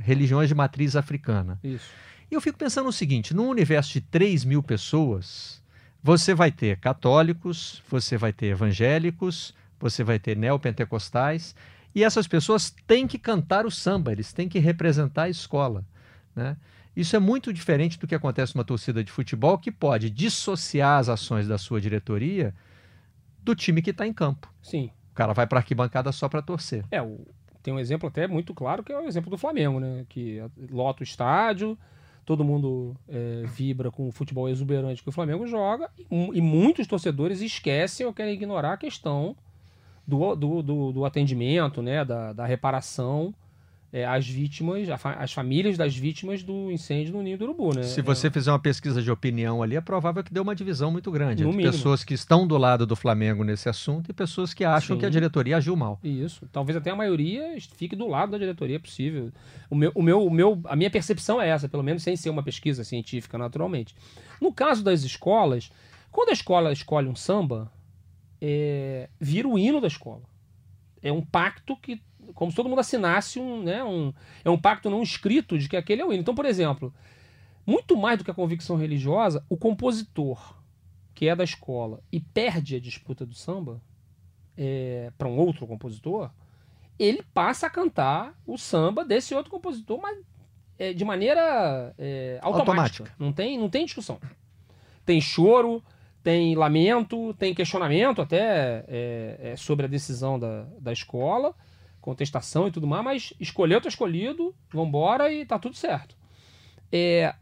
religiões 0.00 0.48
de 0.48 0.54
matriz 0.54 0.94
africana. 0.94 1.58
Isso. 1.64 1.90
E 2.30 2.34
eu 2.34 2.40
fico 2.40 2.56
pensando 2.56 2.88
o 2.88 2.92
seguinte: 2.92 3.34
num 3.34 3.48
universo 3.48 3.92
de 3.92 4.00
3 4.00 4.44
mil 4.44 4.62
pessoas, 4.62 5.62
você 6.02 6.34
vai 6.34 6.50
ter 6.50 6.78
católicos, 6.78 7.82
você 7.90 8.16
vai 8.16 8.32
ter 8.32 8.46
evangélicos, 8.46 9.54
você 9.78 10.04
vai 10.04 10.18
ter 10.18 10.36
neopentecostais, 10.36 11.54
e 11.94 12.02
essas 12.02 12.26
pessoas 12.26 12.74
têm 12.86 13.06
que 13.06 13.18
cantar 13.18 13.66
o 13.66 13.70
samba, 13.70 14.12
eles 14.12 14.32
têm 14.32 14.48
que 14.48 14.58
representar 14.58 15.24
a 15.24 15.28
escola. 15.28 15.84
Né? 16.34 16.56
Isso 16.96 17.14
é 17.14 17.18
muito 17.18 17.52
diferente 17.52 17.98
do 17.98 18.06
que 18.06 18.14
acontece 18.14 18.54
numa 18.54 18.64
torcida 18.64 19.02
de 19.02 19.12
futebol, 19.12 19.58
que 19.58 19.70
pode 19.70 20.10
dissociar 20.10 20.98
as 20.98 21.08
ações 21.08 21.46
da 21.46 21.58
sua 21.58 21.80
diretoria 21.80 22.54
do 23.42 23.54
time 23.54 23.82
que 23.82 23.90
está 23.90 24.06
em 24.06 24.12
campo. 24.12 24.52
Sim. 24.62 24.90
O 25.12 25.14
cara 25.14 25.32
vai 25.32 25.46
para 25.46 25.58
a 25.58 25.60
arquibancada 25.60 26.10
só 26.10 26.28
para 26.28 26.42
torcer. 26.42 26.84
É, 26.90 27.00
o, 27.00 27.20
tem 27.62 27.72
um 27.72 27.78
exemplo 27.78 28.08
até 28.08 28.26
muito 28.26 28.52
claro 28.52 28.82
que 28.82 28.92
é 28.92 28.98
o 28.98 29.06
exemplo 29.06 29.30
do 29.30 29.38
Flamengo, 29.38 29.80
né? 29.80 30.04
Que 30.08 30.42
lota 30.70 31.02
o 31.02 31.04
estádio, 31.04 31.78
todo 32.24 32.44
mundo 32.44 32.96
é, 33.08 33.44
vibra 33.46 33.90
com 33.90 34.08
o 34.08 34.12
futebol 34.12 34.48
exuberante 34.48 35.02
que 35.02 35.08
o 35.08 35.12
Flamengo 35.12 35.46
joga, 35.46 35.90
e, 35.98 36.04
e, 36.10 36.40
muitos 36.40 36.86
torcedores 36.86 37.40
esquecem 37.40 38.04
ou 38.04 38.12
querem 38.12 38.34
ignorar 38.34 38.74
a 38.74 38.76
questão 38.76 39.36
do, 40.06 40.34
do, 40.34 40.62
do, 40.62 40.92
do 40.92 41.04
atendimento, 41.04 41.82
né? 41.82 42.04
Da, 42.04 42.32
da 42.32 42.46
reparação 42.46 43.34
é, 43.94 44.04
as 44.04 44.26
vítimas, 44.26 44.88
as 44.90 45.32
famílias 45.32 45.78
das 45.78 45.94
vítimas 45.94 46.42
do 46.42 46.68
incêndio 46.72 47.12
no 47.12 47.22
Ninho 47.22 47.38
do 47.38 47.44
Urubu, 47.44 47.76
né? 47.76 47.84
Se 47.84 48.02
você 48.02 48.26
é... 48.26 48.30
fizer 48.30 48.50
uma 48.50 48.58
pesquisa 48.58 49.00
de 49.00 49.08
opinião 49.08 49.62
ali, 49.62 49.76
é 49.76 49.80
provável 49.80 50.24
que 50.24 50.34
dê 50.34 50.40
uma 50.40 50.52
divisão 50.52 50.90
muito 50.90 51.12
grande 51.12 51.44
no 51.44 51.50
entre 51.50 51.58
mínimo. 51.58 51.72
pessoas 51.72 52.02
que 52.02 52.12
estão 52.12 52.44
do 52.44 52.58
lado 52.58 52.84
do 52.86 52.96
Flamengo 52.96 53.44
nesse 53.44 53.68
assunto 53.68 54.10
e 54.10 54.12
pessoas 54.12 54.52
que 54.52 54.64
acham 54.64 54.96
Sim. 54.96 55.00
que 55.00 55.06
a 55.06 55.08
diretoria 55.08 55.58
agiu 55.58 55.76
mal. 55.76 56.00
Isso. 56.02 56.44
Talvez 56.50 56.76
até 56.76 56.90
a 56.90 56.96
maioria 56.96 57.56
fique 57.76 57.94
do 57.94 58.08
lado 58.08 58.32
da 58.32 58.38
diretoria 58.38 58.80
possível. 58.80 59.30
O 59.70 59.76
meu, 59.76 59.92
o 59.94 60.02
meu, 60.02 60.26
o 60.26 60.30
meu, 60.30 60.60
a 60.64 60.74
minha 60.74 60.90
percepção 60.90 61.40
é 61.40 61.48
essa, 61.48 61.68
pelo 61.68 61.84
menos 61.84 62.02
sem 62.02 62.16
ser 62.16 62.30
uma 62.30 62.42
pesquisa 62.42 62.82
científica, 62.82 63.38
naturalmente. 63.38 63.94
No 64.40 64.52
caso 64.52 64.82
das 64.82 65.04
escolas, 65.04 65.70
quando 66.10 66.30
a 66.30 66.32
escola 66.32 66.72
escolhe 66.72 67.06
um 67.06 67.14
samba, 67.14 67.70
é, 68.46 69.08
vira 69.18 69.48
o 69.48 69.58
hino 69.58 69.80
da 69.80 69.86
escola. 69.86 70.22
É 71.00 71.10
um 71.10 71.22
pacto 71.22 71.74
que 71.78 72.02
como 72.34 72.50
se 72.50 72.56
todo 72.56 72.68
mundo 72.68 72.80
assinasse 72.80 73.38
um, 73.38 73.62
né, 73.62 73.82
um, 73.82 74.12
é 74.44 74.50
um 74.50 74.58
pacto 74.58 74.90
não 74.90 75.02
escrito 75.02 75.58
de 75.58 75.66
que 75.68 75.76
aquele 75.76 76.02
é 76.02 76.04
o 76.04 76.12
hino. 76.12 76.20
Então, 76.20 76.34
por 76.34 76.44
exemplo, 76.44 76.92
muito 77.66 77.96
mais 77.96 78.18
do 78.18 78.24
que 78.24 78.30
a 78.30 78.34
convicção 78.34 78.76
religiosa, 78.76 79.44
o 79.48 79.56
compositor 79.56 80.58
que 81.14 81.28
é 81.28 81.34
da 81.34 81.44
escola 81.44 82.02
e 82.12 82.20
perde 82.20 82.76
a 82.76 82.80
disputa 82.80 83.24
do 83.24 83.34
samba 83.34 83.80
é, 84.58 85.10
para 85.16 85.28
um 85.28 85.38
outro 85.38 85.66
compositor, 85.66 86.30
ele 86.98 87.22
passa 87.32 87.66
a 87.66 87.70
cantar 87.70 88.34
o 88.46 88.58
samba 88.58 89.04
desse 89.04 89.34
outro 89.34 89.50
compositor, 89.50 90.00
mas 90.02 90.18
é, 90.78 90.92
de 90.92 91.04
maneira 91.04 91.94
é, 91.96 92.38
automática. 92.42 92.70
Automática. 92.70 93.14
Não 93.18 93.32
tem, 93.32 93.58
não 93.58 93.70
tem 93.70 93.84
discussão. 93.84 94.20
Tem 95.04 95.20
choro, 95.20 95.82
tem 96.24 96.56
lamento, 96.56 97.32
tem 97.34 97.54
questionamento 97.54 98.20
até 98.20 98.84
é, 98.88 99.38
é, 99.52 99.56
sobre 99.56 99.86
a 99.86 99.88
decisão 99.88 100.38
da, 100.38 100.66
da 100.80 100.92
escola 100.92 101.54
contestação 102.04 102.68
e 102.68 102.70
tudo 102.70 102.86
mais, 102.86 103.02
mas 103.02 103.32
escolheu, 103.40 103.80
tá 103.80 103.88
escolhido, 103.88 104.54
vambora 104.70 105.32
e 105.32 105.46
tá 105.46 105.58
tudo 105.58 105.74
certo. 105.74 106.14
É, 106.92 107.34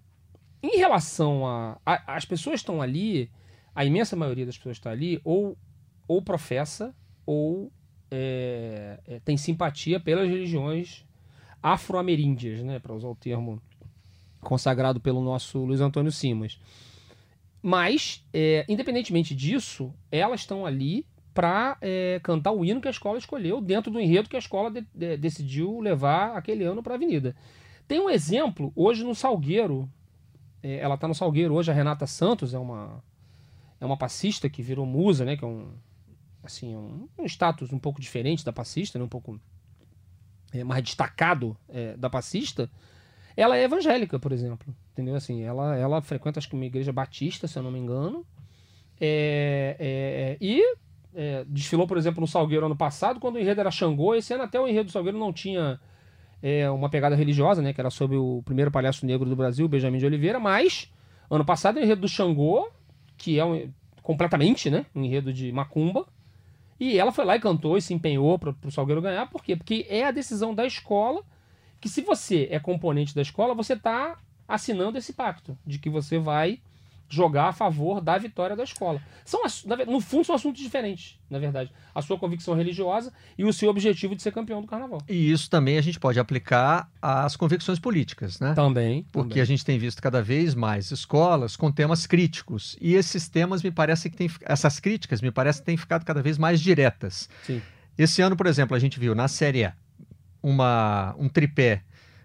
em 0.63 0.77
relação 0.77 1.45
a, 1.45 1.81
a 1.85 2.15
As 2.15 2.25
pessoas 2.25 2.61
estão 2.61 2.81
ali, 2.81 3.29
a 3.75 3.85
imensa 3.85 4.15
maioria 4.15 4.47
das 4.47 4.57
pessoas 4.57 4.77
está 4.77 4.93
ali, 4.93 5.21
ou, 5.25 5.59
ou 6.07 6.23
professa, 6.23 6.95
ou 7.27 7.73
é, 8.09 9.01
é, 9.05 9.21
tem 9.25 9.37
simpatia 9.37 9.99
pelas 9.99 10.29
religiões 10.29 11.05
afro-ameríndias, 11.61 12.63
né, 12.63 12.79
para 12.79 12.95
usar 12.95 13.09
o 13.09 13.17
termo 13.17 13.61
consagrado 14.41 15.01
pelo 15.01 15.21
nosso 15.25 15.59
Luiz 15.59 15.81
Antônio 15.81 16.13
Simas. 16.13 16.61
Mas, 17.63 18.27
é, 18.35 18.65
independentemente 18.69 19.35
disso, 19.35 19.95
elas 20.11 20.41
estão 20.41 20.67
ali 20.67 21.07
para 21.33 21.79
é, 21.81 22.21
cantar 22.23 22.53
o 22.53 22.65
hino 22.65 22.81
que 22.81 22.89
a 22.89 22.91
escola 22.91 23.19
escolheu 23.19 23.61
dentro 23.61 23.91
do 23.91 24.01
enredo 24.01 24.29
que 24.29 24.37
a 24.37 24.41
escola 24.41 24.71
de, 24.71 24.85
de, 24.93 25.17
decidiu 25.17 25.81
levar 25.81 26.37
aquele 26.37 26.65
ano 26.65 26.83
para 26.83 26.95
a 26.95 26.97
avenida. 26.97 27.35
Tem 27.87 28.01
um 28.01 28.11
exemplo 28.11 28.73
hoje 28.75 29.05
no 29.05 29.15
Salgueiro. 29.15 29.89
É, 30.63 30.79
ela 30.79 30.97
está 30.97 31.07
no 31.07 31.15
Salgueiro 31.15 31.55
hoje. 31.55 31.71
A 31.71 31.75
Renata 31.75 32.07
Santos 32.07 32.53
é 32.53 32.59
uma 32.59 33.03
é 33.81 33.87
uma 33.87 33.97
passista 33.97 34.49
que 34.49 34.63
virou 34.63 34.87
musa, 34.87 35.25
né? 35.25 35.37
Que 35.37 35.45
é 35.45 35.47
um 35.47 35.73
assim 36.43 36.75
um, 36.77 37.09
um 37.19 37.25
status 37.25 37.73
um 37.73 37.79
pouco 37.79 38.01
diferente 38.01 38.45
da 38.45 38.53
passista, 38.53 38.99
né, 38.99 39.05
um 39.05 39.09
pouco 39.09 39.41
é, 40.53 40.65
mais 40.65 40.83
destacado 40.83 41.57
é, 41.69 41.97
da 41.97 42.11
passista. 42.11 42.69
Ela 43.37 43.57
é 43.57 43.63
evangélica, 43.63 44.19
por 44.19 44.33
exemplo, 44.33 44.75
entendeu? 44.93 45.15
Assim, 45.15 45.43
ela 45.43 45.77
ela 45.77 46.01
frequenta 46.01 46.39
acho 46.39 46.49
que 46.49 46.55
uma 46.55 46.65
igreja 46.65 46.93
batista, 46.93 47.49
se 47.49 47.59
eu 47.59 47.63
não 47.63 47.71
me 47.71 47.79
engano. 47.79 48.25
É, 49.01 49.77
é, 49.81 50.37
e 50.41 50.63
é, 51.15 51.45
desfilou, 51.49 51.87
por 51.87 51.97
exemplo, 51.99 52.21
no 52.21 52.27
Salgueiro 52.27 52.67
ano 52.67 52.77
passado, 52.77 53.19
quando 53.19 53.37
o 53.37 53.39
enredo 53.39 53.61
era 53.61 53.71
Xangô. 53.71 54.15
Esse 54.15 54.33
ano 54.35 54.45
até 54.45 54.61
o 54.61 54.69
enredo 54.69 54.87
do 54.87 54.93
Salgueiro 54.93 55.19
não 55.19 55.33
tinha 55.33 55.81
é, 56.43 56.71
uma 56.71 56.89
pegada 56.89 57.17
religiosa, 57.17 57.61
né? 57.61 57.73
Que 57.73 57.81
era 57.81 57.91
sobre 57.91 58.17
o 58.17 58.43
primeiro 58.45 58.71
palhaço 58.71 59.05
negro 59.07 59.29
do 59.29 59.37
Brasil, 59.37 59.67
Benjamin 59.69 59.99
de 59.99 60.07
Oliveira. 60.07 60.39
Mas, 60.39 60.91
ano 61.31 61.45
passado, 61.45 61.77
o 61.77 61.81
enredo 61.81 62.03
do 62.03 62.09
Xangô, 62.09 62.71
que 63.17 63.39
é 63.39 63.45
um, 63.45 63.71
completamente, 64.03 64.71
né? 64.71 64.87
Um 64.95 65.03
enredo 65.03 65.33
de 65.33 65.51
macumba. 65.53 66.07
E 66.79 66.99
ela 66.99 67.13
foi 67.13 67.25
lá 67.25 67.37
e 67.37 67.41
cantou 67.41 67.77
e 67.77 67.83
se 67.83 67.95
empenhou 67.95 68.39
para 68.39 68.55
o 68.65 68.71
Salgueiro 68.71 69.01
ganhar. 69.01 69.29
Por 69.29 69.43
quê? 69.43 69.55
Porque 69.55 69.87
é 69.89 70.05
a 70.05 70.11
decisão 70.11 70.55
da 70.55 70.67
escola 70.67 71.23
que 71.81 71.89
se 71.89 72.01
você 72.01 72.49
é 72.51 72.61
componente 72.61 73.15
da 73.15 73.23
escola, 73.23 73.55
você 73.55 73.73
está 73.73 74.17
assinando 74.47 74.99
esse 74.99 75.13
pacto 75.13 75.57
de 75.67 75.79
que 75.79 75.91
você 75.91 76.19
vai 76.19 76.61
jogar 77.13 77.49
a 77.49 77.53
favor 77.53 78.01
da 78.01 78.17
vitória 78.17 78.57
da 78.57 78.65
escola. 78.65 78.99
São, 79.23 79.43
no 79.87 80.01
fundo, 80.01 80.25
são 80.25 80.35
assuntos 80.35 80.63
diferentes, 80.63 81.19
na 81.29 81.39
verdade. 81.39 81.71
A 81.95 82.01
sua 82.01 82.19
convicção 82.19 82.55
religiosa 82.55 83.13
e 83.37 83.45
o 83.45 83.53
seu 83.53 83.69
objetivo 83.69 84.17
de 84.17 84.23
ser 84.23 84.33
campeão 84.33 84.63
do 84.63 84.67
carnaval. 84.67 84.99
E 85.07 85.31
isso 85.31 85.51
também 85.51 85.77
a 85.77 85.83
gente 85.83 86.01
pode 86.01 86.19
aplicar 86.19 86.91
às 87.03 87.37
convicções 87.37 87.79
políticas, 87.79 88.41
né? 88.41 88.55
Também. 88.55 89.05
Porque 89.13 89.29
também. 89.29 89.43
a 89.43 89.45
gente 89.45 89.63
tem 89.63 89.79
visto 89.79 90.01
cada 90.01 90.23
vez 90.23 90.55
mais 90.55 90.91
escolas 90.91 91.55
com 91.55 91.71
temas 91.71 92.07
críticos. 92.07 92.79
E 92.81 92.95
esses 92.95 93.29
temas 93.29 93.63
me 93.63 93.71
parece 93.71 94.09
que 94.09 94.17
tem. 94.17 94.31
Essas 94.41 94.81
críticas 94.81 95.21
me 95.21 95.31
parece 95.31 95.61
que 95.61 95.67
têm 95.67 95.77
ficado 95.77 96.07
cada 96.07 96.23
vez 96.23 96.39
mais 96.39 96.63
diretas. 96.63 97.29
Sim. 97.43 97.61
Esse 97.99 98.23
ano, 98.23 98.37
por 98.37 98.47
exemplo, 98.47 98.75
a 98.75 98.81
gente 98.81 98.99
viu 98.99 99.15
na 99.15 99.29
Série 99.29 99.67
A 99.67 99.75
uma, 100.43 101.15
um 101.19 101.29
tripé 101.29 101.83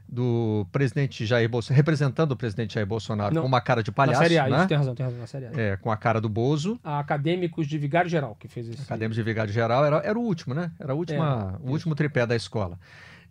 do 0.08 0.66
presidente 0.72 1.26
Jair 1.26 1.50
Bolsonaro, 1.50 1.76
representando 1.76 2.32
o 2.32 2.36
presidente 2.36 2.76
Jair 2.76 2.88
Bolsonaro 2.88 3.34
Não, 3.34 3.42
com 3.42 3.48
uma 3.48 3.60
cara 3.60 3.84
de 3.84 3.92
palhaço, 3.92 4.22
na 4.22 4.28
série 4.28 4.38
A, 4.40 4.48
né? 4.48 4.58
isso 4.60 4.68
tem 4.68 4.78
razão, 4.78 4.96
tem 4.96 5.06
razão, 5.06 5.20
na 5.20 5.28
série 5.28 5.46
A. 5.48 5.52
É, 5.56 5.78
com 5.78 5.92
a 5.92 5.98
cara 5.98 6.22
do 6.22 6.30
Bozo. 6.30 6.80
A 6.84 7.00
Acadêmicos 7.00 7.68
de 7.68 7.78
Vigário 7.78 8.10
Geral 8.10 8.36
que 8.40 8.48
fez 8.48 8.68
isso. 8.68 8.82
Acadêmicos 8.82 9.16
de 9.16 9.24
Vigário 9.24 9.52
Geral 9.52 9.86
era, 9.86 9.98
era 9.98 10.18
o 10.18 10.22
último, 10.22 10.54
né? 10.54 10.72
Era 10.80 10.96
o, 10.96 10.98
última, 10.98 11.60
É, 11.62 11.68
o 11.68 11.72
último 11.72 11.96
tripé 11.96 12.26
da 12.26 12.36
escola. 12.36 12.80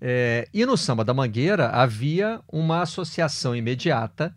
É, 0.01 0.47
e 0.53 0.67
no 0.67 0.77
Samba 0.77 1.05
da 1.05 1.15
Mangueira 1.15 1.69
havia 1.69 2.41
uma 2.53 2.83
associação 2.83 3.57
imediata 3.57 4.35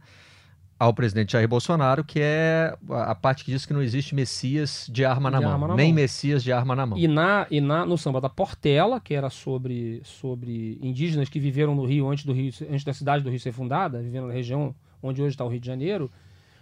ao 0.79 0.93
presidente 0.93 1.33
Jair 1.33 1.47
Bolsonaro, 1.47 2.05
que 2.05 2.21
é 2.21 2.73
a, 2.89 3.13
parte 3.13 3.43
que 3.43 3.51
diz 3.51 3.65
que 3.65 3.73
não 3.73 3.81
existe 3.81 4.15
Messias 4.15 4.87
de 4.89 5.03
arma 5.03 5.29
na 5.29 5.39
De 5.39 5.43
mão, 5.43 5.53
arma 5.53 5.67
na 5.67 5.75
nem 5.75 5.87
mão. 5.87 5.95
Messias 5.95 6.41
de 6.41 6.53
arma 6.53 6.73
na 6.73 6.85
mão. 6.85 6.97
E, 6.97 7.05
na, 7.05 7.45
e 7.51 7.59
na, 7.59 7.85
no 7.85 7.97
samba 7.97 8.21
da 8.21 8.29
Portela, 8.29 9.01
que 9.01 9.13
era 9.13 9.29
sobre, 9.29 9.99
sobre 10.05 10.79
indígenas 10.81 11.27
que 11.27 11.37
viveram 11.37 11.75
no 11.75 11.83
Rio 11.83 12.09
antes, 12.09 12.23
do 12.23 12.31
Rio 12.31 12.53
antes 12.71 12.85
da 12.85 12.93
cidade 12.93 13.21
do 13.21 13.29
Rio 13.29 13.39
ser 13.41 13.51
fundada, 13.51 14.01
vivendo 14.01 14.27
na 14.27 14.33
região 14.33 14.73
onde 15.03 15.21
hoje 15.21 15.31
está 15.31 15.43
o 15.43 15.49
Rio 15.49 15.59
de 15.59 15.67
Janeiro, 15.67 16.09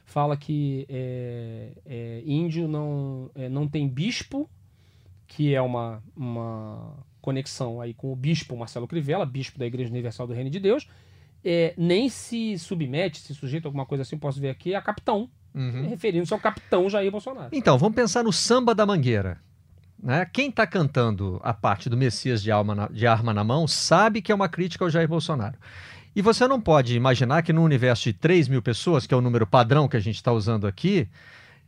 fala 0.03 0.35
que 0.35 0.87
é, 0.89 1.73
é, 1.85 2.23
índio 2.25 2.67
não, 2.67 3.29
é, 3.35 3.47
não 3.47 3.67
tem 3.67 3.87
bispo, 3.87 4.49
que 5.27 5.53
é 5.53 5.61
uma, 5.61 6.01
uma 6.15 6.95
conexão 7.21 7.79
aí 7.79 7.93
com 7.93 8.11
o 8.11 8.15
bispo 8.15 8.57
Marcelo 8.57 8.87
Crivella, 8.87 9.27
bispo 9.27 9.59
da 9.59 9.67
Igreja 9.67 9.91
Universal 9.91 10.25
do 10.25 10.33
Reino 10.33 10.49
de 10.49 10.59
Deus, 10.59 10.87
é, 11.43 11.73
nem 11.77 12.09
se 12.09 12.57
submete, 12.57 13.19
se 13.19 13.33
sujeita 13.33 13.67
a 13.67 13.69
alguma 13.69 13.85
coisa 13.85 14.01
assim, 14.01 14.17
posso 14.17 14.39
ver 14.39 14.49
aqui, 14.49 14.73
a 14.75 14.81
capitão, 14.81 15.29
Uhum. 15.55 15.87
referindo-se 15.89 16.31
ao 16.33 16.39
capitão 16.39 16.87
Jair 16.89 17.09
Bolsonaro. 17.11 17.49
Então, 17.51 17.77
vamos 17.79 17.95
pensar 17.95 18.23
no 18.23 18.31
Samba 18.31 18.75
da 18.75 18.85
Mangueira. 18.85 19.39
Né? 20.01 20.23
Quem 20.31 20.49
está 20.49 20.67
cantando 20.67 21.39
a 21.43 21.51
parte 21.53 21.89
do 21.89 21.97
Messias 21.97 22.43
de, 22.43 22.49
na- 22.51 22.87
de 22.87 23.07
arma 23.07 23.33
na 23.33 23.43
mão 23.43 23.67
sabe 23.67 24.21
que 24.21 24.31
é 24.31 24.35
uma 24.35 24.47
crítica 24.47 24.85
ao 24.85 24.89
Jair 24.89 25.07
Bolsonaro. 25.07 25.57
E 26.15 26.21
você 26.21 26.47
não 26.47 26.61
pode 26.61 26.95
imaginar 26.95 27.41
que 27.41 27.51
no 27.53 27.63
universo 27.63 28.03
de 28.03 28.13
3 28.13 28.47
mil 28.47 28.61
pessoas, 28.61 29.07
que 29.07 29.13
é 29.13 29.17
o 29.17 29.21
número 29.21 29.47
padrão 29.47 29.87
que 29.87 29.97
a 29.97 29.99
gente 29.99 30.15
está 30.15 30.31
usando 30.31 30.67
aqui, 30.67 31.07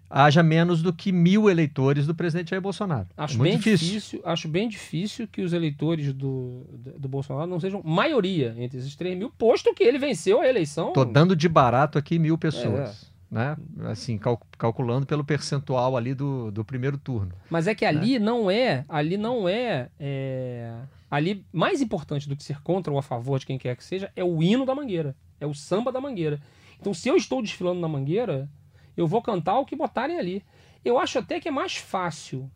haja 0.10 0.42
menos 0.42 0.82
do 0.82 0.92
que 0.92 1.12
mil 1.12 1.50
eleitores 1.50 2.08
do 2.08 2.16
presidente 2.16 2.50
Jair 2.50 2.62
Bolsonaro. 2.62 3.08
Acho 3.16 3.40
é 3.40 3.44
bem 3.44 3.58
difícil. 3.58 3.88
difícil. 3.88 4.22
Acho 4.26 4.48
bem 4.48 4.68
difícil 4.68 5.28
que 5.28 5.42
os 5.42 5.54
eleitores 5.54 6.12
do, 6.14 6.66
do, 6.98 7.08
Bolsonaro 7.08 7.48
não 7.48 7.60
sejam 7.60 7.82
maioria 7.84 8.56
entre 8.58 8.80
esses 8.80 8.96
3 8.96 9.18
mil, 9.18 9.30
posto 9.38 9.74
que 9.74 9.84
ele 9.84 10.00
venceu 10.00 10.42
a 10.42 10.48
eleição. 10.48 10.94
Tô 10.94 11.06
dando 11.06 11.36
de 11.36 11.48
barato 11.48 11.98
aqui 11.98 12.18
mil 12.18 12.38
pessoas. 12.38 13.04
É. 13.06 13.20
Né? 13.32 13.56
Assim, 13.84 14.18
cal 14.18 14.42
calculando 14.58 15.06
pelo 15.06 15.24
percentual 15.24 15.96
ali 15.96 16.16
do, 16.16 16.50
do 16.50 16.66
primeiro 16.66 16.98
turno. 16.98 17.32
Mas 17.48 17.68
é 17.68 17.76
que 17.76 17.86
né? 17.86 17.90
ali 17.90 18.18
não 18.18 18.50
é, 18.50 18.84
ali 18.90 19.18
não 19.18 19.48
é, 19.48 19.90
é, 20.00 20.74
ali 21.12 21.46
mais 21.54 21.80
importante 21.80 22.28
do 22.28 22.36
que 22.36 22.44
ser 22.44 22.60
contra 22.62 22.92
ou 22.92 22.98
a 22.98 23.04
favor 23.04 23.38
de 23.38 23.46
quem 23.46 23.60
quer 23.60 23.76
que 23.76 23.84
seja 23.84 24.12
é 24.16 24.24
o 24.24 24.42
hino 24.42 24.66
da 24.66 24.74
Mangueira, 24.74 25.16
é 25.40 25.46
o 25.46 25.54
samba 25.54 25.92
da 25.92 26.02
Mangueira. 26.02 26.40
Então, 26.80 26.94
se 26.94 27.10
eu 27.10 27.16
estou 27.16 27.42
desfilando 27.42 27.80
na 27.80 27.88
Mangueira, 27.88 28.50
eu 29.00 29.08
vou 29.08 29.22
cantar 29.22 29.58
o 29.58 29.66
que 29.66 29.78
botarem 29.78 30.20
ali. 30.20 30.44
Eu 30.84 31.00
acho 31.00 31.20
até 31.20 31.40
que 31.40 31.48
é 31.48 31.52
mais 31.52 31.78
fácil 31.78 32.52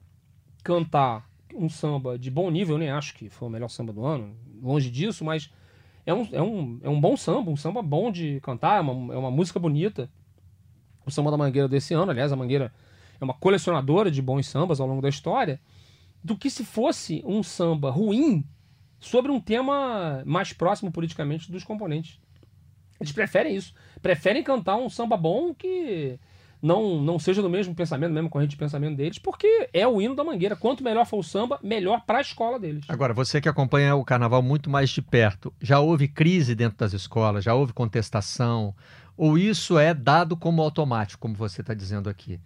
cantar 0.62 1.30
um 1.56 1.70
samba 1.70 2.20
de 2.20 2.30
bom 2.30 2.50
nível, 2.50 2.76
eu 2.76 2.80
nem 2.80 2.90
acho 2.90 3.14
que 3.14 3.30
foi 3.30 3.48
o 3.48 3.52
melhor 3.52 3.70
samba 3.70 3.94
do 3.94 4.06
ano, 4.06 4.36
longe 4.62 4.90
disso, 4.90 5.24
mas 5.24 5.50
é 6.06 6.14
um, 6.14 6.28
é 6.32 6.42
um, 6.42 6.80
é 6.84 6.90
um 6.90 7.00
bom 7.00 7.16
samba, 7.16 7.50
um 7.50 7.56
samba 7.56 7.82
bom 7.82 8.12
de 8.12 8.42
cantar, 8.42 8.78
é 8.78 8.82
uma, 8.82 9.14
é 9.14 9.18
uma 9.18 9.32
música 9.32 9.58
bonita. 9.58 10.10
O 11.06 11.12
samba 11.12 11.32
da 11.32 11.38
Mangueira 11.38 11.68
desse 11.68 11.94
ano, 11.94 12.12
aliás, 12.12 12.32
a 12.32 12.36
Mangueira 12.36 12.74
é 13.22 13.24
uma 13.24 13.34
colecionadora 13.34 14.12
de 14.12 14.22
bons 14.22 14.48
sambas 14.48 14.80
ao 14.82 14.88
longo 14.88 15.02
da 15.02 15.10
história, 15.10 15.62
do 16.22 16.38
que 16.38 16.50
se 16.50 16.66
fosse 16.66 17.22
um 17.26 17.42
samba 17.42 17.90
ruim 17.90 18.44
sobre 19.00 19.32
um 19.32 19.40
tema 19.40 20.24
mais 20.26 20.52
próximo 20.52 20.92
politicamente 20.92 21.52
dos 21.52 21.64
componentes. 21.64 22.20
Eles 23.00 23.12
preferem 23.12 23.56
isso. 23.56 23.74
Preferem 24.02 24.44
cantar 24.44 24.78
um 24.78 24.90
samba 24.90 25.18
bom 25.18 25.54
que 25.54 26.18
não, 26.64 27.02
não 27.02 27.20
seja 27.20 27.42
do 27.42 27.50
mesmo 27.50 27.76
pensamento, 27.76 28.14
mesmo 28.14 28.30
corrente 28.30 28.52
de 28.52 28.58
pensamento 28.58 28.96
deles, 28.96 29.20
porque 29.20 29.68
é 29.74 29.86
o 29.86 30.02
hino 30.02 30.16
da 30.16 30.24
Mangueira. 30.24 30.56
Quanto 30.56 30.82
melhor 30.82 31.06
for 31.06 31.18
o 31.18 31.24
samba, 31.24 31.60
melhor 31.62 32.06
para 32.06 32.20
a 32.20 32.22
escola 32.22 32.58
deles. 32.58 32.86
Agora, 32.88 33.14
você 33.14 33.42
que 33.42 33.50
acompanha 33.50 33.94
o 33.96 34.06
carnaval 34.06 34.42
muito 34.42 34.70
mais 34.70 34.90
de 34.90 35.02
perto, 35.02 35.54
já 35.62 35.82
houve 35.82 36.08
crise 36.08 36.56
dentro 36.56 36.78
das 36.78 36.94
escolas, 36.94 37.44
já 37.44 37.54
houve 37.54 37.74
contestação, 37.74 38.74
ou 39.18 39.38
isso 39.38 39.78
é 39.78 39.94
dado 39.94 40.38
como 40.38 40.62
automático, 40.62 41.22
como 41.22 41.36
você 41.36 41.60
está 41.60 41.74
dizendo 41.74 42.10
aqui? 42.10 42.40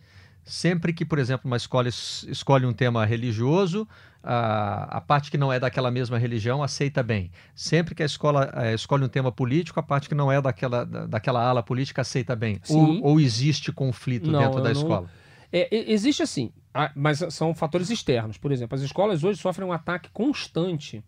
Sempre 0.47 0.93
que, 0.93 1.03
por 1.03 1.19
exemplo, 1.19 1.45
uma 1.45 1.57
escola 1.57 1.89
escolhe 1.89 2.65
um 2.65 2.71
tema 2.71 3.05
religioso, 3.05 3.86
a, 4.23 4.97
a 4.97 5.01
parte 5.01 5.29
que 5.29 5.38
não 5.38 5.51
é 5.51 5.60
daquela 5.60 5.91
mesma 5.91 6.17
religião 6.17 6.63
aceita 6.63 7.03
bem. 7.03 7.29
Sempre 7.53 7.93
que 7.93 8.01
a 8.01 8.05
escola 8.05 8.49
é, 8.55 8.73
escolhe 8.73 9.03
um 9.03 9.10
tema 9.10 9.29
político, 9.29 9.77
a 9.77 9.83
parte 9.83 10.07
que 10.07 10.15
não 10.15 10.31
é 10.31 10.41
daquela, 10.41 10.86
daquela 10.86 11.43
ala 11.43 11.62
política 11.62 12.01
aceita 12.01 12.33
bem. 12.33 12.62
Ou, 12.69 13.03
ou, 13.03 13.19
existe 13.19 13.73
conflito 13.73 14.31
não, 14.31 14.39
dentro 14.39 14.62
da 14.62 14.73
não... 14.73 14.81
escola? 14.81 15.10
É, 15.51 15.67
existe 15.91 16.23
assim, 16.23 16.51
mas 16.95 17.23
são 17.29 17.53
fatores 17.53 17.89
externos. 17.89 18.38
Por 18.38 18.51
exemplo, 18.51 18.75
as 18.75 18.81
escolas 18.81 19.25
hoje 19.25 19.39
sofrem 19.41 19.67
um 19.67 19.73
ataque 19.73 20.10
constante 20.12 21.03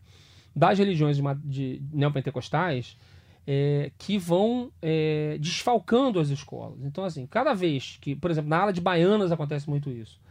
das 0.55 0.77
religiões 0.79 1.17
de, 1.17 1.23
de 1.43 1.81
neopentecostais 1.93 2.97
é, 3.51 3.91
que 3.97 4.15
vão 4.15 4.71
é, 4.79 5.35
desfalcando 5.39 6.19
as 6.19 6.29
escolas. 6.29 6.77
Então, 6.83 7.03
assim, 7.03 7.25
cada 7.25 7.51
vez 7.51 7.97
que, 7.99 8.15
por 8.15 8.29
exemplo, 8.29 8.47
na 8.47 8.59
ala 8.59 8.71
de 8.71 8.79
baianas 8.79 9.31
acontece 9.31 9.67
muito 9.67 9.89
isso. 9.89 10.21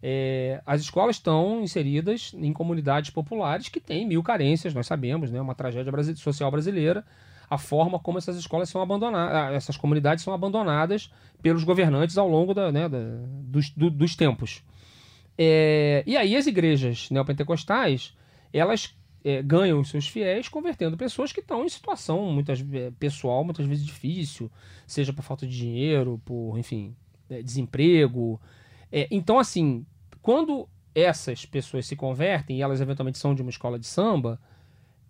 É, 0.00 0.62
as 0.64 0.80
escolas 0.80 1.16
estão 1.16 1.62
inseridas 1.62 2.32
em 2.32 2.52
comunidades 2.52 3.10
populares 3.10 3.68
que 3.68 3.80
têm 3.80 4.06
mil 4.06 4.22
carências, 4.22 4.72
nós 4.72 4.86
sabemos, 4.86 5.32
né? 5.32 5.40
Uma 5.40 5.52
tragédia 5.52 5.92
social 6.14 6.48
brasileira. 6.48 7.04
A 7.50 7.58
forma 7.58 7.98
como 7.98 8.18
essas 8.18 8.36
escolas 8.36 8.68
são 8.68 8.80
abandonadas, 8.80 9.56
essas 9.56 9.76
comunidades 9.76 10.22
são 10.22 10.32
abandonadas 10.32 11.12
pelos 11.42 11.64
governantes 11.64 12.16
ao 12.16 12.28
longo 12.28 12.54
da, 12.54 12.70
né, 12.70 12.88
da, 12.88 12.98
dos, 13.42 13.70
do, 13.70 13.90
dos 13.90 14.14
tempos. 14.14 14.62
É, 15.36 16.04
e 16.06 16.16
aí 16.16 16.36
as 16.36 16.46
igrejas 16.46 17.10
neopentecostais, 17.10 18.16
elas 18.52 18.94
é, 19.24 19.42
ganham 19.42 19.80
os 19.80 19.90
seus 19.90 20.08
fiéis 20.08 20.48
convertendo 20.48 20.96
pessoas 20.96 21.32
que 21.32 21.40
estão 21.40 21.64
em 21.64 21.68
situação 21.68 22.30
muitas 22.32 22.64
é, 22.72 22.90
pessoal 22.98 23.44
muitas 23.44 23.66
vezes 23.66 23.84
difícil 23.84 24.50
seja 24.86 25.12
por 25.12 25.22
falta 25.22 25.46
de 25.46 25.56
dinheiro 25.56 26.20
por 26.24 26.58
enfim 26.58 26.94
é, 27.28 27.42
desemprego. 27.42 28.40
É, 28.90 29.06
então 29.10 29.38
assim 29.38 29.84
quando 30.22 30.68
essas 30.94 31.46
pessoas 31.46 31.86
se 31.86 31.96
convertem 31.96 32.58
e 32.58 32.62
elas 32.62 32.80
eventualmente 32.80 33.18
são 33.18 33.34
de 33.34 33.42
uma 33.42 33.50
escola 33.50 33.78
de 33.78 33.86
samba 33.86 34.40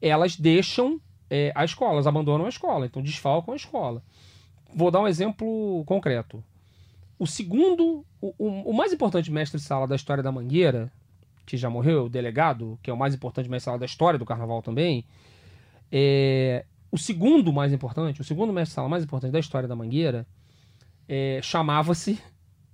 elas 0.01 0.37
deixam 0.37 1.01
é, 1.29 1.53
a 1.55 1.65
escola 1.65 1.93
elas 1.93 2.07
abandonam 2.07 2.47
a 2.47 2.51
escola 2.51 2.87
então 2.87 3.03
desfalcam 3.03 3.53
a 3.55 3.57
escola. 3.57 4.03
Vou 4.75 4.91
dar 4.91 5.01
um 5.01 5.09
exemplo 5.09 5.85
concreto. 5.85 6.45
O 7.19 7.27
segundo 7.27 8.05
o, 8.21 8.35
o, 8.39 8.71
o 8.71 8.73
mais 8.73 8.93
importante 8.93 9.31
mestre 9.31 9.61
de 9.61 9.67
sala 9.67 9.87
da 9.87 9.97
história 9.97 10.23
da 10.23 10.33
Mangueira 10.33 10.93
que 11.51 11.57
já 11.57 11.69
morreu, 11.69 12.05
o 12.05 12.09
delegado, 12.09 12.79
que 12.81 12.91
é 12.91 12.93
o 12.93 12.97
mais 12.97 13.13
importante 13.13 13.49
mestre 13.49 13.77
da 13.77 13.85
história 13.85 14.19
do 14.19 14.25
carnaval 14.25 14.63
também. 14.63 15.05
É, 15.91 16.65
o 16.93 16.97
segundo 16.97 17.53
mais 17.53 17.73
importante, 17.73 18.21
o 18.21 18.25
segundo 18.25 18.53
mestre 18.53 18.75
sala 18.75 18.89
mais 18.89 19.03
importante 19.03 19.33
da 19.33 19.41
história 19.41 19.69
da 19.69 19.75
Mangueira, 19.75 20.25
é, 21.09 21.41
chamava-se, 21.43 22.21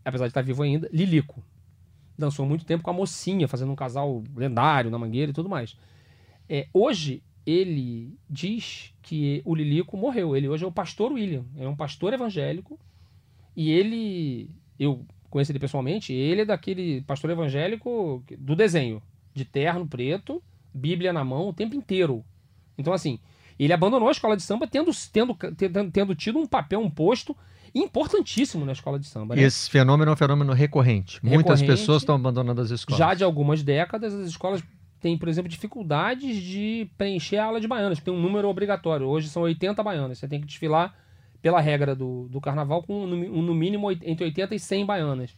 apesar 0.04 0.26
de 0.26 0.30
estar 0.30 0.42
vivo 0.42 0.62
ainda, 0.62 0.90
Lilico. 0.92 1.42
Dançou 2.18 2.44
muito 2.44 2.66
tempo 2.66 2.84
com 2.84 2.90
a 2.90 2.92
mocinha, 2.92 3.48
fazendo 3.48 3.72
um 3.72 3.76
casal 3.76 4.22
lendário 4.36 4.90
na 4.90 4.98
Mangueira 4.98 5.30
e 5.30 5.34
tudo 5.34 5.48
mais. 5.48 5.74
É, 6.46 6.68
hoje, 6.72 7.22
ele 7.46 8.14
diz 8.28 8.92
que 9.00 9.40
o 9.44 9.54
Lilico 9.54 9.96
morreu. 9.96 10.36
Ele 10.36 10.48
hoje 10.48 10.64
é 10.64 10.66
o 10.66 10.72
pastor 10.72 11.12
William. 11.12 11.44
É 11.56 11.66
um 11.66 11.76
pastor 11.76 12.12
evangélico. 12.12 12.78
E 13.54 13.70
ele. 13.70 14.50
Eu 14.78 15.06
conheço 15.36 15.52
ele 15.52 15.58
pessoalmente, 15.58 16.14
ele 16.14 16.40
é 16.40 16.44
daquele 16.46 17.02
pastor 17.02 17.30
evangélico 17.30 18.24
do 18.38 18.56
desenho, 18.56 19.02
de 19.34 19.44
terno 19.44 19.86
preto, 19.86 20.42
Bíblia 20.72 21.12
na 21.12 21.22
mão 21.22 21.48
o 21.48 21.52
tempo 21.52 21.74
inteiro. 21.74 22.24
Então, 22.78 22.92
assim, 22.92 23.18
ele 23.58 23.72
abandonou 23.72 24.08
a 24.08 24.12
escola 24.12 24.34
de 24.34 24.42
samba 24.42 24.66
tendo, 24.66 24.90
tendo, 25.12 25.34
tendo, 25.34 25.90
tendo 25.90 26.14
tido 26.14 26.38
um 26.38 26.46
papel, 26.46 26.80
um 26.80 26.88
posto 26.88 27.36
importantíssimo 27.74 28.64
na 28.64 28.72
escola 28.72 28.98
de 28.98 29.06
samba. 29.06 29.36
Né? 29.36 29.42
Esse 29.42 29.68
fenômeno 29.68 30.10
é 30.10 30.14
um 30.14 30.16
fenômeno 30.16 30.54
recorrente. 30.54 31.16
recorrente. 31.16 31.34
Muitas 31.34 31.62
pessoas 31.62 32.00
estão 32.00 32.14
abandonando 32.14 32.62
as 32.62 32.70
escolas. 32.70 32.98
Já 32.98 33.12
de 33.12 33.22
algumas 33.22 33.62
décadas, 33.62 34.14
as 34.14 34.28
escolas 34.28 34.62
têm, 35.00 35.18
por 35.18 35.28
exemplo, 35.28 35.50
dificuldades 35.50 36.42
de 36.42 36.90
preencher 36.96 37.36
a 37.36 37.44
aula 37.44 37.60
de 37.60 37.68
baianas, 37.68 37.98
que 37.98 38.04
tem 38.06 38.14
um 38.14 38.20
número 38.20 38.48
obrigatório. 38.48 39.06
Hoje 39.06 39.28
são 39.28 39.42
80 39.42 39.82
baianas. 39.82 40.18
Você 40.18 40.26
tem 40.26 40.40
que 40.40 40.46
desfilar 40.46 40.94
pela 41.40 41.60
regra 41.60 41.94
do, 41.94 42.28
do 42.28 42.40
carnaval, 42.40 42.82
com 42.82 43.04
um, 43.04 43.42
no 43.42 43.54
mínimo 43.54 43.90
entre 43.90 44.24
80 44.24 44.54
e 44.54 44.58
100 44.58 44.86
baianas. 44.86 45.36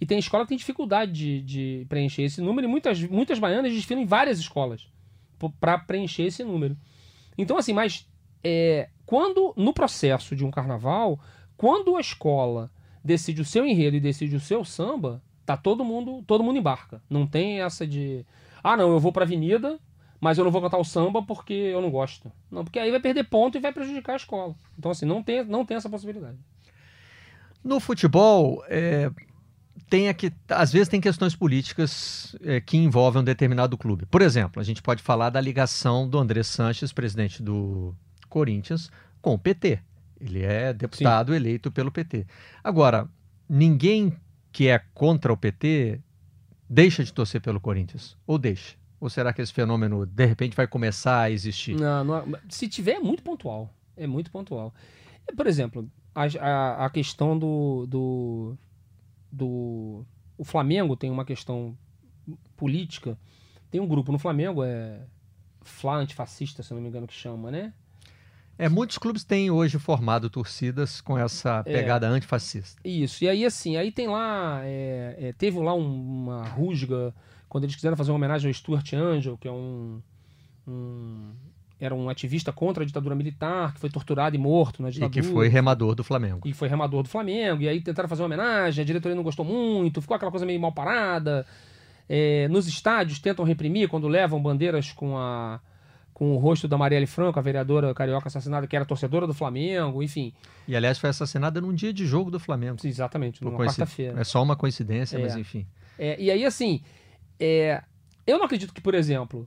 E 0.00 0.06
tem 0.06 0.18
escola 0.18 0.44
que 0.44 0.50
tem 0.50 0.58
dificuldade 0.58 1.12
de, 1.12 1.40
de 1.40 1.86
preencher 1.88 2.22
esse 2.22 2.40
número, 2.40 2.66
e 2.66 2.70
muitas, 2.70 3.02
muitas 3.02 3.38
baianas 3.38 3.72
desfilam 3.72 4.02
em 4.02 4.06
várias 4.06 4.38
escolas 4.38 4.88
para 5.60 5.78
preencher 5.78 6.24
esse 6.24 6.44
número. 6.44 6.76
Então, 7.36 7.56
assim, 7.56 7.72
mas 7.72 8.08
é, 8.44 8.88
quando, 9.04 9.54
no 9.56 9.72
processo 9.72 10.36
de 10.36 10.44
um 10.44 10.50
carnaval, 10.50 11.18
quando 11.56 11.96
a 11.96 12.00
escola 12.00 12.70
decide 13.02 13.40
o 13.40 13.44
seu 13.44 13.64
enredo 13.64 13.96
e 13.96 14.00
decide 14.00 14.36
o 14.36 14.40
seu 14.40 14.64
samba, 14.64 15.22
tá 15.44 15.56
todo 15.56 15.84
mundo, 15.84 16.22
todo 16.26 16.42
mundo 16.42 16.58
embarca. 16.58 17.02
Não 17.08 17.26
tem 17.26 17.62
essa 17.62 17.86
de, 17.86 18.26
ah, 18.62 18.76
não, 18.76 18.90
eu 18.90 19.00
vou 19.00 19.12
pra 19.12 19.24
avenida 19.24 19.78
mas 20.20 20.38
eu 20.38 20.44
não 20.44 20.50
vou 20.50 20.62
cantar 20.62 20.78
o 20.78 20.84
samba 20.84 21.22
porque 21.22 21.52
eu 21.52 21.80
não 21.80 21.90
gosto. 21.90 22.30
Não, 22.50 22.64
porque 22.64 22.78
aí 22.78 22.90
vai 22.90 23.00
perder 23.00 23.24
ponto 23.24 23.56
e 23.56 23.60
vai 23.60 23.72
prejudicar 23.72 24.14
a 24.14 24.16
escola. 24.16 24.54
Então, 24.78 24.90
assim, 24.90 25.06
não 25.06 25.22
tem, 25.22 25.44
não 25.44 25.64
tem 25.64 25.76
essa 25.76 25.88
possibilidade. 25.88 26.36
No 27.62 27.80
futebol, 27.80 28.64
é, 28.68 29.10
tem 29.88 30.08
aqui, 30.08 30.32
às 30.48 30.72
vezes 30.72 30.88
tem 30.88 31.00
questões 31.00 31.34
políticas 31.34 32.36
é, 32.42 32.60
que 32.60 32.76
envolvem 32.76 33.22
um 33.22 33.24
determinado 33.24 33.76
clube. 33.76 34.06
Por 34.06 34.22
exemplo, 34.22 34.60
a 34.60 34.64
gente 34.64 34.82
pode 34.82 35.02
falar 35.02 35.30
da 35.30 35.40
ligação 35.40 36.08
do 36.08 36.18
André 36.18 36.42
Sanches, 36.42 36.92
presidente 36.92 37.42
do 37.42 37.94
Corinthians, 38.28 38.90
com 39.20 39.34
o 39.34 39.38
PT. 39.38 39.80
Ele 40.20 40.42
é 40.42 40.72
deputado 40.72 41.32
Sim. 41.32 41.36
eleito 41.36 41.70
pelo 41.70 41.90
PT. 41.90 42.26
Agora, 42.64 43.08
ninguém 43.48 44.16
que 44.50 44.68
é 44.68 44.80
contra 44.94 45.32
o 45.32 45.36
PT 45.36 46.00
deixa 46.68 47.04
de 47.04 47.12
torcer 47.12 47.40
pelo 47.40 47.60
Corinthians. 47.60 48.16
Ou 48.26 48.38
deixa? 48.38 48.74
Ou 49.00 49.10
será 49.10 49.32
que 49.32 49.42
esse 49.42 49.52
fenômeno 49.52 50.06
de 50.06 50.24
repente 50.24 50.56
vai 50.56 50.66
começar 50.66 51.22
a 51.22 51.30
existir? 51.30 51.76
Não, 51.76 52.02
não 52.04 52.38
se 52.48 52.68
tiver 52.68 52.92
é 52.92 53.00
muito 53.00 53.22
pontual. 53.22 53.70
É 53.96 54.06
muito 54.06 54.30
pontual. 54.30 54.74
Por 55.36 55.46
exemplo, 55.46 55.90
a, 56.14 56.24
a, 56.40 56.86
a 56.86 56.90
questão 56.90 57.38
do, 57.38 57.86
do, 57.86 58.56
do. 59.30 60.06
O 60.38 60.44
Flamengo 60.44 60.96
tem 60.96 61.10
uma 61.10 61.24
questão 61.24 61.76
política. 62.56 63.18
Tem 63.70 63.80
um 63.80 63.86
grupo 63.86 64.12
no 64.12 64.18
Flamengo, 64.18 64.62
é. 64.64 65.00
Flá 65.62 65.96
antifascista, 65.96 66.62
se 66.62 66.72
não 66.72 66.80
me 66.80 66.88
engano, 66.88 67.08
que 67.08 67.14
chama, 67.14 67.50
né? 67.50 67.72
É, 68.58 68.68
muitos 68.68 68.96
clubes 68.96 69.22
têm 69.22 69.50
hoje 69.50 69.78
formado 69.78 70.30
torcidas 70.30 71.00
com 71.00 71.18
essa 71.18 71.62
é. 71.66 71.72
pegada 71.72 72.06
é, 72.06 72.10
antifascista. 72.10 72.80
Isso, 72.84 73.24
e 73.24 73.28
aí 73.28 73.44
assim, 73.44 73.76
aí 73.76 73.92
tem 73.92 74.08
lá, 74.08 74.60
é, 74.64 75.16
é, 75.18 75.32
teve 75.32 75.58
lá 75.58 75.74
um, 75.74 76.24
uma 76.24 76.48
rusga 76.48 77.14
quando 77.48 77.64
eles 77.64 77.76
quiseram 77.76 77.96
fazer 77.96 78.10
uma 78.10 78.16
homenagem 78.16 78.48
ao 78.48 78.54
Stuart 78.54 78.92
Angel, 78.94 79.36
que 79.36 79.46
é 79.46 79.52
um, 79.52 80.00
um 80.66 81.32
era 81.78 81.94
um 81.94 82.08
ativista 82.08 82.52
contra 82.52 82.82
a 82.82 82.86
ditadura 82.86 83.14
militar, 83.14 83.74
que 83.74 83.80
foi 83.80 83.90
torturado 83.90 84.34
e 84.34 84.38
morto 84.38 84.82
na 84.82 84.88
E 84.88 84.92
ditadura. 84.92 85.22
que 85.22 85.28
foi 85.28 85.48
remador 85.48 85.94
do 85.94 86.02
Flamengo. 86.02 86.48
E 86.48 86.54
foi 86.54 86.68
remador 86.68 87.02
do 87.02 87.08
Flamengo, 87.08 87.62
e 87.62 87.68
aí 87.68 87.80
tentaram 87.82 88.08
fazer 88.08 88.22
uma 88.22 88.26
homenagem, 88.26 88.82
a 88.82 88.86
diretoria 88.86 89.14
não 89.14 89.22
gostou 89.22 89.44
muito, 89.44 90.00
ficou 90.00 90.14
aquela 90.14 90.30
coisa 90.30 90.46
meio 90.46 90.58
mal 90.58 90.72
parada. 90.72 91.46
É, 92.08 92.48
nos 92.48 92.66
estádios 92.66 93.18
tentam 93.18 93.44
reprimir 93.44 93.88
quando 93.88 94.08
levam 94.08 94.40
bandeiras 94.40 94.92
com 94.92 95.18
a 95.18 95.60
com 96.16 96.32
o 96.32 96.38
rosto 96.38 96.66
da 96.66 96.78
Marielle 96.78 97.06
Franco, 97.06 97.38
a 97.38 97.42
vereadora 97.42 97.92
carioca 97.92 98.28
assassinada, 98.28 98.66
que 98.66 98.74
era 98.74 98.86
torcedora 98.86 99.26
do 99.26 99.34
Flamengo, 99.34 100.02
enfim. 100.02 100.32
E 100.66 100.74
aliás 100.74 100.98
foi 100.98 101.10
assassinada 101.10 101.60
num 101.60 101.74
dia 101.74 101.92
de 101.92 102.06
jogo 102.06 102.30
do 102.30 102.40
Flamengo. 102.40 102.78
Exatamente, 102.82 103.44
numa 103.44 103.58
quarta-feira. 103.58 104.18
É 104.18 104.24
só 104.24 104.42
uma 104.42 104.56
coincidência, 104.56 105.18
É. 105.18 105.20
mas 105.20 105.36
enfim. 105.36 105.66
É, 105.98 106.18
e 106.18 106.30
aí, 106.30 106.42
assim, 106.46 106.80
é, 107.38 107.82
eu 108.26 108.38
não 108.38 108.46
acredito 108.46 108.72
que, 108.72 108.80
por 108.80 108.94
exemplo, 108.94 109.44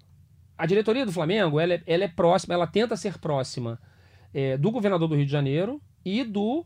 a 0.56 0.68
diretoria 0.68 1.08
do 1.08 1.12
Flamengo, 1.12 1.60
ela 1.60 1.74
é, 1.74 1.82
ela 1.88 2.04
é 2.04 2.08
próxima, 2.08 2.54
ela 2.54 2.68
tenta 2.68 2.96
ser 2.96 3.18
próxima 3.18 3.80
é, 4.32 4.56
do 4.56 4.70
governador 4.70 5.08
do 5.08 5.16
Rio 5.16 5.26
de 5.26 5.32
Janeiro 5.32 5.82
e 6.06 6.24
do 6.24 6.64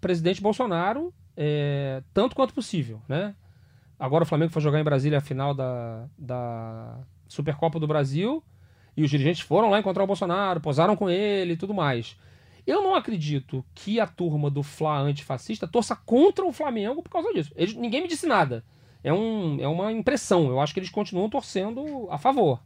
presidente 0.00 0.40
Bolsonaro, 0.40 1.12
é, 1.36 2.02
tanto 2.14 2.34
quanto 2.34 2.54
possível, 2.54 2.98
né? 3.06 3.34
Agora 3.98 4.24
o 4.24 4.26
Flamengo 4.26 4.52
foi 4.52 4.62
jogar 4.62 4.80
em 4.80 4.84
Brasília 4.84 5.18
a 5.18 5.20
final 5.20 5.52
da, 5.52 6.08
da 6.16 6.98
Supercopa 7.28 7.78
do 7.78 7.86
Brasil 7.86 8.42
e 8.96 9.02
os 9.02 9.10
dirigentes 9.10 9.42
foram 9.42 9.70
lá 9.70 9.78
encontrar 9.78 10.04
o 10.04 10.06
Bolsonaro, 10.06 10.60
posaram 10.60 10.96
com 10.96 11.10
ele 11.10 11.54
e 11.54 11.56
tudo 11.56 11.74
mais. 11.74 12.16
Eu 12.66 12.82
não 12.82 12.94
acredito 12.94 13.64
que 13.74 14.00
a 14.00 14.06
turma 14.06 14.50
do 14.50 14.62
Fla 14.62 15.00
antifascista 15.00 15.68
torça 15.68 15.94
contra 15.94 16.44
o 16.44 16.52
Flamengo 16.52 17.02
por 17.02 17.10
causa 17.10 17.32
disso. 17.32 17.52
Eles, 17.56 17.74
ninguém 17.74 18.02
me 18.02 18.08
disse 18.08 18.26
nada. 18.26 18.64
É, 19.02 19.12
um, 19.12 19.60
é 19.60 19.68
uma 19.68 19.92
impressão. 19.92 20.48
Eu 20.48 20.60
acho 20.60 20.72
que 20.72 20.80
eles 20.80 20.88
continuam 20.88 21.28
torcendo 21.28 22.08
a 22.10 22.16
favor. 22.16 22.62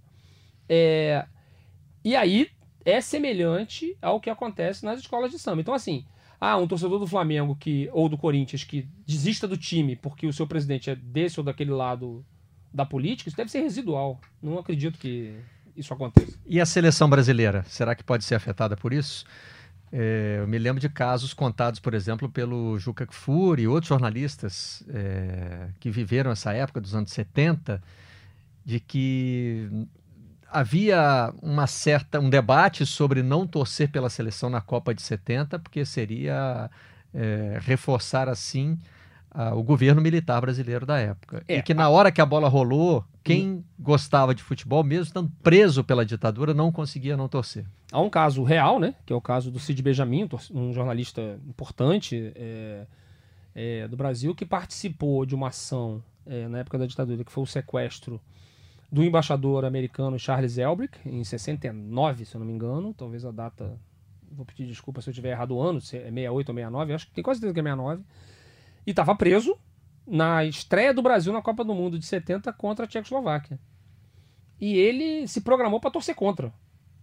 É, 0.69 1.27
e 2.05 2.15
aí 2.15 2.49
é 2.85 3.01
semelhante 3.01 3.97
ao 4.01 4.21
que 4.21 4.31
acontece 4.31 4.85
nas 4.85 5.01
escolas 5.01 5.33
de 5.33 5.39
samba. 5.39 5.61
Então, 5.61 5.75
assim, 5.75 6.07
ah, 6.41 6.57
um 6.57 6.69
torcedor 6.69 7.01
do 7.01 7.07
Flamengo 7.07 7.57
que, 7.57 7.91
ou 7.93 8.09
do 8.09 8.17
Corinthians 8.17 8.63
que 8.63 8.89
desista 9.05 9.49
do 9.49 9.57
time 9.57 9.97
porque 9.97 10.27
o 10.27 10.33
seu 10.33 10.47
presidente 10.47 10.91
é 10.91 10.95
desse 10.95 11.41
ou 11.41 11.45
daquele 11.45 11.73
lado 11.73 12.25
da 12.73 12.87
política, 12.87 13.29
isso 13.29 13.37
deve 13.37 13.51
ser 13.51 13.61
residual. 13.61 14.21
Não 14.41 14.59
acredito 14.59 14.99
que 14.99 15.35
isso 15.79 15.95
aconteça. 15.95 16.33
E 16.47 16.61
a 16.61 16.67
seleção 16.67 17.09
brasileira, 17.09 17.65
será 17.69 17.95
que 17.95 18.03
pode 18.03 18.25
ser 18.25 18.35
afetada 18.35 18.77
por 18.77 18.93
isso? 18.93 19.25
É, 19.91 20.37
eu 20.41 20.47
me 20.47 20.59
lembro 20.59 20.81
de 20.81 20.89
casos 20.89 21.33
contados, 21.33 21.81
por 21.81 21.95
exemplo, 21.95 22.29
pelo 22.29 22.79
Juca 22.79 23.07
Kfouri 23.07 23.63
e 23.63 23.69
outros 23.69 23.89
jornalistas 23.89 24.83
é, 24.89 25.69
que 25.81 25.91
viveram 25.91 26.31
essa 26.31 26.53
época 26.53 26.81
dos 26.81 26.95
anos 26.95 27.11
70, 27.11 27.83
de 28.65 28.81
que 28.81 29.87
havia 30.51 31.33
uma 31.43 31.67
certa 31.67 32.21
um 32.21 32.29
debate 32.29 32.85
sobre 32.85 33.23
não 33.23 33.47
torcer 33.47 33.91
pela 33.91 34.11
seleção 34.11 34.51
na 34.51 34.61
Copa 34.61 34.95
de 34.95 35.01
70, 35.01 35.59
porque 35.59 35.85
seria 35.85 36.71
é, 37.15 37.59
reforçar 37.63 38.29
assim 38.29 38.79
o 39.55 39.63
governo 39.63 40.01
militar 40.01 40.41
brasileiro 40.41 40.87
da 40.87 40.99
época. 40.99 41.43
É, 41.47 41.59
e 41.59 41.63
que 41.63 41.75
na 41.75 41.89
hora 41.89 42.11
que 42.11 42.21
a 42.21 42.27
bola 42.27 42.49
rolou, 42.49 43.05
quem 43.23 43.65
gostava 43.79 44.35
de 44.35 44.43
futebol, 44.43 44.83
mesmo 44.83 45.05
estando 45.05 45.31
preso 45.43 45.85
pela 45.85 46.05
ditadura, 46.05 46.55
não 46.55 46.73
conseguia 46.73 47.17
não 47.17 47.29
torcer. 47.29 47.67
Há 47.93 48.01
um 48.01 48.11
caso 48.11 48.43
real, 48.43 48.81
né? 48.81 48.95
Que 49.05 49.13
é 49.13 49.17
o 49.17 49.21
caso 49.21 49.51
do 49.51 49.59
Cid 49.59 49.83
Benjamin, 49.83 50.29
um 50.53 50.69
um 50.69 50.73
jornalista 50.73 51.39
importante 51.47 52.33
é, 52.35 52.87
é, 53.55 53.89
do 53.89 53.97
Brasil, 53.97 54.35
que 54.35 54.47
participou 54.47 55.27
de 55.27 55.35
uma 55.35 55.49
ação 55.49 56.03
é, 56.27 56.49
na 56.49 56.59
época 56.59 56.79
da 56.79 56.87
ditadura, 56.87 57.25
que 57.25 57.33
foi 57.33 57.45
o 57.45 57.47
sequestro 57.47 58.21
do 58.91 59.05
embaixador 59.05 59.65
americano 59.65 60.19
Charles 60.19 60.57
Elbrick, 60.57 60.99
em 61.07 61.23
69, 61.23 62.25
se 62.25 62.35
eu 62.35 62.39
não 62.39 62.47
me 62.47 62.53
engano. 62.53 62.95
Talvez 62.95 63.25
a 63.25 63.31
data. 63.31 63.79
Vou 64.31 64.45
pedir 64.45 64.67
desculpa 64.67 65.01
se 65.01 65.09
eu 65.09 65.15
tiver 65.15 65.31
errado 65.31 65.53
o 65.53 65.61
ano, 65.61 65.81
se 65.81 65.97
é 65.97 66.03
68 66.03 66.49
ou 66.49 66.55
69, 66.55 66.93
acho 66.93 67.07
que 67.07 67.13
tem 67.13 67.25
quase 67.25 67.41
certeza 67.41 67.55
que 67.55 67.61
é 67.61 67.63
69. 67.63 68.03
E 68.89 68.91
estava 68.91 69.15
preso 69.15 69.55
na 70.07 70.47
estreia 70.47 70.95
do 70.95 71.03
Brasil 71.03 71.31
na 71.31 71.43
Copa 71.43 71.63
do 71.63 71.75
Mundo 71.75 71.99
de 71.99 72.07
70 72.07 72.51
contra 72.55 72.87
a 72.87 72.89
Tchecoslováquia. 72.89 73.61
E 74.59 74.79
ele 74.79 75.29
se 75.29 75.43
programou 75.43 75.79
para 75.79 75.91
torcer 75.91 76.15
contra, 76.15 76.51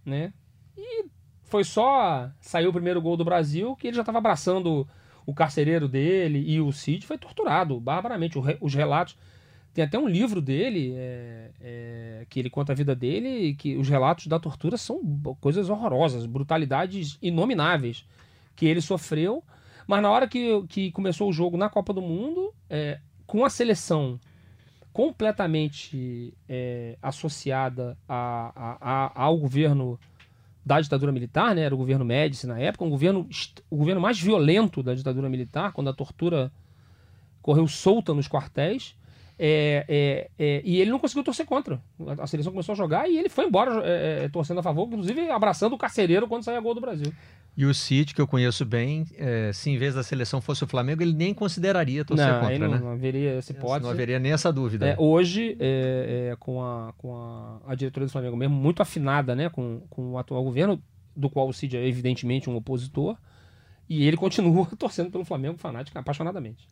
né? 0.04 0.32
E 0.76 1.04
foi 1.44 1.62
só 1.62 2.28
sair 2.40 2.66
o 2.66 2.72
primeiro 2.72 3.00
gol 3.00 3.16
do 3.16 3.24
Brasil 3.24 3.76
que 3.76 3.86
ele 3.86 3.94
já 3.94 4.02
estava 4.02 4.18
abraçando 4.18 4.84
o 5.24 5.32
carcereiro 5.32 5.86
dele 5.86 6.42
e 6.44 6.60
o 6.60 6.72
Cid 6.72 7.06
foi 7.06 7.16
torturado 7.18 7.78
barbaramente. 7.78 8.36
Os 8.60 8.74
relatos. 8.74 9.16
Tem 9.72 9.84
até 9.84 9.96
um 9.96 10.08
livro 10.08 10.42
dele 10.42 10.92
é, 10.96 11.50
é, 11.60 12.26
que 12.28 12.40
ele 12.40 12.50
conta 12.50 12.72
a 12.72 12.74
vida 12.74 12.96
dele 12.96 13.28
e 13.28 13.54
que 13.54 13.76
os 13.76 13.88
relatos 13.88 14.26
da 14.26 14.40
tortura 14.40 14.76
são 14.76 15.00
coisas 15.40 15.70
horrorosas, 15.70 16.26
brutalidades 16.26 17.16
inomináveis 17.22 18.04
que 18.56 18.66
ele 18.66 18.80
sofreu. 18.80 19.44
Mas 19.86 20.02
na 20.02 20.10
hora 20.10 20.26
que, 20.26 20.62
que 20.68 20.90
começou 20.92 21.28
o 21.28 21.32
jogo 21.32 21.56
na 21.56 21.68
Copa 21.68 21.92
do 21.92 22.02
Mundo, 22.02 22.52
é, 22.68 22.98
com 23.26 23.44
a 23.44 23.50
seleção 23.50 24.18
completamente 24.92 26.32
é, 26.48 26.96
associada 27.02 27.96
a- 28.08 28.52
a- 28.56 28.78
a- 28.80 29.12
ao 29.24 29.36
governo 29.36 29.98
da 30.64 30.80
ditadura 30.80 31.12
militar, 31.12 31.54
né? 31.54 31.62
Era 31.62 31.74
o 31.74 31.78
governo 31.78 32.04
Médici 32.04 32.46
na 32.46 32.58
época, 32.58 32.84
um 32.84 32.90
governo, 32.90 33.28
o 33.70 33.76
governo 33.76 34.00
mais 34.00 34.18
violento 34.18 34.82
da 34.82 34.94
ditadura 34.94 35.28
militar, 35.28 35.72
quando 35.72 35.88
a 35.90 35.92
tortura 35.92 36.50
correu 37.40 37.68
solta 37.68 38.12
nos 38.12 38.26
quartéis. 38.26 38.96
É, 39.38 39.84
é, 39.86 40.30
é, 40.38 40.62
e 40.64 40.80
ele 40.80 40.90
não 40.90 40.98
conseguiu 40.98 41.22
torcer 41.22 41.44
contra. 41.44 41.78
A, 42.18 42.24
a 42.24 42.26
seleção 42.26 42.50
começou 42.52 42.72
a 42.72 42.76
jogar 42.76 43.08
e 43.08 43.18
ele 43.18 43.28
foi 43.28 43.44
embora 43.46 43.82
é, 43.84 44.24
é, 44.24 44.28
torcendo 44.30 44.60
a 44.60 44.62
favor, 44.62 44.88
inclusive 44.88 45.30
abraçando 45.30 45.74
o 45.74 45.78
carcereiro 45.78 46.26
quando 46.26 46.42
saía 46.42 46.58
gol 46.58 46.74
do 46.74 46.80
Brasil. 46.80 47.12
E 47.56 47.64
o 47.64 47.72
Cid, 47.72 48.14
que 48.14 48.20
eu 48.20 48.26
conheço 48.26 48.66
bem, 48.66 49.06
é, 49.16 49.50
se 49.50 49.70
em 49.70 49.78
vez 49.78 49.94
da 49.94 50.02
seleção 50.02 50.42
fosse 50.42 50.62
o 50.62 50.66
Flamengo, 50.66 51.02
ele 51.02 51.14
nem 51.14 51.32
consideraria 51.32 52.04
torcer 52.04 52.26
não, 52.26 52.40
contra, 52.40 52.58
não, 52.58 52.68
né? 52.68 52.78
não 52.78 52.90
haveria 52.90 53.30
essa 53.36 53.50
hipótese. 53.52 53.82
Não 53.82 53.90
haveria 53.90 54.18
nem 54.18 54.32
essa 54.32 54.52
dúvida. 54.52 54.86
É, 54.86 54.96
hoje, 54.98 55.56
é, 55.58 56.32
é, 56.32 56.36
com, 56.36 56.62
a, 56.62 56.92
com 56.98 57.16
a, 57.16 57.60
a 57.66 57.74
diretoria 57.74 58.06
do 58.06 58.12
Flamengo 58.12 58.36
mesmo, 58.36 58.54
muito 58.54 58.82
afinada 58.82 59.34
né, 59.34 59.48
com, 59.48 59.80
com 59.88 60.12
o 60.12 60.18
atual 60.18 60.44
governo, 60.44 60.82
do 61.16 61.30
qual 61.30 61.48
o 61.48 61.52
Cid 61.52 61.78
é 61.78 61.88
evidentemente 61.88 62.50
um 62.50 62.56
opositor, 62.56 63.16
e 63.88 64.06
ele 64.06 64.18
continua 64.18 64.66
torcendo 64.76 65.10
pelo 65.10 65.24
Flamengo 65.24 65.56
fanático, 65.56 65.98
apaixonadamente. 65.98 66.68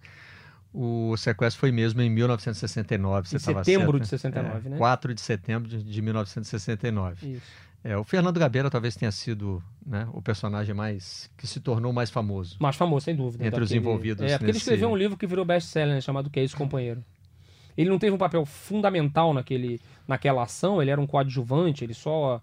O 0.71 1.17
sequestro 1.17 1.61
foi 1.61 1.73
mesmo 1.73 2.03
em 2.03 2.11
1969. 2.11 3.29
Você 3.29 3.37
Em 3.37 3.39
estava 3.39 3.65
setembro 3.65 3.93
certo, 3.93 4.03
de 4.03 4.09
69, 4.09 4.67
é, 4.67 4.71
né? 4.71 4.77
4 4.77 5.15
de 5.15 5.21
setembro 5.21 5.69
de, 5.69 5.83
de 5.83 6.03
1969. 6.03 7.37
Isso. 7.37 7.43
É, 7.87 7.95
o 7.99 8.03
Fernando 8.03 8.41
Gabeira 8.41 8.71
talvez 8.71 8.97
tenha 8.97 9.13
sido 9.13 9.63
né, 9.85 10.09
o 10.15 10.23
personagem 10.23 10.75
mais 10.75 11.31
que 11.37 11.47
se 11.47 11.61
tornou 11.61 11.93
mais 11.93 12.11
famoso. 12.11 12.57
Mais 12.59 12.75
famoso, 12.77 13.05
sem 13.05 13.15
dúvida. 13.15 13.47
Entre 13.47 13.63
os 13.63 13.71
envolvidos 13.73 14.25
É, 14.25 14.31
porque 14.39 14.45
ele 14.45 14.53
nesse- 14.53 14.61
escreveu 14.61 14.89
um 14.89 14.97
livro 14.97 15.19
que 15.19 15.27
virou 15.27 15.45
best-seller, 15.45 15.95
né, 15.95 16.01
chamado 16.01 16.31
Que 16.31 16.41
é 16.41 16.45
Isso, 16.45 16.57
Companheiro. 16.57 17.05
Ele 17.77 17.91
não 17.91 17.99
teve 17.99 18.15
um 18.15 18.19
papel 18.19 18.45
fundamental 18.47 19.35
naquele, 19.35 19.81
naquela 20.09 20.45
ação, 20.45 20.81
ele 20.81 20.91
era 20.91 21.01
um 21.01 21.07
coadjuvante, 21.07 21.85
ele 21.85 21.93
só 21.93 22.41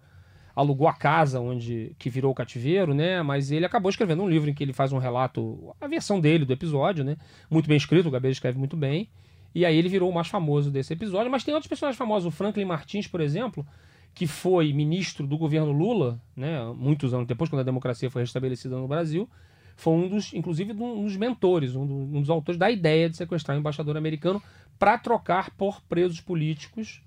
alugou 0.56 0.88
a 0.88 0.93
casa 0.93 1.39
onde 1.39 1.95
que 1.97 2.10
virou 2.10 2.32
o 2.32 2.36
cativeiro, 2.36 2.93
né? 2.93 3.23
Mas 3.23 3.49
ele 3.51 3.65
acabou 3.65 3.89
escrevendo 3.89 4.21
um 4.21 4.30
livro 4.30 4.49
em 4.49 4.54
que 4.54 4.62
ele 4.63 4.73
faz 4.73 4.91
um 4.91 4.97
relato, 4.99 5.73
a 5.82 5.88
versão 5.88 6.19
dele 6.19 6.43
do 6.45 6.51
episódio, 6.54 7.04
né? 7.04 7.15
Muito 7.49 7.67
bem 7.67 7.77
escrito, 7.77 8.10
o 8.10 8.12
Gabeira 8.12 8.34
escreve 8.34 8.60
muito 8.60 8.75
bem. 8.77 9.10
E 9.56 9.65
aí 9.65 9.75
ele 9.77 9.89
virou 9.89 10.10
o 10.10 10.13
mais 10.13 10.27
famoso 10.27 10.69
desse 10.69 10.93
episódio, 10.93 11.32
mas 11.32 11.43
tem 11.43 11.54
outros 11.54 11.67
personagens 11.69 11.97
famosos, 11.97 12.27
o 12.27 12.32
Franklin 12.36 12.65
Martins, 12.65 13.08
por 13.08 13.21
exemplo, 13.21 13.65
que 14.13 14.28
foi 14.28 14.74
ministro 14.74 15.26
do 15.26 15.38
governo 15.38 15.71
Lula, 15.71 16.21
né, 16.36 16.63
muitos 16.76 17.13
anos 17.13 17.28
depois, 17.28 17.50
quando 17.50 17.62
a 17.62 17.65
democracia 17.65 18.10
foi 18.10 18.21
restabelecida 18.21 18.76
no 18.78 18.88
Brasil, 18.88 19.30
foi 19.76 19.93
um 19.93 20.08
dos, 20.08 20.34
inclusive, 20.34 20.74
um 20.74 21.04
dos 21.04 21.15
mentores, 21.17 21.76
um, 21.76 21.84
um 21.84 22.21
dos 22.21 22.30
autores 22.30 22.58
da 22.58 22.69
ideia 22.69 23.10
de 23.10 23.17
sequestrar 23.17 23.58
o 23.58 23.60
embaixador 23.60 23.97
americano 23.97 24.41
para 24.78 24.97
trocar 24.97 25.52
por 25.52 25.82
presos 25.82 26.21
políticos 26.21 27.02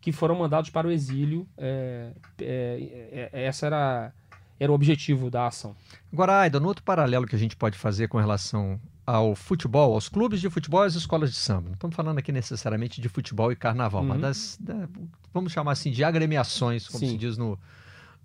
que 0.00 0.12
foram 0.12 0.34
mandados 0.34 0.70
para 0.70 0.86
o 0.86 0.90
exílio. 0.90 1.46
É, 1.56 2.10
é, 2.40 3.30
é, 3.32 3.44
essa 3.44 3.66
era, 3.66 4.12
era 4.60 4.70
o 4.70 4.74
objetivo 4.74 5.30
da 5.30 5.46
ação. 5.46 5.74
Agora, 6.12 6.40
Aida, 6.40 6.60
no 6.60 6.68
outro 6.68 6.84
paralelo 6.84 7.26
que 7.26 7.34
a 7.34 7.38
gente 7.38 7.56
pode 7.56 7.78
fazer 7.78 8.08
com 8.08 8.18
relação 8.18 8.78
ao 9.06 9.34
futebol, 9.34 9.92
aos 9.94 10.08
clubes 10.08 10.40
de 10.40 10.48
futebol 10.48 10.82
e 10.84 10.86
às 10.86 10.94
escolas 10.94 11.30
de 11.30 11.36
samba. 11.36 11.66
Não 11.68 11.74
estamos 11.74 11.94
falando 11.94 12.18
aqui 12.18 12.32
necessariamente 12.32 13.00
de 13.00 13.08
futebol 13.08 13.52
e 13.52 13.56
carnaval, 13.56 14.02
Uhum. 14.02 14.08
mas 14.08 14.20
das, 14.20 14.58
da- 14.60 14.88
vamos 15.32 15.52
chamar 15.52 15.72
assim, 15.72 15.90
de 15.90 16.02
agremiações, 16.02 16.86
como 16.88 17.00
Sim. 17.00 17.10
se 17.10 17.16
diz 17.18 17.36
no, 17.36 17.58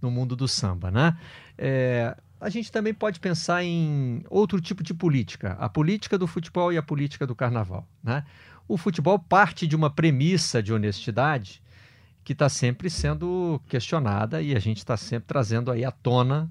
no 0.01 0.09
mundo 0.09 0.35
do 0.35 0.47
samba, 0.47 0.89
né? 0.89 1.17
É, 1.57 2.15
a 2.39 2.49
gente 2.49 2.71
também 2.71 2.93
pode 2.93 3.19
pensar 3.19 3.63
em 3.63 4.23
outro 4.29 4.61
tipo 4.61 4.81
de 4.81 4.93
política, 4.93 5.57
a 5.59 5.67
política 5.67 6.17
do 6.17 6.25
futebol 6.25 6.71
e 6.71 6.77
a 6.77 6.81
política 6.83 7.27
do 7.27 7.35
carnaval, 7.35 7.85
né? 8.01 8.23
O 8.67 8.77
futebol 8.77 9.19
parte 9.19 9.67
de 9.67 9.75
uma 9.75 9.89
premissa 9.89 10.63
de 10.63 10.71
honestidade 10.71 11.61
que 12.23 12.33
está 12.33 12.47
sempre 12.47 12.89
sendo 12.89 13.59
questionada 13.67 14.41
e 14.41 14.55
a 14.55 14.59
gente 14.59 14.77
está 14.77 14.95
sempre 14.95 15.27
trazendo 15.27 15.71
aí 15.71 15.83
à 15.83 15.91
tona 15.91 16.49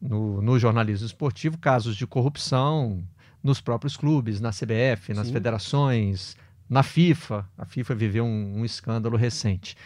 no, 0.00 0.40
no 0.42 0.58
jornalismo 0.58 1.06
esportivo 1.06 1.58
casos 1.58 1.94
de 1.96 2.06
corrupção 2.06 3.04
nos 3.42 3.60
próprios 3.60 3.96
clubes, 3.96 4.40
na 4.40 4.50
CBF, 4.50 5.12
nas 5.14 5.26
Sim. 5.26 5.32
federações, 5.32 6.36
na 6.68 6.82
FIFA. 6.82 7.46
A 7.58 7.64
FIFA 7.64 7.94
viveu 7.94 8.24
um, 8.24 8.58
um 8.60 8.64
escândalo 8.64 9.16
recente. 9.16 9.76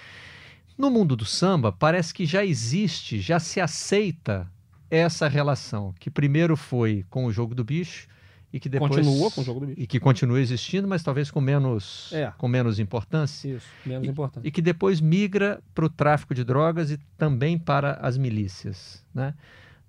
No 0.77 0.91
mundo 0.91 1.17
do 1.17 1.25
samba, 1.25 1.73
parece 1.73 2.13
que 2.13 2.27
já 2.27 2.45
existe, 2.45 3.19
já 3.21 3.39
se 3.41 3.61
aceita 3.61 4.47
essa 4.91 5.27
relação, 5.27 5.95
que 5.99 6.11
primeiro 6.11 6.57
foi 6.57 7.05
com 7.09 7.25
o 7.25 7.33
jogo 7.33 7.55
do 7.55 7.65
bicho 7.65 8.07
e 8.53 8.61
que 8.61 8.69
depois 8.69 8.91
Continua 8.95 9.31
com 9.31 9.41
o 9.41 9.45
jogo 9.45 9.61
do 9.61 9.67
bicho. 9.67 9.81
e 9.81 9.87
que 9.87 9.99
continua 9.99 10.41
existindo, 10.41 10.87
mas 10.87 11.03
talvez 11.03 11.31
com 11.31 11.41
menos 11.41 12.13
É. 12.13 12.33
com 12.39 12.47
menos 12.47 12.79
importância 12.79 13.57
Isso, 13.57 13.67
menos 13.85 14.07
importante. 14.07 14.47
e 14.47 14.51
que 14.51 14.63
depois 14.63 15.01
migra 15.01 15.61
para 15.75 15.85
o 15.87 15.89
tráfico 15.89 16.35
de 16.35 16.45
drogas 16.45 16.91
e 16.91 16.99
também 17.19 17.59
para 17.59 17.95
as 17.95 18.17
milícias, 18.17 19.03
né? 19.15 19.35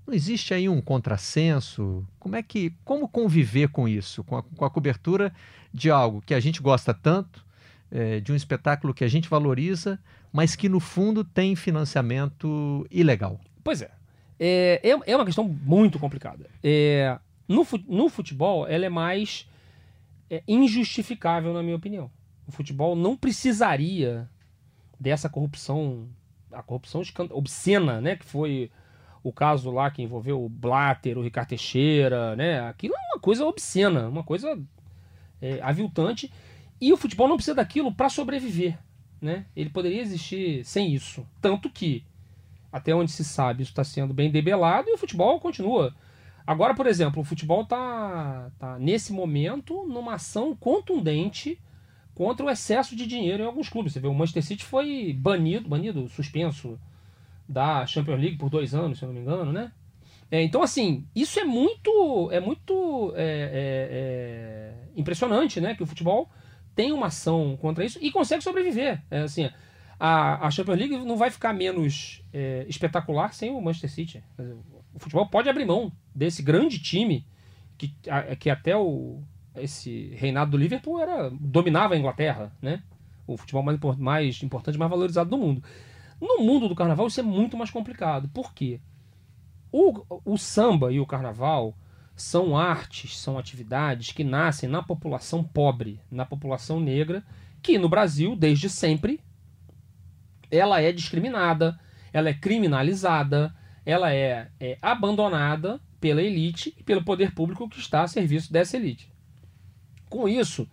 Não 0.07 0.13
existe 0.13 0.53
aí 0.53 0.69
um 0.69 0.79
contrassenso? 0.79 2.07
Como 2.17 2.37
é 2.37 2.41
que 2.41 2.73
como 2.85 3.09
conviver 3.09 3.67
com 3.67 3.89
isso, 3.89 4.23
com 4.23 4.37
a, 4.37 4.43
com 4.43 4.63
a 4.63 4.69
cobertura 4.69 5.33
de 5.73 5.91
algo 5.91 6.21
que 6.21 6.33
a 6.33 6.39
gente 6.39 6.61
gosta 6.61 6.93
tanto, 6.93 7.45
eh, 7.91 8.21
de 8.21 8.31
um 8.31 8.35
espetáculo 8.35 8.93
que 8.93 9.03
a 9.03 9.07
gente 9.09 9.27
valoriza, 9.27 9.99
mas 10.31 10.55
que 10.55 10.69
no 10.69 10.79
fundo 10.79 11.25
tem 11.25 11.57
financiamento 11.57 12.87
ilegal? 12.89 13.37
Pois 13.61 13.81
é. 13.81 13.91
É, 14.39 14.79
é, 14.81 15.11
é 15.11 15.15
uma 15.15 15.25
questão 15.25 15.45
muito 15.45 15.99
complicada. 15.99 16.49
É, 16.63 17.19
no, 17.45 17.67
no 17.85 18.07
futebol, 18.07 18.65
ela 18.65 18.85
é 18.85 18.89
mais 18.89 19.45
é, 20.29 20.41
injustificável, 20.47 21.53
na 21.53 21.61
minha 21.61 21.75
opinião. 21.75 22.09
O 22.47 22.51
futebol 22.53 22.95
não 22.95 23.17
precisaria 23.17 24.29
dessa 24.97 25.27
corrupção, 25.27 26.07
a 26.49 26.63
corrupção 26.63 27.01
obscena, 27.31 27.99
né? 27.99 28.15
Que 28.15 28.23
foi 28.23 28.71
o 29.27 29.33
caso 29.33 29.69
lá 29.69 29.91
que 29.91 30.01
envolveu 30.01 30.43
o 30.43 30.47
Blatter, 30.47 31.17
o 31.17 31.21
Ricardo 31.21 31.49
Teixeira, 31.49 32.35
né? 32.35 32.61
Aquilo 32.61 32.93
é 32.95 33.13
uma 33.13 33.19
coisa 33.19 33.45
obscena, 33.45 34.07
uma 34.07 34.23
coisa 34.23 34.57
é, 35.41 35.59
aviltante. 35.61 36.31
E 36.79 36.93
o 36.93 36.97
futebol 36.97 37.27
não 37.27 37.35
precisa 37.35 37.55
daquilo 37.55 37.93
para 37.93 38.09
sobreviver, 38.09 38.77
né? 39.21 39.45
Ele 39.55 39.69
poderia 39.69 40.01
existir 40.01 40.63
sem 40.63 40.93
isso. 40.93 41.27
Tanto 41.41 41.69
que 41.69 42.05
até 42.71 42.95
onde 42.95 43.11
se 43.11 43.25
sabe, 43.25 43.63
isso 43.63 43.71
está 43.71 43.83
sendo 43.83 44.13
bem 44.13 44.31
debelado 44.31 44.89
e 44.89 44.93
o 44.93 44.97
futebol 44.97 45.39
continua. 45.39 45.93
Agora, 46.45 46.73
por 46.73 46.87
exemplo, 46.87 47.21
o 47.21 47.25
futebol 47.25 47.63
está 47.63 48.49
tá, 48.57 48.79
nesse 48.79 49.11
momento 49.11 49.85
numa 49.85 50.13
ação 50.13 50.55
contundente 50.55 51.59
contra 52.15 52.45
o 52.45 52.49
excesso 52.49 52.95
de 52.95 53.05
dinheiro 53.05 53.43
em 53.43 53.45
alguns 53.45 53.67
clubes. 53.67 53.91
Você 53.91 53.99
vê, 53.99 54.07
o 54.07 54.13
Manchester 54.13 54.43
City 54.43 54.63
foi 54.63 55.13
banido, 55.13 55.67
banido, 55.67 56.07
suspenso 56.07 56.79
da 57.47 57.85
Champions 57.85 58.19
League 58.19 58.37
por 58.37 58.49
dois 58.49 58.73
anos, 58.73 58.97
se 58.99 59.05
eu 59.05 59.07
não 59.07 59.15
me 59.15 59.21
engano, 59.21 59.51
né? 59.51 59.71
É, 60.29 60.41
então, 60.41 60.61
assim, 60.61 61.05
isso 61.15 61.39
é 61.39 61.45
muito, 61.45 62.29
é 62.31 62.39
muito 62.39 63.13
é, 63.15 63.23
é, 63.23 63.87
é, 63.91 64.73
impressionante, 64.95 65.61
né? 65.61 65.73
Que 65.75 65.83
o 65.83 65.85
futebol 65.85 66.29
tem 66.75 66.91
uma 66.91 67.07
ação 67.07 67.57
contra 67.61 67.85
isso 67.85 67.97
e 68.01 68.11
consegue 68.11 68.43
sobreviver. 68.43 69.01
É, 69.09 69.21
assim, 69.21 69.49
a, 69.99 70.45
a 70.45 70.51
Champions 70.51 70.77
League 70.77 70.97
não 70.97 71.15
vai 71.15 71.31
ficar 71.31 71.53
menos 71.53 72.21
é, 72.33 72.65
espetacular 72.67 73.33
sem 73.33 73.49
o 73.51 73.61
Manchester 73.61 73.89
City. 73.89 74.23
O 74.93 74.99
futebol 74.99 75.27
pode 75.27 75.49
abrir 75.49 75.65
mão 75.65 75.91
desse 76.13 76.43
grande 76.43 76.79
time 76.79 77.25
que, 77.77 77.95
a- 78.09 78.35
que 78.35 78.49
até 78.49 78.75
o, 78.75 79.21
esse 79.55 80.09
reinado 80.15 80.51
do 80.51 80.57
Liverpool 80.57 80.99
era, 80.99 81.29
dominava 81.31 81.93
a 81.93 81.97
Inglaterra, 81.97 82.51
né? 82.61 82.83
O 83.25 83.37
futebol 83.37 83.63
mais, 83.63 83.79
mais 83.97 84.43
importante, 84.43 84.77
mais 84.77 84.89
valorizado 84.91 85.29
do 85.29 85.37
mundo. 85.37 85.63
No 86.19 86.39
mundo 86.39 86.67
do 86.67 86.75
carnaval 86.75 87.07
isso 87.07 87.19
é 87.19 87.23
muito 87.23 87.57
mais 87.57 87.69
complicado. 87.69 88.29
Por 88.29 88.53
quê? 88.53 88.79
O, 89.71 90.03
o 90.25 90.37
samba 90.37 90.91
e 90.91 90.99
o 90.99 91.05
carnaval 91.05 91.75
são 92.15 92.57
artes, 92.57 93.19
são 93.19 93.37
atividades 93.37 94.11
que 94.11 94.23
nascem 94.23 94.67
na 94.67 94.81
população 94.81 95.43
pobre, 95.43 95.99
na 96.09 96.25
população 96.25 96.79
negra, 96.79 97.23
que 97.61 97.77
no 97.77 97.87
Brasil, 97.87 98.35
desde 98.35 98.69
sempre, 98.69 99.19
ela 100.49 100.81
é 100.81 100.91
discriminada, 100.91 101.79
ela 102.11 102.29
é 102.29 102.33
criminalizada, 102.33 103.53
ela 103.85 104.13
é, 104.13 104.49
é 104.59 104.77
abandonada 104.81 105.79
pela 105.99 106.21
elite 106.21 106.73
e 106.77 106.83
pelo 106.83 107.03
poder 107.03 107.33
público 107.33 107.69
que 107.69 107.79
está 107.79 108.01
a 108.01 108.07
serviço 108.07 108.51
dessa 108.51 108.77
elite. 108.77 109.11
Com 110.09 110.27
isso, 110.27 110.67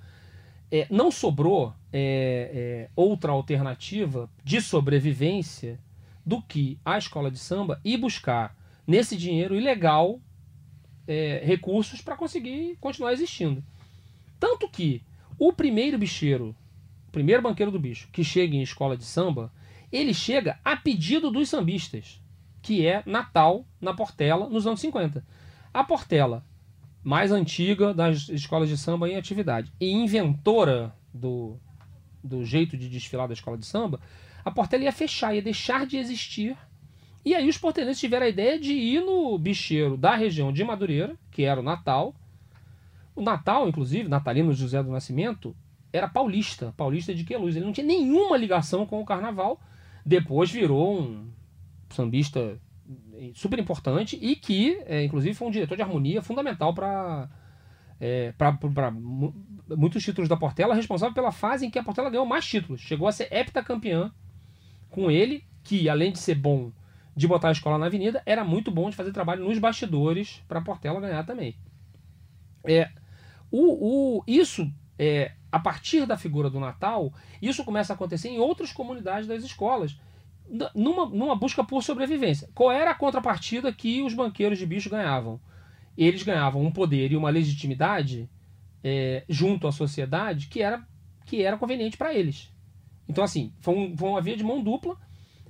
é, 0.70 0.86
não 0.90 1.10
sobrou 1.10 1.72
é, 1.92 2.50
é, 2.52 2.90
outra 2.96 3.32
alternativa 3.32 4.28
de 4.42 4.60
sobrevivência 4.60 5.78
do 6.24 6.40
que 6.42 6.78
a 6.84 6.98
escola 6.98 7.30
de 7.30 7.38
samba 7.38 7.80
ir 7.84 7.98
buscar 7.98 8.56
nesse 8.86 9.16
dinheiro 9.16 9.54
ilegal 9.54 10.20
é, 11.06 11.42
recursos 11.44 12.00
para 12.00 12.16
conseguir 12.16 12.76
continuar 12.80 13.12
existindo. 13.12 13.62
Tanto 14.40 14.68
que 14.68 15.02
o 15.38 15.52
primeiro 15.52 15.98
bicheiro, 15.98 16.56
o 17.08 17.12
primeiro 17.12 17.42
banqueiro 17.42 17.70
do 17.70 17.78
bicho 17.78 18.08
que 18.12 18.24
chega 18.24 18.56
em 18.56 18.62
escola 18.62 18.96
de 18.96 19.04
samba, 19.04 19.52
ele 19.92 20.12
chega 20.12 20.58
a 20.64 20.76
pedido 20.76 21.30
dos 21.30 21.48
sambistas, 21.48 22.20
que 22.60 22.86
é 22.86 23.02
Natal 23.06 23.64
na 23.80 23.94
Portela 23.94 24.48
nos 24.48 24.66
anos 24.66 24.80
50. 24.80 25.24
A 25.72 25.84
Portela, 25.84 26.44
mais 27.04 27.30
antiga 27.30 27.92
das 27.92 28.30
escolas 28.30 28.68
de 28.68 28.78
samba 28.78 29.08
em 29.08 29.16
atividade 29.16 29.70
e 29.78 29.92
inventora 29.92 30.94
do, 31.12 31.60
do 32.22 32.42
jeito 32.44 32.78
de 32.78 32.88
desfilar 32.88 33.28
da 33.28 33.34
escola 33.34 33.58
de 33.58 33.66
samba, 33.66 34.00
a 34.42 34.50
Portela 34.50 34.84
ia 34.84 34.92
fechar, 34.92 35.34
ia 35.34 35.42
deixar 35.42 35.86
de 35.86 35.98
existir. 35.98 36.56
E 37.22 37.34
aí 37.34 37.48
os 37.48 37.58
portelenses 37.58 38.00
tiveram 38.00 38.26
a 38.26 38.28
ideia 38.28 38.58
de 38.58 38.72
ir 38.72 39.00
no 39.00 39.38
bicheiro 39.38 39.96
da 39.96 40.14
região 40.14 40.52
de 40.52 40.64
Madureira, 40.64 41.16
que 41.30 41.42
era 41.42 41.60
o 41.60 41.62
Natal. 41.62 42.14
O 43.14 43.22
Natal, 43.22 43.68
inclusive, 43.68 44.08
Natalino 44.08 44.52
José 44.52 44.82
do 44.82 44.90
Nascimento, 44.90 45.54
era 45.92 46.08
paulista, 46.08 46.74
paulista 46.76 47.14
de 47.14 47.24
Queluz. 47.24 47.54
Ele 47.54 47.64
não 47.64 47.72
tinha 47.72 47.86
nenhuma 47.86 48.36
ligação 48.36 48.84
com 48.84 49.00
o 49.00 49.04
carnaval. 49.04 49.60
Depois 50.04 50.50
virou 50.50 51.00
um 51.00 51.30
sambista 51.88 52.58
super 53.34 53.58
importante 53.58 54.18
e 54.20 54.36
que, 54.36 54.82
é, 54.86 55.04
inclusive, 55.04 55.34
foi 55.34 55.48
um 55.48 55.50
diretor 55.50 55.76
de 55.76 55.82
harmonia 55.82 56.22
fundamental 56.22 56.74
para 56.74 57.28
é, 58.00 58.34
muitos 59.76 60.02
títulos 60.02 60.28
da 60.28 60.36
Portela, 60.36 60.74
responsável 60.74 61.14
pela 61.14 61.32
fase 61.32 61.66
em 61.66 61.70
que 61.70 61.78
a 61.78 61.82
Portela 61.82 62.10
ganhou 62.10 62.26
mais 62.26 62.46
títulos. 62.46 62.80
Chegou 62.80 63.08
a 63.08 63.12
ser 63.12 63.32
heptacampeã 63.32 64.12
com 64.90 65.10
ele, 65.10 65.44
que 65.62 65.88
além 65.88 66.12
de 66.12 66.18
ser 66.18 66.34
bom 66.34 66.72
de 67.16 67.28
botar 67.28 67.48
a 67.48 67.52
escola 67.52 67.78
na 67.78 67.86
avenida, 67.86 68.22
era 68.26 68.44
muito 68.44 68.70
bom 68.70 68.90
de 68.90 68.96
fazer 68.96 69.12
trabalho 69.12 69.44
nos 69.44 69.58
bastidores 69.58 70.42
para 70.48 70.58
a 70.58 70.62
Portela 70.62 71.00
ganhar 71.00 71.24
também. 71.24 71.56
É, 72.64 72.90
o, 73.50 74.18
o, 74.18 74.24
isso, 74.26 74.70
é, 74.98 75.32
a 75.50 75.60
partir 75.60 76.06
da 76.06 76.16
figura 76.16 76.50
do 76.50 76.58
Natal, 76.58 77.12
isso 77.40 77.64
começa 77.64 77.92
a 77.92 77.94
acontecer 77.94 78.28
em 78.28 78.38
outras 78.38 78.72
comunidades 78.72 79.28
das 79.28 79.44
escolas, 79.44 79.96
numa, 80.74 81.06
numa 81.06 81.36
busca 81.36 81.64
por 81.64 81.82
sobrevivência. 81.82 82.48
Qual 82.54 82.70
era 82.70 82.90
a 82.90 82.94
contrapartida 82.94 83.72
que 83.72 84.02
os 84.02 84.14
banqueiros 84.14 84.58
de 84.58 84.66
bicho 84.66 84.90
ganhavam? 84.90 85.40
Eles 85.96 86.22
ganhavam 86.22 86.62
um 86.62 86.70
poder 86.70 87.12
e 87.12 87.16
uma 87.16 87.30
legitimidade 87.30 88.28
é, 88.82 89.24
junto 89.28 89.66
à 89.66 89.72
sociedade 89.72 90.48
que 90.48 90.60
era, 90.60 90.86
que 91.24 91.42
era 91.42 91.56
conveniente 91.56 91.96
para 91.96 92.12
eles. 92.12 92.52
Então, 93.08 93.22
assim, 93.22 93.52
foi, 93.60 93.74
um, 93.74 93.96
foi 93.96 94.08
uma 94.08 94.20
via 94.20 94.36
de 94.36 94.44
mão 94.44 94.62
dupla 94.62 94.96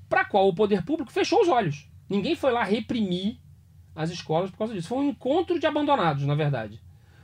para 0.09 0.22
a 0.22 0.24
qual 0.24 0.48
o 0.48 0.54
poder 0.54 0.85
público 0.85 1.12
fechou 1.12 1.40
os 1.40 1.48
olhos. 1.48 1.88
Ninguém 2.09 2.37
foi 2.37 2.52
lá 2.52 2.62
reprimir 2.62 3.38
as 3.94 4.11
escolas 4.11 4.50
por 4.50 4.59
causa 4.59 4.74
disso. 4.74 4.88
Foi 4.88 4.98
um 4.98 5.09
encontro 5.09 5.59
de 5.59 5.66
abandonados, 5.66 6.24
na 6.24 6.35
verdade. 6.35 6.80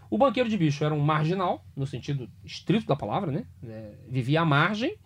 O 0.09 0.19
banqueiro 0.19 0.49
de 0.49 0.57
bicho 0.57 0.85
era 0.85 0.95
um 0.95 1.01
marginal, 1.01 1.65
no 1.77 1.87
sentido 1.87 2.29
estrito 2.45 2.87
da 2.87 2.97
palavra, 2.97 3.31
né? 3.31 3.47
É, 3.65 3.95
vivia 4.09 4.41
à 4.41 4.45
margem. 4.45 4.97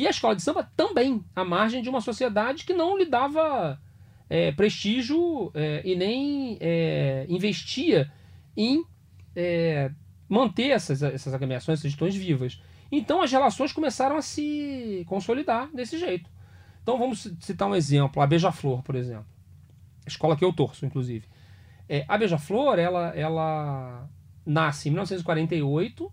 E 0.00 0.06
a 0.06 0.10
escola 0.10 0.34
de 0.34 0.40
samba 0.40 0.64
também, 0.74 1.22
à 1.36 1.44
margem 1.44 1.82
de 1.82 1.90
uma 1.90 2.00
sociedade 2.00 2.64
que 2.64 2.72
não 2.72 2.96
lhe 2.96 3.04
dava 3.04 3.78
é, 4.30 4.50
prestígio 4.50 5.50
é, 5.52 5.82
e 5.84 5.94
nem 5.94 6.56
é, 6.58 7.26
investia 7.28 8.10
em 8.56 8.82
é, 9.36 9.90
manter 10.26 10.70
essas, 10.70 11.02
essas 11.02 11.34
agremiações, 11.34 11.80
essas 11.80 11.90
gestões 11.90 12.16
vivas. 12.16 12.62
Então 12.90 13.20
as 13.20 13.30
relações 13.30 13.74
começaram 13.74 14.16
a 14.16 14.22
se 14.22 15.04
consolidar 15.06 15.68
desse 15.70 15.98
jeito. 15.98 16.30
Então 16.82 16.98
vamos 16.98 17.30
citar 17.38 17.68
um 17.68 17.74
exemplo, 17.74 18.22
a 18.22 18.26
Beija-Flor, 18.26 18.82
por 18.82 18.94
exemplo. 18.94 19.26
Escola 20.06 20.34
que 20.34 20.42
eu 20.46 20.50
torço, 20.54 20.86
inclusive. 20.86 21.28
É, 21.86 22.06
a 22.08 22.16
Beija-Flor, 22.16 22.78
ela, 22.78 23.08
ela 23.14 24.08
nasce 24.46 24.88
em 24.88 24.92
1948 24.92 26.10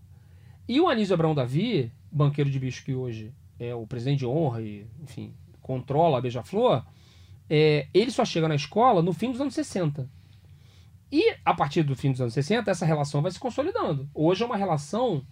e 0.68 0.78
o 0.78 0.86
Anísio 0.90 1.14
Abrão 1.14 1.34
Davi, 1.34 1.90
banqueiro 2.12 2.50
de 2.50 2.58
bicho 2.58 2.84
que 2.84 2.94
hoje 2.94 3.32
é 3.58 3.74
o 3.74 3.86
presidente 3.86 4.20
de 4.20 4.26
honra 4.26 4.62
e, 4.62 4.86
enfim, 5.02 5.34
controla 5.60 6.18
a 6.18 6.20
Beija-Flor, 6.20 6.84
é, 7.50 7.88
ele 7.92 8.10
só 8.10 8.24
chega 8.24 8.48
na 8.48 8.54
escola 8.54 9.02
no 9.02 9.12
fim 9.12 9.30
dos 9.30 9.40
anos 9.40 9.54
60. 9.54 10.08
E 11.10 11.34
a 11.44 11.54
partir 11.54 11.82
do 11.82 11.96
fim 11.96 12.10
dos 12.12 12.20
anos 12.20 12.34
60, 12.34 12.70
essa 12.70 12.84
relação 12.84 13.22
vai 13.22 13.30
se 13.30 13.38
consolidando. 13.40 14.08
Hoje 14.14 14.42
é 14.42 14.46
uma 14.46 14.56
relação 14.56 15.24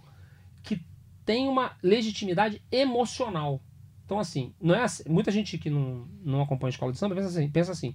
que 0.62 0.80
tem 1.24 1.48
uma 1.48 1.76
legitimidade 1.82 2.62
emocional. 2.72 3.60
Então, 4.04 4.18
assim, 4.18 4.54
não 4.60 4.74
é 4.74 4.82
assim- 4.82 5.02
muita 5.08 5.30
gente 5.30 5.58
que 5.58 5.68
não, 5.68 6.08
não 6.24 6.40
acompanha 6.40 6.68
a 6.68 6.70
escola 6.70 6.92
de 6.92 6.98
samba 6.98 7.14
pensa 7.14 7.28
assim, 7.28 7.48
pensa 7.50 7.72
assim 7.72 7.94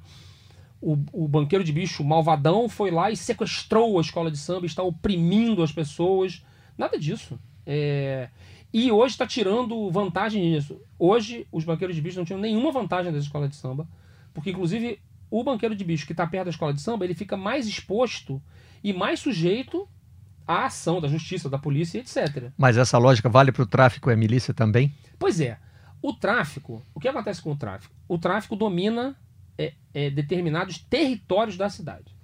o, 0.82 0.98
o 1.14 1.28
banqueiro 1.28 1.64
de 1.64 1.72
bicho 1.72 2.04
malvadão 2.04 2.68
foi 2.68 2.90
lá 2.90 3.12
e 3.12 3.16
sequestrou 3.16 3.98
a 4.00 4.02
escola 4.02 4.32
de 4.32 4.38
samba, 4.38 4.66
está 4.66 4.82
oprimindo 4.82 5.62
as 5.62 5.72
pessoas. 5.72 6.44
Nada 6.78 6.98
disso. 6.98 7.40
É, 7.66 8.30
E 8.74 8.92
hoje 8.92 9.14
está 9.14 9.28
tirando 9.28 9.90
vantagem 9.92 10.42
nisso. 10.42 10.80
Hoje, 10.98 11.46
os 11.52 11.64
banqueiros 11.64 11.96
de 11.96 12.02
bicho 12.02 12.18
não 12.18 12.26
tinham 12.26 12.40
nenhuma 12.40 12.72
vantagem 12.72 13.12
das 13.12 13.24
escolas 13.24 13.50
de 13.50 13.56
samba, 13.56 13.88
porque, 14.34 14.52
inclusive, 14.52 15.00
o 15.30 15.44
banqueiro 15.44 15.76
de 15.76 15.84
bicho 15.84 16.06
que 16.06 16.14
está 16.14 16.26
perto 16.26 16.46
da 16.46 16.52
escola 16.52 16.74
de 16.74 16.82
samba, 16.82 17.06
ele 17.06 17.14
fica 17.14 17.36
mais 17.36 17.68
exposto 17.68 18.42
e 18.84 18.94
mais 18.94 19.20
sujeito 19.20 19.88
à 20.48 20.66
ação 20.66 21.02
da 21.02 21.08
justiça, 21.08 21.50
da 21.50 21.58
polícia, 21.58 22.00
etc. 22.00 22.52
Mas 22.58 22.78
essa 22.78 22.98
lógica 22.98 23.30
vale 23.30 23.52
para 23.52 23.64
o 23.64 23.68
tráfico 23.68 24.10
e 24.10 24.14
a 24.14 24.18
milícia 24.18 24.54
também? 24.54 24.94
Pois 25.20 25.40
é. 25.40 25.58
O 26.02 26.14
tráfico, 26.14 26.82
o 26.96 27.00
que 27.00 27.08
acontece 27.08 27.42
com 27.42 27.52
o 27.52 27.56
tráfico? 27.56 27.94
O 28.08 28.18
tráfico 28.18 28.56
domina 28.56 29.16
é, 29.58 29.74
é, 29.94 30.10
determinados 30.10 30.80
territórios 30.80 31.58
da 31.58 31.70
cidade. 31.70 32.16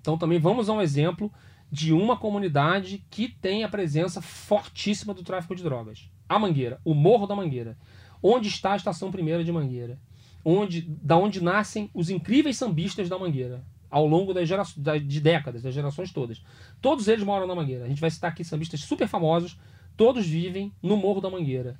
Então 0.00 0.16
também 0.16 0.38
vamos 0.38 0.68
a 0.68 0.72
um 0.72 0.80
exemplo 0.80 1.30
de 1.70 1.92
uma 1.92 2.16
comunidade 2.16 3.04
que 3.10 3.28
tem 3.28 3.62
a 3.62 3.68
presença 3.68 4.20
fortíssima 4.20 5.14
do 5.14 5.22
tráfico 5.22 5.54
de 5.54 5.62
drogas. 5.62 6.10
A 6.28 6.38
Mangueira, 6.38 6.80
o 6.84 6.94
Morro 6.94 7.26
da 7.26 7.36
Mangueira. 7.36 7.78
Onde 8.22 8.48
está 8.48 8.72
a 8.72 8.76
estação 8.76 9.12
primeira 9.12 9.44
de 9.44 9.52
Mangueira? 9.52 9.98
Onde, 10.44 10.82
da 10.82 11.16
onde 11.16 11.42
nascem 11.42 11.90
os 11.94 12.10
incríveis 12.10 12.56
sambistas 12.56 13.08
da 13.08 13.18
Mangueira, 13.18 13.64
ao 13.90 14.06
longo 14.06 14.34
das 14.34 14.48
gerações, 14.48 15.06
de 15.06 15.20
décadas, 15.20 15.62
das 15.62 15.74
gerações 15.74 16.12
todas. 16.12 16.42
Todos 16.80 17.08
eles 17.08 17.24
moram 17.24 17.46
na 17.46 17.54
Mangueira. 17.54 17.84
A 17.84 17.88
gente 17.88 18.00
vai 18.00 18.10
citar 18.10 18.30
aqui 18.30 18.42
sambistas 18.42 18.80
super 18.80 19.06
famosos, 19.06 19.58
todos 19.96 20.26
vivem 20.26 20.72
no 20.82 20.96
Morro 20.96 21.20
da 21.20 21.30
Mangueira. 21.30 21.78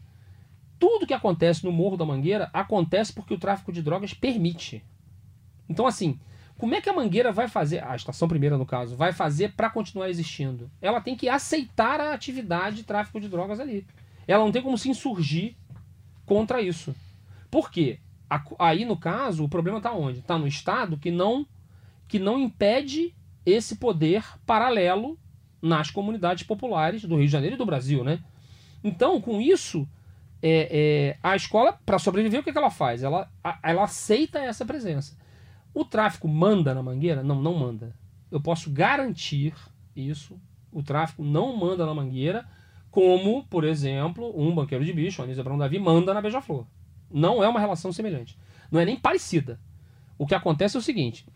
Tudo 0.79 1.07
que 1.07 1.15
acontece 1.15 1.65
no 1.65 1.73
Morro 1.73 1.97
da 1.97 2.05
Mangueira 2.05 2.49
acontece 2.53 3.13
porque 3.13 3.35
o 3.35 3.39
tráfico 3.39 3.73
de 3.73 3.83
drogas 3.83 4.15
permite. 4.15 4.85
Então, 5.69 5.87
assim, 5.87 6.19
como 6.61 6.75
é 6.75 6.81
que 6.83 6.91
a 6.91 6.93
Mangueira 6.93 7.33
vai 7.33 7.49
fazer, 7.49 7.83
a 7.83 7.97
estação 7.97 8.29
primeira 8.29 8.59
no 8.59 8.67
caso, 8.67 8.95
vai 8.95 9.15
fazer 9.15 9.53
para 9.53 9.71
continuar 9.71 10.11
existindo? 10.11 10.71
Ela 10.83 11.01
tem 11.01 11.17
que 11.17 11.27
aceitar 11.27 11.99
a 11.99 12.13
atividade 12.13 12.77
de 12.77 12.83
tráfico 12.83 13.19
de 13.19 13.31
drogas 13.31 13.59
ali. 13.59 13.87
Ela 14.29 14.45
não 14.45 14.53
tem 14.53 14.61
como 14.61 14.77
se 14.77 14.91
insurgir 14.91 15.57
contra 16.27 16.61
isso. 16.61 16.95
Por 17.51 17.71
quê? 17.71 17.99
Aí, 18.59 18.85
no 18.85 18.95
caso, 18.95 19.43
o 19.43 19.49
problema 19.49 19.79
está 19.79 19.91
onde? 19.95 20.19
Está 20.19 20.37
no 20.37 20.47
Estado 20.47 20.99
que 20.99 21.11
não, 21.11 21.47
que 22.07 22.19
não 22.19 22.39
impede 22.39 23.15
esse 23.47 23.77
poder 23.77 24.23
paralelo 24.45 25.19
nas 25.63 25.91
comunidades 25.91 26.43
populares 26.43 27.07
do 27.07 27.17
Rio 27.17 27.25
de 27.25 27.33
Janeiro 27.33 27.57
e 27.57 27.59
do 27.59 27.65
Brasil, 27.65 28.05
né? 28.05 28.23
Então, 28.85 29.19
com 29.19 29.41
isso, 29.41 29.89
é, 30.43 30.69
é, 30.71 31.19
a 31.23 31.35
escola, 31.35 31.73
para 31.87 31.99
sobreviver, 31.99 32.41
o 32.41 32.43
que, 32.43 32.53
que 32.53 32.59
ela 32.59 32.71
faz? 32.71 33.03
Ela, 33.03 33.31
a, 33.43 33.59
ela 33.63 33.85
aceita 33.85 34.39
essa 34.41 34.67
presença. 34.67 35.19
O 35.73 35.85
tráfico 35.85 36.27
manda 36.27 36.75
na 36.75 36.83
mangueira? 36.83 37.23
Não, 37.23 37.41
não 37.41 37.55
manda. 37.55 37.95
Eu 38.31 38.41
posso 38.41 38.71
garantir 38.71 39.55
isso. 39.95 40.41
O 40.73 40.83
tráfico 40.83 41.23
não 41.23 41.57
manda 41.57 41.85
na 41.85 41.95
mangueira, 41.95 42.47
como, 42.91 43.45
por 43.45 43.65
exemplo, 43.65 44.33
um 44.37 44.55
banqueiro 44.55 44.85
de 44.85 44.93
bicho, 44.93 45.21
a 45.21 45.25
Anísio 45.25 45.41
Abrão 45.41 45.59
Davi, 45.59 45.79
manda 45.79 46.15
na 46.15 46.21
Beija-Flor. 46.21 46.67
Não 47.11 47.43
é 47.43 47.49
uma 47.49 47.61
relação 47.61 47.93
semelhante. 47.93 48.39
Não 48.71 48.81
é 48.81 48.85
nem 48.85 48.97
parecida. 48.97 49.61
O 50.19 50.27
que 50.27 50.35
acontece 50.35 50.77
é 50.77 50.81
o 50.81 50.83
seguinte: 50.83 51.27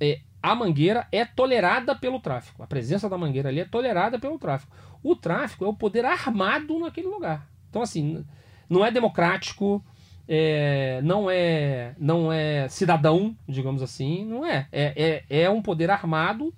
é, 0.00 0.20
a 0.42 0.54
mangueira 0.54 1.06
é 1.10 1.24
tolerada 1.24 1.94
pelo 1.94 2.20
tráfico. 2.20 2.62
A 2.62 2.66
presença 2.66 3.08
da 3.08 3.18
mangueira 3.18 3.48
ali 3.48 3.60
é 3.60 3.64
tolerada 3.64 4.18
pelo 4.18 4.38
tráfico. 4.38 4.74
O 5.02 5.16
tráfico 5.16 5.64
é 5.64 5.68
o 5.68 5.74
poder 5.74 6.04
armado 6.04 6.78
naquele 6.78 7.08
lugar. 7.08 7.48
Então, 7.68 7.82
assim, 7.82 8.24
não 8.68 8.84
é 8.84 8.90
democrático, 8.90 9.84
é, 10.28 11.00
não 11.02 11.30
é 11.30 11.94
não 11.98 12.32
é 12.32 12.68
cidadão, 12.68 13.36
digamos 13.48 13.82
assim, 13.82 14.24
não 14.24 14.44
é. 14.44 14.68
É, 14.72 15.24
é, 15.30 15.42
é 15.42 15.50
um 15.50 15.62
poder 15.62 15.90
armado, 15.90 16.52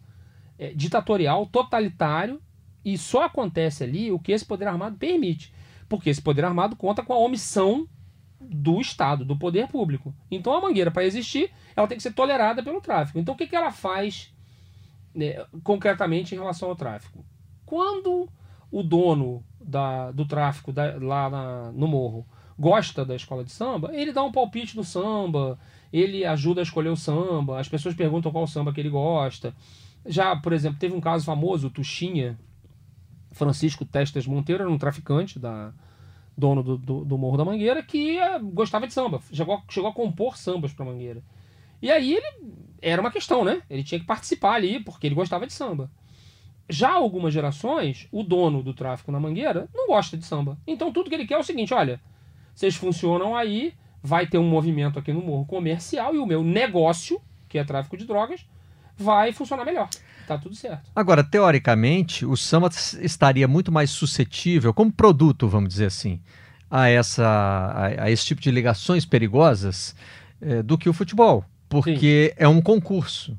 é, 0.58 0.72
ditatorial, 0.74 1.46
totalitário, 1.46 2.40
e 2.84 2.96
só 2.96 3.24
acontece 3.24 3.84
ali 3.84 4.10
o 4.10 4.18
que 4.18 4.32
esse 4.32 4.44
poder 4.44 4.68
armado 4.68 4.96
permite. 4.96 5.52
Porque 5.88 6.10
esse 6.10 6.22
poder 6.22 6.44
armado 6.44 6.76
conta 6.76 7.02
com 7.02 7.12
a 7.12 7.18
omissão 7.18 7.86
do 8.40 8.80
Estado, 8.80 9.24
do 9.24 9.36
poder 9.36 9.68
público. 9.68 10.14
Então 10.30 10.54
a 10.54 10.60
mangueira, 10.60 10.90
para 10.90 11.04
existir, 11.04 11.50
ela 11.76 11.86
tem 11.86 11.96
que 11.96 12.02
ser 12.02 12.12
tolerada 12.12 12.62
pelo 12.62 12.80
tráfico. 12.80 13.18
Então 13.18 13.34
o 13.34 13.36
que, 13.36 13.46
que 13.46 13.56
ela 13.56 13.70
faz 13.70 14.32
né, 15.14 15.44
concretamente 15.62 16.34
em 16.34 16.38
relação 16.38 16.68
ao 16.68 16.76
tráfico? 16.76 17.24
Quando 17.66 18.28
o 18.70 18.82
dono 18.82 19.44
da, 19.60 20.10
do 20.12 20.24
tráfico 20.24 20.72
da, 20.72 20.96
lá 20.98 21.28
na, 21.28 21.72
no 21.72 21.86
morro 21.86 22.26
gosta 22.59 23.04
da 23.04 23.14
escola 23.14 23.44
de 23.44 23.52
samba, 23.52 23.90
ele 23.94 24.12
dá 24.12 24.22
um 24.22 24.32
palpite 24.32 24.76
no 24.76 24.82
samba, 24.82 25.59
ele 25.92 26.24
ajuda 26.24 26.61
a 26.61 26.64
escolher 26.64 26.88
o 26.88 26.96
samba, 26.96 27.61
as 27.61 27.68
pessoas 27.68 27.94
perguntam 27.94 28.32
qual 28.32 28.46
samba 28.46 28.72
que 28.72 28.80
ele 28.80 28.90
gosta. 28.90 29.54
Já, 30.04 30.34
por 30.36 30.52
exemplo, 30.52 30.78
teve 30.78 30.94
um 30.94 31.00
caso 31.00 31.24
famoso, 31.24 31.68
o 31.68 31.70
Tuxinha, 31.70 32.38
Francisco 33.32 33.84
Testas 33.84 34.26
Monteiro, 34.26 34.62
era 34.62 34.70
um 34.70 34.78
traficante 34.78 35.38
da 35.38 35.72
dono 36.36 36.62
do, 36.62 36.78
do, 36.78 37.04
do 37.04 37.18
Morro 37.18 37.36
da 37.36 37.44
Mangueira, 37.44 37.82
que 37.82 38.16
eh, 38.16 38.38
gostava 38.38 38.86
de 38.86 38.94
samba, 38.94 39.20
chegou, 39.32 39.61
chegou 39.68 39.90
a 39.90 39.92
compor 39.92 40.36
sambas 40.36 40.72
para 40.72 40.84
Mangueira. 40.84 41.22
E 41.82 41.90
aí 41.90 42.14
ele 42.14 42.26
era 42.80 43.00
uma 43.00 43.11
questão, 43.11 43.44
né? 43.44 43.62
Ele 43.68 43.82
tinha 43.82 44.00
que 44.00 44.06
participar 44.06 44.54
ali 44.54 44.80
porque 44.80 45.06
ele 45.06 45.14
gostava 45.14 45.46
de 45.46 45.52
samba. 45.52 45.90
Já 46.68 46.92
algumas 46.92 47.32
gerações, 47.32 48.06
o 48.12 48.22
dono 48.22 48.62
do 48.62 48.74
tráfico 48.74 49.11
na 49.11 49.18
Mangueira 49.18 49.68
não 49.74 49.88
gosta 49.88 50.16
de 50.16 50.24
samba. 50.24 50.59
Então 50.66 50.92
tudo 50.92 51.09
que 51.09 51.14
ele 51.16 51.26
quer 51.26 51.34
é 51.34 51.38
o 51.38 51.42
seguinte, 51.42 51.74
olha, 51.74 52.00
vocês 52.59 52.74
funcionam 52.74 53.36
aí, 53.36 53.72
vai 54.02 54.26
ter 54.26 54.36
um 54.36 54.48
movimento 54.48 54.98
aqui 54.98 55.12
no 55.12 55.22
morro 55.22 55.44
comercial 55.44 56.12
e 56.12 56.18
o 56.18 56.26
meu 56.26 56.42
negócio, 56.42 57.20
que 57.48 57.56
é 57.56 57.62
tráfico 57.62 57.96
de 57.96 58.04
drogas, 58.04 58.44
vai 58.96 59.32
funcionar 59.32 59.64
melhor. 59.64 59.88
Tá 60.26 60.36
tudo 60.36 60.56
certo. 60.56 60.90
Agora, 60.94 61.22
teoricamente, 61.22 62.26
o 62.26 62.36
samba 62.36 62.68
estaria 63.00 63.46
muito 63.46 63.70
mais 63.70 63.90
suscetível, 63.90 64.74
como 64.74 64.90
produto, 64.90 65.46
vamos 65.46 65.68
dizer 65.68 65.86
assim, 65.86 66.20
a, 66.68 66.88
essa, 66.88 67.24
a, 67.24 68.02
a 68.02 68.11
esse 68.11 68.26
tipo 68.26 68.40
de 68.40 68.50
ligações 68.50 69.06
perigosas 69.06 69.94
é, 70.40 70.61
do 70.61 70.76
que 70.76 70.88
o 70.88 70.92
futebol. 70.92 71.44
Porque 71.68 72.34
Sim. 72.36 72.42
é 72.42 72.48
um 72.48 72.61
concurso 72.61 73.38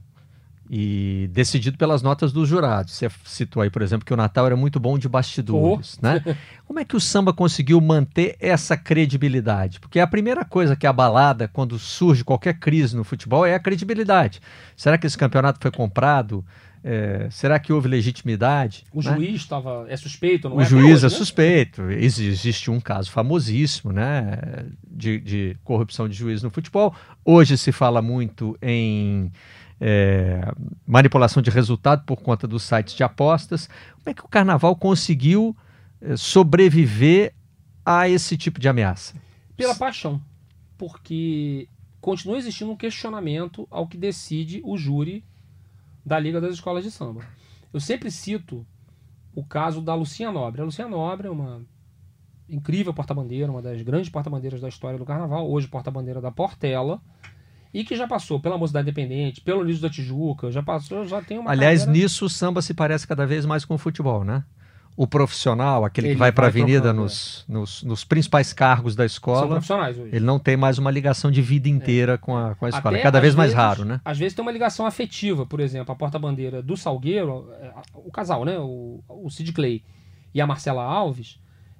e 0.69 1.27
decidido 1.31 1.77
pelas 1.77 2.03
notas 2.03 2.31
dos 2.31 2.47
jurados. 2.47 2.93
Você 2.93 3.09
citou 3.25 3.63
aí, 3.63 3.71
por 3.71 3.81
exemplo, 3.81 4.05
que 4.05 4.13
o 4.13 4.17
Natal 4.17 4.45
era 4.45 4.55
muito 4.55 4.79
bom 4.79 4.99
de 4.99 5.09
bastidores, 5.09 5.97
oh. 5.97 6.05
né? 6.05 6.23
Como 6.67 6.79
é 6.79 6.85
que 6.85 6.95
o 6.95 6.99
samba 6.99 7.33
conseguiu 7.33 7.81
manter 7.81 8.37
essa 8.39 8.77
credibilidade? 8.77 9.79
Porque 9.79 9.99
a 9.99 10.05
primeira 10.05 10.45
coisa 10.45 10.75
que 10.75 10.85
é 10.85 10.89
abalada 10.89 11.47
quando 11.47 11.79
surge 11.79 12.23
qualquer 12.23 12.59
crise 12.59 12.95
no 12.95 13.03
futebol 13.03 13.43
é 13.45 13.55
a 13.55 13.59
credibilidade. 13.59 14.39
Será 14.75 14.95
que 14.95 15.07
esse 15.07 15.17
campeonato 15.17 15.57
foi 15.59 15.71
comprado? 15.71 16.45
É, 16.83 17.27
será 17.31 17.59
que 17.59 17.73
houve 17.73 17.87
legitimidade? 17.87 18.85
O 18.93 19.01
né? 19.01 19.15
juiz 19.15 19.41
estava 19.41 19.85
é 19.89 19.97
suspeito, 19.97 20.47
não 20.47 20.57
o 20.57 20.61
é? 20.61 20.63
O 20.63 20.67
juiz 20.67 21.03
hoje, 21.03 21.05
é 21.07 21.09
né? 21.09 21.15
suspeito. 21.17 21.91
Existe 21.91 22.69
um 22.69 22.79
caso 22.79 23.11
famosíssimo, 23.11 23.91
né, 23.91 24.65
de, 24.87 25.19
de 25.19 25.57
corrupção 25.63 26.07
de 26.07 26.15
juiz 26.15 26.43
no 26.43 26.49
futebol. 26.49 26.95
Hoje 27.25 27.57
se 27.57 27.71
fala 27.71 28.01
muito 28.01 28.57
em 28.61 29.31
é, 29.79 30.41
manipulação 30.85 31.41
de 31.41 31.49
resultado 31.49 32.03
por 32.05 32.21
conta 32.21 32.47
dos 32.47 32.63
sites 32.63 32.93
de 32.93 33.03
apostas. 33.03 33.67
Como 33.93 34.09
é 34.09 34.13
que 34.13 34.25
o 34.25 34.27
carnaval 34.27 34.75
conseguiu 34.75 35.55
é, 36.01 36.15
sobreviver 36.15 37.33
a 37.85 38.09
esse 38.09 38.37
tipo 38.37 38.59
de 38.59 38.67
ameaça? 38.67 39.15
Pela 39.55 39.75
paixão. 39.75 40.21
Porque 40.77 41.67
continua 42.01 42.37
existindo 42.37 42.71
um 42.71 42.75
questionamento 42.75 43.67
ao 43.69 43.87
que 43.87 43.97
decide 43.97 44.61
o 44.63 44.77
júri 44.77 45.23
da 46.05 46.19
Liga 46.19 46.41
das 46.41 46.53
Escolas 46.53 46.83
de 46.83 46.91
Samba. 46.91 47.21
Eu 47.71 47.79
sempre 47.79 48.09
cito 48.09 48.65
o 49.35 49.43
caso 49.43 49.81
da 49.81 49.93
Lucinha 49.93 50.31
Nobre. 50.31 50.61
A 50.61 50.65
Lucinha 50.65 50.87
Nobre 50.87 51.27
é 51.27 51.31
uma 51.31 51.61
incrível 52.47 52.93
porta-bandeira, 52.93 53.51
uma 53.51 53.61
das 53.61 53.81
grandes 53.81 54.09
porta-bandeiras 54.09 54.59
da 54.59 54.67
história 54.67 54.97
do 54.97 55.05
carnaval, 55.05 55.49
hoje 55.49 55.67
porta-bandeira 55.67 56.19
da 56.19 56.31
Portela 56.31 56.99
e 57.73 57.83
que 57.83 57.95
já 57.95 58.07
passou 58.07 58.39
pela 58.39 58.57
Mocidade 58.57 58.89
Independente, 58.89 59.41
pelo 59.41 59.63
Niso 59.63 59.81
da 59.81 59.89
Tijuca, 59.89 60.51
já 60.51 60.63
passou, 60.63 61.05
já 61.05 61.21
tem 61.21 61.37
uma 61.37 61.51
Aliás, 61.51 61.81
carreira... 61.81 62.03
nisso 62.03 62.25
o 62.25 62.29
samba 62.29 62.61
se 62.61 62.73
parece 62.73 63.07
cada 63.07 63.25
vez 63.25 63.45
mais 63.45 63.63
com 63.63 63.75
o 63.75 63.77
futebol, 63.77 64.23
né? 64.23 64.43
O 64.97 65.07
profissional, 65.07 65.85
aquele 65.85 66.07
ele 66.07 66.15
que 66.15 66.19
vai 66.19 66.29
para 66.29 66.47
a 66.47 66.49
avenida 66.49 66.91
nos, 66.91 67.45
é. 67.47 67.53
nos, 67.53 67.83
nos, 67.83 68.03
principais 68.03 68.51
cargos 68.51 68.97
da 68.97 69.05
escola, 69.05 69.39
São 69.39 69.49
profissionais 69.49 69.97
hoje. 69.97 70.09
ele 70.13 70.25
não 70.25 70.37
tem 70.37 70.57
mais 70.57 70.77
uma 70.77 70.91
ligação 70.91 71.31
de 71.31 71.41
vida 71.41 71.69
inteira 71.69 72.13
é. 72.13 72.17
com, 72.17 72.35
a, 72.35 72.53
com 72.55 72.65
a 72.65 72.69
escola. 72.69 72.97
Até, 72.97 72.99
é 72.99 73.03
cada 73.03 73.21
vez 73.21 73.33
mais 73.33 73.53
raro, 73.53 73.85
né? 73.85 74.01
Às 74.03 74.17
vezes 74.17 74.33
tem 74.33 74.41
uma 74.41 74.51
ligação 74.51 74.85
afetiva, 74.85 75.45
por 75.45 75.61
exemplo, 75.61 75.93
a 75.93 75.95
porta-bandeira 75.95 76.61
do 76.61 76.75
Salgueiro, 76.75 77.49
é, 77.61 77.71
o 77.93 78.11
casal, 78.11 78.43
né? 78.43 78.59
O, 78.59 79.01
o 79.07 79.29
Sid 79.29 79.53
Clay 79.53 79.83
e 80.33 80.41
a 80.41 80.47
Marcela 80.47 80.83
Alves, 80.83 81.39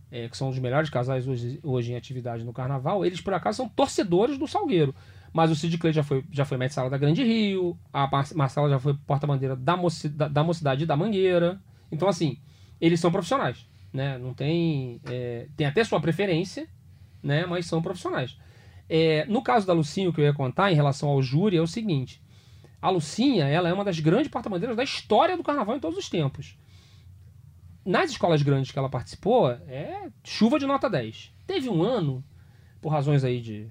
é, 0.09 0.29
que 0.29 0.37
são 0.37 0.47
os 0.47 0.57
melhores 0.57 0.89
casais 0.89 1.27
hoje, 1.27 1.59
hoje 1.61 1.91
em 1.91 1.95
atividade 1.95 2.45
no 2.45 2.53
carnaval, 2.53 3.05
eles 3.05 3.19
por 3.19 3.33
acaso 3.33 3.57
são 3.57 3.67
torcedores 3.67 4.37
do 4.37 4.47
Salgueiro. 4.47 4.95
Mas 5.31 5.51
o 5.51 5.55
Sid 5.55 5.77
Clay 5.77 5.93
já 5.93 6.03
foi, 6.03 6.23
já 6.31 6.43
foi 6.45 6.57
mestre 6.57 6.75
sala 6.75 6.89
da 6.89 6.97
Grande 6.97 7.23
Rio, 7.23 7.77
a 7.93 8.09
Marcela 8.35 8.69
já 8.69 8.79
foi 8.79 8.93
porta-bandeira 9.05 9.55
da, 9.55 9.77
moci, 9.77 10.09
da, 10.09 10.27
da, 10.27 10.43
mocidade 10.43 10.85
da 10.85 10.95
Mangueira. 10.95 11.61
Então, 11.91 12.07
assim, 12.07 12.39
eles 12.81 12.99
são 12.99 13.11
profissionais. 13.11 13.67
Né? 13.93 14.17
Não 14.17 14.33
tem. 14.33 14.99
É, 15.05 15.47
tem 15.55 15.67
até 15.67 15.83
sua 15.83 15.99
preferência, 15.99 16.67
né? 17.21 17.45
mas 17.45 17.65
são 17.65 17.81
profissionais. 17.81 18.37
É, 18.87 19.25
no 19.25 19.41
caso 19.43 19.67
da 19.67 19.73
Lucinha, 19.73 20.09
o 20.09 20.13
que 20.13 20.19
eu 20.19 20.25
ia 20.25 20.33
contar 20.33 20.71
em 20.71 20.75
relação 20.75 21.09
ao 21.09 21.21
júri 21.21 21.57
é 21.57 21.61
o 21.61 21.67
seguinte: 21.67 22.21
a 22.81 22.89
Lucinha 22.89 23.45
ela 23.45 23.69
é 23.69 23.73
uma 23.73 23.83
das 23.83 23.99
grandes 23.99 24.29
porta-bandeiras 24.29 24.75
da 24.75 24.83
história 24.83 25.37
do 25.37 25.43
carnaval 25.43 25.75
em 25.75 25.79
todos 25.79 25.97
os 25.97 26.09
tempos. 26.09 26.57
nas 27.85 28.11
escolas 28.11 28.41
grandes 28.41 28.71
que 28.71 28.79
ela 28.79 28.89
participou, 28.89 29.49
é 29.51 30.09
chuva 30.23 30.59
de 30.59 30.65
nota 30.65 30.89
10. 30.89 31.33
Teve 31.45 31.69
um 31.69 31.81
ano, 31.81 32.23
por 32.81 32.89
razões 32.89 33.23
aí 33.23 33.41
de 33.41 33.69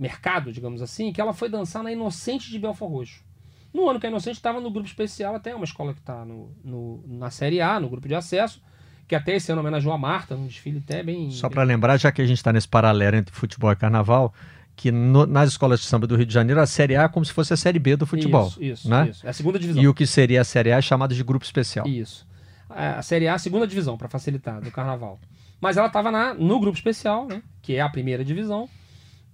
mercado, 0.00 0.50
digamos 0.50 0.80
assim, 0.80 1.12
que 1.12 1.20
ela 1.20 1.34
foi 1.34 1.48
dançar 1.48 1.82
na 1.82 1.92
Inocente 1.92 2.50
de 2.50 2.58
Belfort 2.58 2.90
Roxo. 2.90 3.24
No 3.72 3.88
ano 3.88 4.00
que 4.00 4.06
a 4.06 4.10
Inocente 4.10 4.36
estava 4.36 4.60
no 4.60 4.70
grupo 4.70 4.88
especial, 4.88 5.34
até 5.34 5.54
uma 5.54 5.64
escola 5.64 5.92
que 5.92 6.00
está 6.00 6.24
no, 6.24 6.50
no, 6.64 7.04
na 7.06 7.30
Série 7.30 7.60
A, 7.60 7.78
no 7.78 7.88
grupo 7.88 8.08
de 8.08 8.14
acesso, 8.14 8.60
que 9.06 9.14
até 9.14 9.36
esse 9.36 9.52
ano 9.52 9.60
homenageou 9.60 9.92
a 9.92 9.98
Marta, 9.98 10.34
num 10.34 10.46
desfile 10.46 10.78
até 10.78 11.02
bem. 11.02 11.30
Só 11.30 11.48
para 11.48 11.62
lembrar, 11.62 11.96
já 11.98 12.10
que 12.10 12.22
a 12.22 12.26
gente 12.26 12.38
está 12.38 12.52
nesse 12.52 12.66
paralelo 12.66 13.16
entre 13.16 13.34
futebol 13.34 13.70
e 13.70 13.76
carnaval, 13.76 14.32
que 14.74 14.90
no, 14.90 15.26
nas 15.26 15.50
escolas 15.50 15.80
de 15.80 15.86
samba 15.86 16.06
do 16.06 16.16
Rio 16.16 16.24
de 16.24 16.32
Janeiro, 16.32 16.60
a 16.60 16.66
Série 16.66 16.96
A 16.96 17.02
é 17.02 17.08
como 17.08 17.24
se 17.24 17.32
fosse 17.32 17.52
a 17.52 17.56
Série 17.56 17.78
B 17.78 17.96
do 17.96 18.06
futebol. 18.06 18.46
Isso, 18.48 18.62
isso, 18.62 18.90
né? 18.90 19.10
isso. 19.10 19.26
É 19.26 19.30
a 19.30 19.32
segunda 19.32 19.58
divisão. 19.58 19.82
E 19.82 19.86
o 19.86 19.92
que 19.92 20.06
seria 20.06 20.40
a 20.40 20.44
Série 20.44 20.72
A 20.72 20.78
é 20.78 20.82
chamada 20.82 21.14
de 21.14 21.22
grupo 21.22 21.44
especial. 21.44 21.86
Isso. 21.86 22.26
A 22.68 23.02
Série 23.02 23.28
A, 23.28 23.32
é 23.32 23.34
a 23.34 23.38
segunda 23.38 23.66
divisão, 23.66 23.98
para 23.98 24.08
facilitar, 24.08 24.60
do 24.60 24.70
carnaval. 24.70 25.20
Mas 25.60 25.76
ela 25.76 25.88
estava 25.88 26.32
no 26.34 26.58
grupo 26.58 26.76
especial, 26.76 27.26
né? 27.26 27.42
Que 27.60 27.74
é 27.74 27.80
a 27.80 27.88
primeira 27.88 28.24
divisão. 28.24 28.68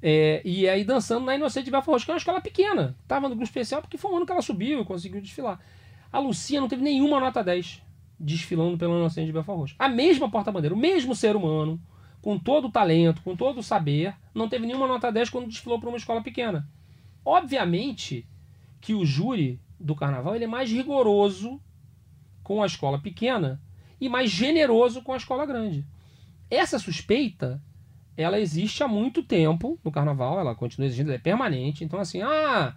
É, 0.08 0.40
e 0.44 0.68
aí 0.68 0.84
dançando 0.84 1.26
na 1.26 1.34
Inocente 1.34 1.68
Belfort 1.68 2.04
que 2.04 2.12
é 2.12 2.14
uma 2.14 2.18
escola 2.18 2.40
pequena. 2.40 2.96
Tava 3.08 3.28
no 3.28 3.34
grupo 3.34 3.42
especial 3.42 3.82
porque 3.82 3.98
foi 3.98 4.12
um 4.12 4.18
ano 4.18 4.24
que 4.24 4.30
ela 4.30 4.40
subiu 4.40 4.80
e 4.80 4.84
conseguiu 4.84 5.20
desfilar. 5.20 5.58
A 6.12 6.20
Lucia 6.20 6.60
não 6.60 6.68
teve 6.68 6.80
nenhuma 6.80 7.18
nota 7.18 7.42
10 7.42 7.82
desfilando 8.16 8.78
pela 8.78 8.94
Inocente 8.94 9.32
Belfort. 9.32 9.74
A 9.76 9.88
mesma 9.88 10.30
porta-bandeira, 10.30 10.76
o 10.76 10.78
mesmo 10.78 11.12
ser 11.12 11.34
humano, 11.34 11.82
com 12.22 12.38
todo 12.38 12.68
o 12.68 12.70
talento, 12.70 13.20
com 13.20 13.34
todo 13.34 13.58
o 13.58 13.62
saber, 13.64 14.14
não 14.32 14.48
teve 14.48 14.64
nenhuma 14.64 14.86
nota 14.86 15.10
10 15.10 15.28
quando 15.28 15.48
desfilou 15.48 15.80
para 15.80 15.88
uma 15.88 15.98
escola 15.98 16.22
pequena. 16.22 16.70
Obviamente 17.24 18.24
que 18.80 18.94
o 18.94 19.04
júri 19.04 19.60
do 19.80 19.96
carnaval 19.96 20.36
ele 20.36 20.44
é 20.44 20.46
mais 20.46 20.70
rigoroso 20.70 21.60
com 22.44 22.62
a 22.62 22.66
escola 22.66 23.00
pequena 23.00 23.60
e 24.00 24.08
mais 24.08 24.30
generoso 24.30 25.02
com 25.02 25.12
a 25.12 25.16
escola 25.16 25.44
grande. 25.44 25.84
Essa 26.48 26.78
suspeita 26.78 27.60
ela 28.16 28.40
existe 28.40 28.82
há 28.82 28.88
muito 28.88 29.22
tempo 29.22 29.78
no 29.84 29.92
carnaval, 29.92 30.40
ela 30.40 30.54
continua 30.54 30.86
existindo, 30.86 31.10
ela 31.10 31.18
é 31.18 31.22
permanente. 31.22 31.84
Então, 31.84 32.00
assim, 32.00 32.22
ah, 32.22 32.74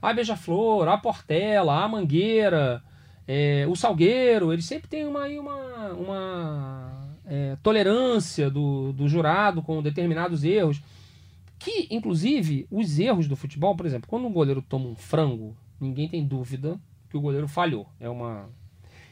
a 0.00 0.12
Beija-Flor, 0.12 0.88
a 0.88 0.98
Portela, 0.98 1.82
a 1.82 1.88
Mangueira, 1.88 2.82
é, 3.26 3.66
o 3.68 3.76
Salgueiro, 3.76 4.52
eles 4.52 4.66
sempre 4.66 4.88
têm 4.88 5.06
uma, 5.06 5.26
uma, 5.26 5.88
uma 5.92 7.16
é, 7.24 7.56
tolerância 7.62 8.50
do, 8.50 8.92
do 8.92 9.08
jurado 9.08 9.62
com 9.62 9.82
determinados 9.82 10.44
erros. 10.44 10.82
Que, 11.58 11.86
inclusive, 11.90 12.66
os 12.70 12.98
erros 12.98 13.28
do 13.28 13.36
futebol, 13.36 13.76
por 13.76 13.86
exemplo, 13.86 14.08
quando 14.08 14.26
um 14.26 14.32
goleiro 14.32 14.60
toma 14.60 14.88
um 14.88 14.96
frango, 14.96 15.56
ninguém 15.80 16.08
tem 16.08 16.26
dúvida 16.26 16.78
que 17.08 17.16
o 17.16 17.20
goleiro 17.20 17.46
falhou. 17.46 17.86
É 18.00 18.08
uma. 18.08 18.48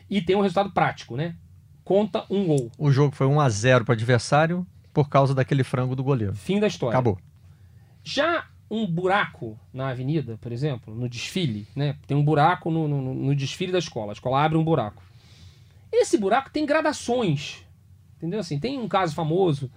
E 0.08 0.20
tem 0.20 0.34
um 0.34 0.40
resultado 0.40 0.72
prático, 0.72 1.16
né? 1.16 1.36
Conta 1.84 2.24
um 2.28 2.46
gol. 2.46 2.70
O 2.76 2.90
jogo 2.90 3.14
foi 3.14 3.26
1 3.26 3.40
a 3.40 3.48
0 3.48 3.84
para 3.84 3.92
o 3.92 3.94
adversário, 3.94 4.66
por 4.92 5.08
causa 5.08 5.34
daquele 5.34 5.64
frango 5.64 5.94
do 5.94 6.02
goleiro. 6.02 6.34
Fim 6.34 6.58
da 6.58 6.66
história. 6.66 6.96
Acabou. 6.96 7.18
Já 8.02 8.46
um 8.70 8.86
buraco 8.86 9.58
na 9.72 9.88
avenida, 9.88 10.38
por 10.40 10.52
exemplo, 10.52 10.94
no 10.94 11.08
desfile, 11.08 11.66
né? 11.74 11.96
Tem 12.06 12.16
um 12.16 12.24
buraco 12.24 12.70
no, 12.70 12.86
no, 12.86 13.14
no, 13.14 13.34
desfile 13.34 13.72
da 13.72 13.78
escola. 13.78 14.12
A 14.12 14.14
escola 14.14 14.42
abre 14.42 14.56
um 14.56 14.64
buraco. 14.64 15.02
Esse 15.92 16.16
buraco 16.16 16.50
tem 16.50 16.64
gradações. 16.64 17.64
Entendeu? 18.16 18.38
Assim, 18.38 18.60
tem 18.60 18.78
um 18.78 18.86
caso 18.86 19.14
famoso 19.14 19.70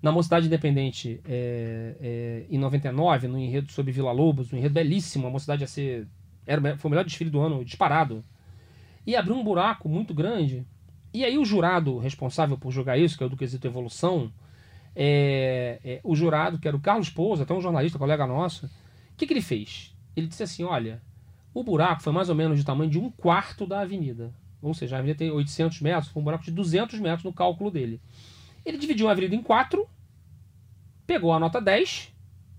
na 0.00 0.10
Mocidade 0.10 0.46
Independente 0.46 1.20
é, 1.28 1.96
é, 2.00 2.46
em 2.48 2.56
99, 2.56 3.28
no 3.28 3.38
enredo 3.38 3.70
sobre 3.70 3.92
Vila 3.92 4.12
Lobos, 4.12 4.52
um 4.52 4.56
enredo 4.56 4.74
belíssimo. 4.74 5.26
A 5.26 5.30
Mocidade 5.30 5.62
ia 5.62 5.68
ser. 5.68 6.06
Era, 6.46 6.78
foi 6.78 6.88
o 6.88 6.90
melhor 6.90 7.04
desfile 7.04 7.28
do 7.28 7.40
ano, 7.40 7.62
disparado. 7.64 8.24
E 9.06 9.14
abriu 9.14 9.36
um 9.36 9.44
buraco 9.44 9.88
muito 9.88 10.14
grande. 10.14 10.64
E 11.12 11.24
aí 11.24 11.36
o 11.36 11.44
jurado 11.44 11.98
responsável 11.98 12.56
por 12.56 12.70
jogar 12.70 12.96
isso, 12.96 13.16
que 13.16 13.22
é 13.22 13.26
o 13.26 13.30
do 13.30 13.36
quesito 13.36 13.66
evolução, 13.66 14.32
é, 15.00 15.78
é, 15.84 16.00
o 16.02 16.16
jurado, 16.16 16.58
que 16.58 16.66
era 16.66 16.76
o 16.76 16.80
Carlos 16.80 17.08
Pouso, 17.08 17.44
até 17.44 17.54
um 17.54 17.60
jornalista, 17.60 18.00
colega 18.00 18.26
nosso, 18.26 18.66
o 18.66 18.70
que, 19.16 19.28
que 19.28 19.32
ele 19.32 19.40
fez? 19.40 19.94
Ele 20.16 20.26
disse 20.26 20.42
assim: 20.42 20.64
olha, 20.64 21.00
o 21.54 21.62
buraco 21.62 22.02
foi 22.02 22.12
mais 22.12 22.28
ou 22.28 22.34
menos 22.34 22.58
do 22.58 22.66
tamanho 22.66 22.90
de 22.90 22.98
um 22.98 23.08
quarto 23.08 23.64
da 23.64 23.80
avenida. 23.80 24.34
Ou 24.60 24.74
seja, 24.74 24.96
a 24.96 24.98
avenida 24.98 25.16
tem 25.16 25.30
800 25.30 25.80
metros, 25.80 26.08
foi 26.08 26.20
um 26.20 26.24
buraco 26.24 26.42
de 26.42 26.50
200 26.50 26.98
metros 26.98 27.22
no 27.22 27.32
cálculo 27.32 27.70
dele. 27.70 28.00
Ele 28.66 28.76
dividiu 28.76 29.08
a 29.08 29.12
avenida 29.12 29.36
em 29.36 29.42
quatro, 29.42 29.88
pegou 31.06 31.32
a 31.32 31.38
nota 31.38 31.60
10 31.60 32.12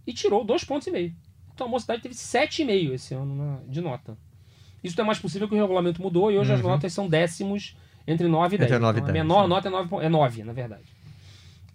e 0.07 0.13
tirou 0.13 0.45
dois 0.45 0.63
pontos 0.63 0.87
e 0.87 0.91
meio. 0.91 1.13
Então 1.53 1.67
a 1.67 1.69
mocidade 1.69 2.01
teve 2.01 2.15
7,5 2.15 2.93
esse 2.93 3.13
ano 3.13 3.35
na, 3.35 3.59
de 3.67 3.81
nota. 3.81 4.17
Isso 4.81 4.99
é 4.99 5.03
mais 5.03 5.19
possível 5.19 5.45
que 5.45 5.55
o 5.55 5.57
regulamento 5.57 6.01
mudou 6.01 6.31
e 6.31 6.37
hoje 6.37 6.51
uhum. 6.51 6.57
as 6.57 6.63
notas 6.63 6.93
são 6.93 7.09
décimos 7.09 7.75
entre 8.07 8.29
9 8.29 8.55
e 8.55 8.59
10. 8.59 8.71
Entre 8.71 8.79
9 8.79 8.99
então, 8.99 9.09
e 9.09 9.13
10, 9.13 9.19
a 9.19 9.23
menor 9.23 9.43
sim. 9.43 9.49
nota 9.49 9.67
é 9.67 9.71
9, 9.71 10.05
é 10.05 10.09
9, 10.09 10.43
na 10.45 10.53
verdade. 10.53 10.98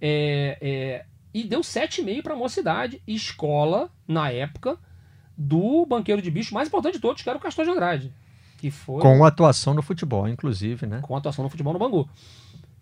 É, 0.00 0.58
é, 0.60 1.06
e 1.32 1.44
deu 1.44 1.60
7,5 1.60 2.22
para 2.22 2.34
a 2.34 2.36
mocidade, 2.36 3.02
escola, 3.06 3.90
na 4.06 4.30
época, 4.30 4.78
do 5.36 5.84
banqueiro 5.86 6.22
de 6.22 6.30
bicho 6.30 6.54
mais 6.54 6.68
importante 6.68 6.94
de 6.94 7.00
todos, 7.00 7.22
que 7.22 7.28
era 7.28 7.38
o 7.38 7.42
Castor 7.42 7.64
de 7.64 7.70
Andrade. 7.70 8.12
Que 8.58 8.70
foi... 8.70 9.02
Com 9.02 9.24
atuação 9.24 9.74
no 9.74 9.82
futebol, 9.82 10.28
inclusive, 10.28 10.86
né? 10.86 11.00
Com 11.02 11.16
atuação 11.16 11.42
no 11.42 11.50
futebol 11.50 11.72
no 11.72 11.78
Bangu. 11.78 12.08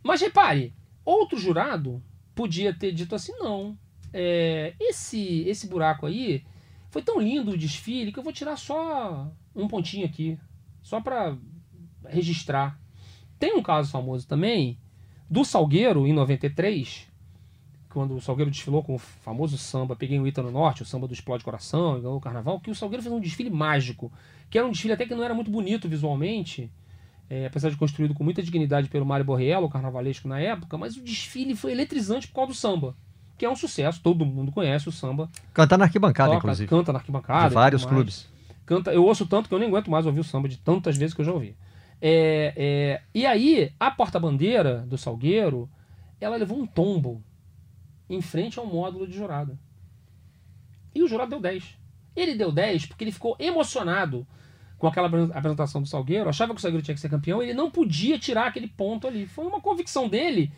Mas 0.02 0.20
repare, 0.20 0.74
outro 1.04 1.38
jurado 1.38 2.02
podia 2.34 2.74
ter 2.74 2.92
dito 2.92 3.14
assim: 3.14 3.32
não, 3.38 3.76
é, 4.12 4.74
esse, 4.78 5.40
esse 5.48 5.66
buraco 5.66 6.06
aí 6.06 6.44
foi 6.90 7.02
tão 7.02 7.20
lindo 7.20 7.52
o 7.52 7.56
desfile 7.56 8.12
que 8.12 8.18
eu 8.18 8.22
vou 8.22 8.32
tirar 8.32 8.56
só 8.56 9.32
um 9.54 9.66
pontinho 9.66 10.04
aqui, 10.04 10.38
só 10.82 11.00
para 11.00 11.36
registrar. 12.06 12.78
Tem 13.38 13.56
um 13.56 13.62
caso 13.62 13.90
famoso 13.90 14.28
também 14.28 14.78
do 15.32 15.46
Salgueiro, 15.46 16.06
em 16.06 16.12
93, 16.12 17.08
quando 17.88 18.14
o 18.14 18.20
Salgueiro 18.20 18.50
desfilou 18.50 18.82
com 18.82 18.96
o 18.96 18.98
famoso 18.98 19.56
samba 19.56 19.96
Peguei 19.96 20.20
o 20.20 20.26
Ita 20.26 20.42
no 20.42 20.50
Norte, 20.50 20.82
o 20.82 20.84
samba 20.84 21.08
do 21.08 21.14
Explode 21.14 21.42
Coração, 21.42 21.98
ganhou 21.98 22.18
o 22.18 22.20
Carnaval, 22.20 22.60
que 22.60 22.70
o 22.70 22.74
Salgueiro 22.74 23.02
fez 23.02 23.14
um 23.14 23.18
desfile 23.18 23.48
mágico, 23.48 24.12
que 24.50 24.58
era 24.58 24.66
um 24.66 24.70
desfile 24.70 24.92
até 24.92 25.06
que 25.06 25.14
não 25.14 25.24
era 25.24 25.32
muito 25.32 25.50
bonito 25.50 25.88
visualmente, 25.88 26.70
é, 27.30 27.46
apesar 27.46 27.70
de 27.70 27.76
construído 27.76 28.12
com 28.12 28.22
muita 28.22 28.42
dignidade 28.42 28.90
pelo 28.90 29.06
Mário 29.06 29.24
Borriello, 29.24 29.64
o 29.64 29.70
carnavalesco 29.70 30.28
na 30.28 30.38
época, 30.38 30.76
mas 30.76 30.98
o 30.98 31.00
desfile 31.02 31.56
foi 31.56 31.72
eletrizante 31.72 32.28
por 32.28 32.34
causa 32.34 32.52
do 32.52 32.54
samba, 32.54 32.94
que 33.38 33.46
é 33.46 33.48
um 33.48 33.56
sucesso, 33.56 34.02
todo 34.02 34.26
mundo 34.26 34.52
conhece 34.52 34.86
o 34.86 34.92
samba. 34.92 35.30
Canta 35.54 35.78
na 35.78 35.84
arquibancada, 35.86 36.32
Toca, 36.32 36.40
inclusive. 36.40 36.68
Canta 36.68 36.92
na 36.92 36.98
arquibancada. 36.98 37.48
De 37.48 37.54
vários 37.54 37.86
clubes. 37.86 38.28
Canta, 38.66 38.92
eu 38.92 39.02
ouço 39.02 39.24
tanto 39.24 39.48
que 39.48 39.54
eu 39.54 39.58
nem 39.58 39.68
aguento 39.68 39.90
mais 39.90 40.04
ouvir 40.04 40.20
o 40.20 40.24
samba 40.24 40.46
de 40.46 40.58
tantas 40.58 40.98
vezes 40.98 41.14
que 41.14 41.22
eu 41.22 41.24
já 41.24 41.32
ouvi. 41.32 41.56
É, 42.04 42.52
é, 42.56 43.02
e 43.14 43.24
aí, 43.24 43.72
a 43.78 43.88
porta-bandeira 43.88 44.80
do 44.88 44.98
Salgueiro, 44.98 45.70
ela 46.20 46.34
levou 46.34 46.58
um 46.58 46.66
tombo 46.66 47.22
em 48.10 48.20
frente 48.20 48.58
ao 48.58 48.66
módulo 48.66 49.06
de 49.06 49.16
jurado. 49.16 49.56
E 50.92 51.00
o 51.00 51.06
jurado 51.06 51.30
deu 51.30 51.40
10. 51.40 51.78
Ele 52.16 52.34
deu 52.34 52.50
10 52.50 52.86
porque 52.86 53.04
ele 53.04 53.12
ficou 53.12 53.36
emocionado 53.38 54.26
com 54.78 54.88
aquela 54.88 55.06
apresentação 55.32 55.80
do 55.80 55.88
Salgueiro, 55.88 56.28
achava 56.28 56.52
que 56.52 56.58
o 56.58 56.60
Salgueiro 56.60 56.84
tinha 56.84 56.94
que 56.96 57.00
ser 57.00 57.08
campeão, 57.08 57.40
ele 57.40 57.54
não 57.54 57.70
podia 57.70 58.18
tirar 58.18 58.48
aquele 58.48 58.66
ponto 58.66 59.06
ali. 59.06 59.24
Foi 59.24 59.46
uma 59.46 59.60
convicção 59.60 60.08
dele 60.08 60.50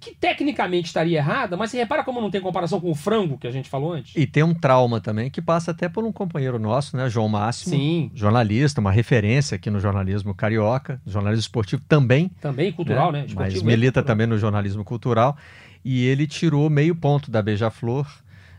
que 0.00 0.14
tecnicamente 0.14 0.86
estaria 0.86 1.18
errada, 1.18 1.56
mas 1.56 1.70
você 1.70 1.78
repara 1.78 2.04
como 2.04 2.20
não 2.20 2.30
tem 2.30 2.40
comparação 2.40 2.80
com 2.80 2.90
o 2.90 2.94
frango 2.94 3.36
que 3.36 3.46
a 3.46 3.50
gente 3.50 3.68
falou 3.68 3.92
antes? 3.92 4.14
E 4.14 4.26
tem 4.26 4.42
um 4.42 4.54
trauma 4.54 5.00
também 5.00 5.28
que 5.28 5.42
passa 5.42 5.72
até 5.72 5.88
por 5.88 6.04
um 6.04 6.12
companheiro 6.12 6.58
nosso, 6.58 6.96
né, 6.96 7.08
João 7.10 7.28
Máximo, 7.28 7.74
Sim. 7.74 8.10
jornalista, 8.14 8.80
uma 8.80 8.92
referência 8.92 9.56
aqui 9.56 9.70
no 9.70 9.80
jornalismo 9.80 10.34
carioca, 10.34 11.00
jornalismo 11.06 11.40
esportivo 11.40 11.82
também. 11.88 12.30
Também 12.40 12.72
cultural, 12.72 13.10
né? 13.10 13.22
né? 13.22 13.26
Mas 13.34 13.60
milita 13.62 14.02
também 14.02 14.26
no 14.26 14.38
jornalismo 14.38 14.84
cultural 14.84 15.36
e 15.84 16.04
ele 16.04 16.26
tirou 16.26 16.68
meio 16.70 16.94
ponto 16.94 17.30
da 17.30 17.42
Beija-Flor 17.42 18.06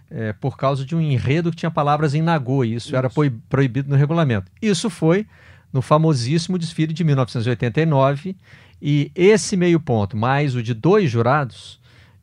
é, 0.10 0.34
por 0.34 0.58
causa 0.58 0.86
de 0.86 0.96
um 0.96 1.02
enredo 1.02 1.52
que 1.52 1.58
tinha 1.58 1.72
palavras 1.72 2.16
em 2.16 2.22
Nagô, 2.22 2.64
e 2.64 2.74
isso, 2.74 2.88
isso. 2.88 2.96
era 2.96 3.10
proibido 3.48 3.90
no 3.90 3.96
regulamento. 3.96 4.52
Isso 4.62 4.90
foi 4.90 5.28
no 5.72 5.82
famosíssimo 5.82 6.58
desfile 6.58 6.94
de 6.94 7.04
1989, 7.04 8.36
e 8.82 9.12
esse 9.14 9.58
meio 9.58 9.80
ponto, 9.80 10.16
mais 10.16 10.56
o 10.56 10.64
de 10.64 10.74
dois 10.74 11.10
jurados. 11.10 11.80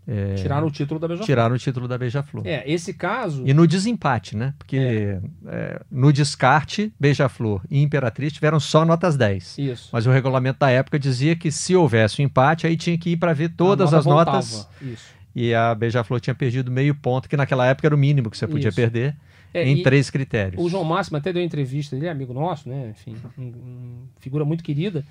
É, 0.09 0.35
tiraram 0.35 0.69
o 0.69 0.71
título 0.71 1.01
da 1.01 1.09
Beija-Flor. 1.09 1.27
Tiraram 1.27 1.55
o 1.57 1.59
título 1.59 1.89
da 1.89 1.99
Beija-Flor. 1.99 2.47
É, 2.47 2.63
esse 2.71 2.95
caso. 2.95 3.43
E 3.45 3.53
no 3.53 3.67
desempate, 3.67 4.37
né? 4.37 4.55
Porque 4.57 4.77
é. 4.77 5.21
É, 5.49 5.83
no 5.91 6.13
descarte, 6.13 6.93
Beija-Flor 6.99 7.61
e 7.69 7.83
Imperatriz 7.83 8.33
tiveram 8.33 8.61
só 8.61 8.85
notas 8.85 9.17
10. 9.17 9.59
Isso. 9.59 9.89
Mas 9.93 10.07
o 10.07 10.11
regulamento 10.13 10.61
da 10.61 10.71
época 10.71 10.97
dizia 10.97 11.35
que 11.35 11.51
se 11.51 11.75
houvesse 11.75 12.23
um 12.23 12.25
empate, 12.25 12.69
aí 12.69 12.77
tinha 12.77 12.97
que 12.97 13.11
ir 13.11 13.17
para 13.17 13.33
ver 13.33 13.49
todas 13.49 13.93
as 13.93 14.05
voltava. 14.05 14.37
notas. 14.37 14.69
Isso. 14.81 15.17
E 15.35 15.53
a 15.53 15.75
Beija-Flor 15.75 16.21
tinha 16.21 16.35
perdido 16.35 16.71
meio 16.71 16.95
ponto, 16.95 17.29
que 17.29 17.37
naquela 17.37 17.67
época 17.67 17.89
era 17.89 17.95
o 17.95 17.99
mínimo 17.99 18.31
que 18.31 18.39
você 18.39 18.47
podia 18.47 18.69
Isso. 18.69 18.77
perder. 18.77 19.17
É, 19.57 19.69
em 19.69 19.83
três 19.83 20.11
critérios. 20.11 20.63
O 20.63 20.69
João 20.69 20.85
Máximo 20.85 21.17
até 21.17 21.33
deu 21.33 21.43
entrevista, 21.43 21.97
ele 21.97 22.07
é 22.07 22.11
amigo 22.11 22.35
nosso, 22.35 22.69
né? 22.69 22.91
Enfim, 22.91 23.17
um, 23.39 23.43
um, 23.43 24.09
figura 24.19 24.45
muito 24.45 24.63
querida. 24.63 25.05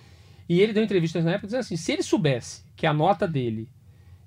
E 0.47 0.61
ele 0.61 0.73
deu 0.73 0.83
entrevistas 0.83 1.25
na 1.25 1.31
época 1.31 1.47
dizendo 1.47 1.61
assim: 1.61 1.75
se 1.75 1.91
ele 1.91 2.03
soubesse 2.03 2.63
que 2.75 2.85
a 2.85 2.93
nota 2.93 3.27
dele 3.27 3.67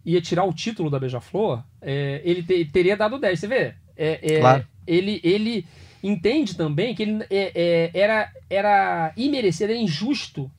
ia 0.05 0.21
tirar 0.21 0.45
o 0.45 0.53
título 0.53 0.91
da 0.91 0.99
Beija-Flor, 0.99 1.63
é, 1.81 2.21
ele 2.25 2.43
te, 2.43 2.65
teria 2.65 2.97
dado 2.97 3.19
10. 3.19 3.39
Você 3.39 3.47
vê? 3.47 3.75
É, 3.97 4.35
é, 4.37 4.41
claro. 4.41 4.67
ele, 4.87 5.21
ele 5.23 5.67
entende 6.03 6.57
também 6.57 6.95
que 6.95 7.03
ele 7.03 7.25
é, 7.31 7.53
é, 7.55 7.91
era, 7.95 8.33
era 8.49 9.13
imerecido, 9.17 9.73
era 9.73 9.81
injusto 9.81 10.51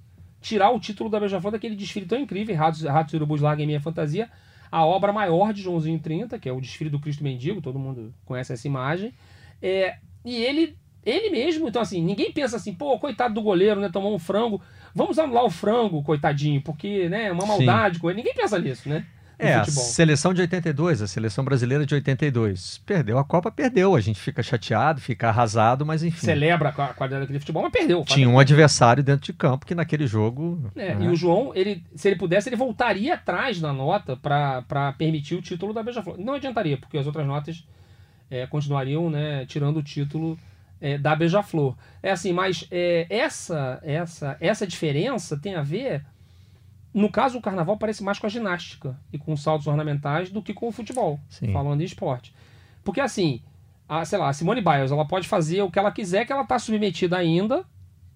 tirar 0.41 0.70
o 0.70 0.80
título 0.80 1.10
da 1.10 1.20
Beija-Flor 1.20 1.51
daquele 1.51 1.76
desfile 1.76 2.05
tão 2.05 2.18
incrível, 2.18 2.55
Ratos, 2.55 2.84
Ratos 2.84 3.14
e 3.14 3.18
Urubus 3.18 3.41
Larga 3.41 3.64
em 3.64 3.66
Minha 3.66 3.82
Fantasia, 3.82 4.30
a 4.72 4.86
obra 4.86 5.12
maior 5.12 5.51
de 5.53 5.62
Joãozinho 5.62 5.99
30, 5.99 6.38
que 6.38 6.47
é 6.47 6.53
o 6.53 6.62
desfile 6.62 6.89
do 6.89 6.99
Cristo 6.99 7.24
Mendigo, 7.24 7.62
todo 7.62 7.80
mundo 7.80 8.14
conhece 8.26 8.53
essa 8.53 8.68
imagem. 8.68 9.14
É, 9.62 9.97
e 10.24 10.43
ele, 10.43 10.78
ele 11.05 11.30
mesmo, 11.30 11.68
então 11.68 11.82
assim, 11.82 12.01
ninguém 12.01 12.32
pensa 12.32 12.57
assim, 12.57 12.74
pô, 12.74 12.97
coitado 12.99 13.34
do 13.34 13.41
goleiro, 13.41 13.80
né, 13.80 13.89
tomou 13.91 14.14
um 14.14 14.20
frango, 14.20 14.62
vamos 14.93 15.18
anular 15.20 15.43
o 15.43 15.49
frango, 15.49 16.03
coitadinho, 16.03 16.62
porque, 16.62 17.10
né, 17.10 17.26
é 17.26 17.32
uma 17.32 17.45
maldade 17.45 17.95
Sim. 17.95 18.01
com 18.01 18.10
ele. 18.10 18.18
Ninguém 18.18 18.34
pensa 18.34 18.60
nisso, 18.60 18.88
né? 18.88 19.05
É, 19.41 19.53
a 19.53 19.64
seleção 19.64 20.34
de 20.34 20.41
82, 20.41 21.01
a 21.01 21.07
seleção 21.07 21.45
brasileira 21.45 21.86
de 21.86 21.95
82. 21.95 22.82
Perdeu 22.86 23.18
a 23.18 23.24
Copa, 23.24 23.49
perdeu. 23.49 23.95
A 23.95 24.01
gente 24.01 24.20
fica 24.20 24.43
chateado, 24.43 24.99
fica 24.99 25.30
arrasado, 25.30 25.86
mas 25.86 26.03
enfim. 26.03 26.26
Celebra 26.26 26.70
a 26.70 26.93
qualidade 26.93 27.22
daquele 27.22 27.39
futebol, 27.39 27.64
mas 27.64 27.72
perdeu. 27.72 28.03
Tinha 28.03 28.28
um 28.28 28.38
adversário 28.38 29.01
dentro 29.01 29.26
de 29.26 29.32
campo 29.32 29.66
que 29.66 29.74
naquele 29.74 30.05
jogo. 30.05 30.70
É, 30.76 30.93
né? 30.93 31.05
E 31.05 31.07
o 31.07 31.16
João, 31.16 31.53
ele, 31.55 31.82
se 31.95 32.10
ele 32.10 32.18
pudesse, 32.18 32.49
ele 32.49 32.57
voltaria 32.57 33.14
atrás 33.14 33.62
na 33.62 33.72
nota 33.72 34.18
para 34.18 34.93
permitir 34.97 35.36
o 35.36 35.41
título 35.41 35.74
da 35.74 35.82
Beija-Flor. 35.82 36.18
Não 36.20 36.34
adiantaria, 36.34 36.78
porque 36.78 36.97
as 36.97 37.07
outras 37.07 37.26
notas 37.26 37.66
é, 38.30 38.45
continuariam 38.47 39.09
né, 39.09 39.45
tirando 39.45 39.77
o 39.77 39.84
título 39.84 40.38
é, 40.80 40.97
da 40.97 41.15
Beija-Flor. 41.15 41.75
É 42.01 42.11
assim, 42.11 42.32
mas 42.32 42.67
é, 42.71 43.05
essa, 43.09 43.80
essa, 43.84 44.38
essa 44.39 44.67
diferença 44.67 45.38
tem 45.38 45.55
a 45.55 45.61
ver 45.61 46.03
no 46.93 47.09
caso, 47.09 47.38
o 47.38 47.41
carnaval 47.41 47.77
parece 47.77 48.03
mais 48.03 48.17
com 48.17 48.25
a 48.25 48.30
ginástica 48.30 48.99
e 49.13 49.17
com 49.17 49.36
saltos 49.38 49.67
ornamentais 49.67 50.32
do 50.32 50.41
que 50.41 50.53
com 50.53 50.67
o 50.67 50.71
futebol, 50.71 51.19
Sim. 51.30 51.53
falando 51.53 51.82
em 51.82 51.86
esporte. 51.86 52.34
Porque 52.84 52.99
assim, 52.99 53.41
a, 53.88 54.03
sei 54.05 54.17
lá, 54.17 54.30
a 54.30 54.34
Simone 54.34 54.61
Biles, 54.61 54.91
ela 54.91 55.05
pode 55.05 55.27
fazer 55.27 55.61
o 55.61 55.69
que 55.69 55.77
ela 55.77 55.91
quiser, 55.91 56.25
que 56.25 56.32
ela 56.32 56.41
está 56.41 56.57
submetida 56.57 57.17
ainda 57.17 57.63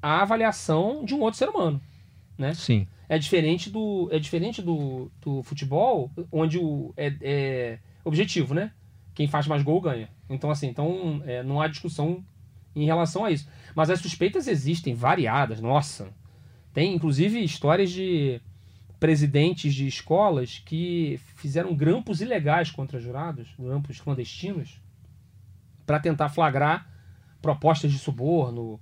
à 0.02 0.22
avaliação 0.22 1.06
de 1.06 1.14
um 1.14 1.22
outro 1.22 1.38
ser 1.38 1.50
humano, 1.50 1.80
né? 2.38 2.54
Sim. 2.54 2.88
É 3.08 3.20
diferente 3.20 3.70
do, 3.70 4.10
é 4.12 4.18
diferente 4.18 4.62
do, 4.62 5.12
do 5.22 5.44
futebol, 5.44 6.10
onde 6.32 6.58
o 6.58 6.94
é, 6.98 7.14
é 7.22 7.80
objetivo, 8.04 8.56
né? 8.56 8.72
Quem 9.14 9.28
faz 9.28 9.48
mais 9.48 9.62
gol 9.64 9.80
ganha. 9.82 10.10
Então 10.30 10.50
assim, 10.50 10.68
então 10.68 11.22
é, 11.26 11.44
não 11.44 11.62
há 11.62 11.68
discussão 11.68 12.24
em 12.76 12.86
relação 12.86 13.26
a 13.26 13.32
isso. 13.32 13.48
Mas 13.76 13.90
as 13.90 14.00
suspeitas 14.00 14.48
existem 14.48 14.94
variadas, 14.94 15.62
nossa. 15.62 16.08
Tem 16.74 16.94
inclusive 16.94 17.44
histórias 17.44 17.92
de 17.92 18.42
presidentes 19.00 19.76
de 19.76 19.86
escolas 19.86 20.62
que 20.66 21.20
fizeram 21.36 21.76
grampos 21.76 22.22
ilegais 22.22 22.72
contra 22.72 23.00
jurados, 23.00 23.50
grampos 23.60 24.00
clandestinos, 24.00 24.80
para 25.86 26.00
tentar 26.00 26.30
flagrar 26.30 26.88
propostas 27.42 27.92
de 27.92 28.00
suborno 28.00 28.80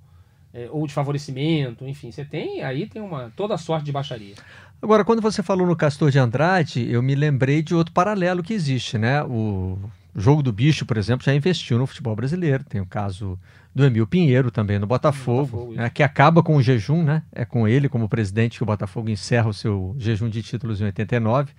é, 0.53 0.69
ou 0.71 0.86
de 0.86 0.93
favorecimento, 0.93 1.88
enfim, 1.88 2.11
você 2.11 2.23
tem 2.23 2.61
aí 2.61 2.86
tem 2.86 3.01
uma 3.01 3.32
toda 3.36 3.57
sorte 3.57 3.86
de 3.86 3.91
baixaria. 3.91 4.36
Agora, 4.82 5.05
quando 5.05 5.21
você 5.21 5.41
falou 5.41 5.65
no 5.65 5.75
Castor 5.75 6.11
de 6.11 6.19
Andrade, 6.19 6.89
eu 6.89 7.01
me 7.01 7.15
lembrei 7.15 7.61
de 7.61 7.73
outro 7.73 7.93
paralelo 7.93 8.43
que 8.43 8.53
existe, 8.53 8.97
né? 8.97 9.23
O 9.23 9.77
jogo 10.16 10.43
do 10.43 10.51
bicho, 10.51 10.86
por 10.86 10.97
exemplo, 10.97 11.26
já 11.26 11.34
investiu 11.34 11.78
no 11.78 11.88
futebol 11.88 12.16
brasileiro. 12.16 12.64
Tem 12.64 12.82
o 12.82 12.86
caso 12.86 13.39
do 13.74 13.86
Emil 13.86 14.05
Pinheiro 14.05 14.51
também 14.51 14.78
no 14.78 14.86
Botafogo, 14.86 15.57
Botafogo 15.57 15.74
né, 15.76 15.89
que 15.89 16.03
acaba 16.03 16.43
com 16.43 16.55
o 16.57 16.62
jejum, 16.62 17.03
né? 17.03 17.24
É 17.32 17.45
com 17.45 17.68
ele 17.68 17.88
como 17.88 18.09
presidente 18.09 18.57
que 18.57 18.64
o 18.64 18.66
Botafogo 18.66 19.09
encerra 19.09 19.47
o 19.47 19.53
seu 19.53 19.95
jejum 19.97 20.30
de 20.30 20.43
títulos 20.43 20.82
em 20.82 20.86
89 20.86 21.53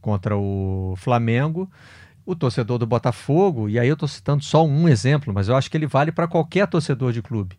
contra 0.00 0.36
o 0.36 0.94
Flamengo. 0.96 1.70
O 2.24 2.36
torcedor 2.36 2.78
do 2.78 2.86
Botafogo, 2.86 3.68
e 3.68 3.78
aí 3.78 3.88
eu 3.88 3.94
estou 3.94 4.08
citando 4.08 4.44
só 4.44 4.64
um 4.64 4.86
exemplo, 4.86 5.32
mas 5.32 5.48
eu 5.48 5.56
acho 5.56 5.70
que 5.70 5.76
ele 5.76 5.86
vale 5.86 6.12
para 6.12 6.28
qualquer 6.28 6.66
torcedor 6.66 7.10
de 7.10 7.22
clube. 7.22 7.56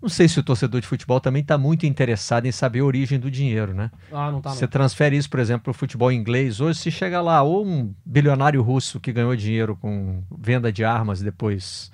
Não 0.00 0.08
sei 0.08 0.28
se 0.28 0.38
o 0.38 0.42
torcedor 0.42 0.80
de 0.80 0.86
futebol 0.86 1.18
também 1.18 1.40
está 1.40 1.56
muito 1.56 1.86
interessado 1.86 2.44
em 2.46 2.52
saber 2.52 2.80
a 2.80 2.84
origem 2.84 3.18
do 3.18 3.30
dinheiro, 3.30 3.72
né? 3.72 3.90
Ah, 4.12 4.30
não 4.30 4.40
tá. 4.40 4.50
Você 4.50 4.68
transfere 4.68 5.16
isso, 5.16 5.30
por 5.30 5.40
exemplo, 5.40 5.62
para 5.62 5.70
o 5.70 5.74
futebol 5.74 6.12
inglês. 6.12 6.60
Hoje, 6.60 6.78
se 6.78 6.90
chega 6.90 7.22
lá, 7.22 7.42
ou 7.42 7.66
um 7.66 7.94
bilionário 8.04 8.60
russo 8.62 9.00
que 9.00 9.12
ganhou 9.12 9.34
dinheiro 9.34 9.76
com 9.76 10.22
venda 10.38 10.70
de 10.70 10.84
armas 10.84 11.22
depois 11.22 11.90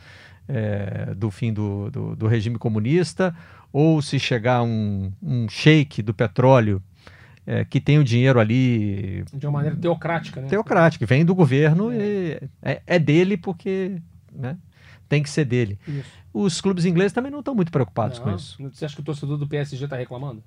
é, 0.48 1.14
do 1.14 1.30
fim 1.30 1.52
do, 1.52 1.90
do, 1.90 2.16
do, 2.16 2.26
regime 2.26 2.58
comunista, 2.58 3.34
ou 3.72 4.02
se 4.02 4.18
chegar 4.18 4.62
um, 4.62 5.12
um 5.22 5.48
sheik 5.48 6.02
do 6.02 6.12
petróleo 6.12 6.82
é, 7.46 7.64
que 7.64 7.80
tem 7.80 7.98
o 7.98 8.04
dinheiro 8.04 8.40
ali. 8.40 9.24
De 9.32 9.46
uma 9.46 9.52
maneira 9.52 9.76
teocrática, 9.76 10.40
né? 10.40 10.48
Teocrática, 10.48 11.06
vem 11.06 11.24
do 11.24 11.34
governo 11.34 11.92
é. 11.92 11.96
e 11.96 12.40
é, 12.62 12.82
é 12.86 12.98
dele 12.98 13.36
porque 13.36 14.00
né, 14.32 14.56
tem 15.10 15.22
que 15.22 15.28
ser 15.28 15.44
dele. 15.44 15.78
Isso. 15.86 16.08
Os 16.32 16.60
clubes 16.60 16.84
ingleses 16.84 17.12
também 17.12 17.32
não 17.32 17.40
estão 17.40 17.54
muito 17.54 17.72
preocupados 17.72 18.18
não, 18.18 18.26
com 18.26 18.36
isso. 18.36 18.56
Você 18.72 18.84
acha 18.84 18.94
que 18.94 19.02
o 19.02 19.04
torcedor 19.04 19.36
do 19.36 19.46
PSG 19.46 19.84
está 19.84 19.96
reclamando? 19.96 20.42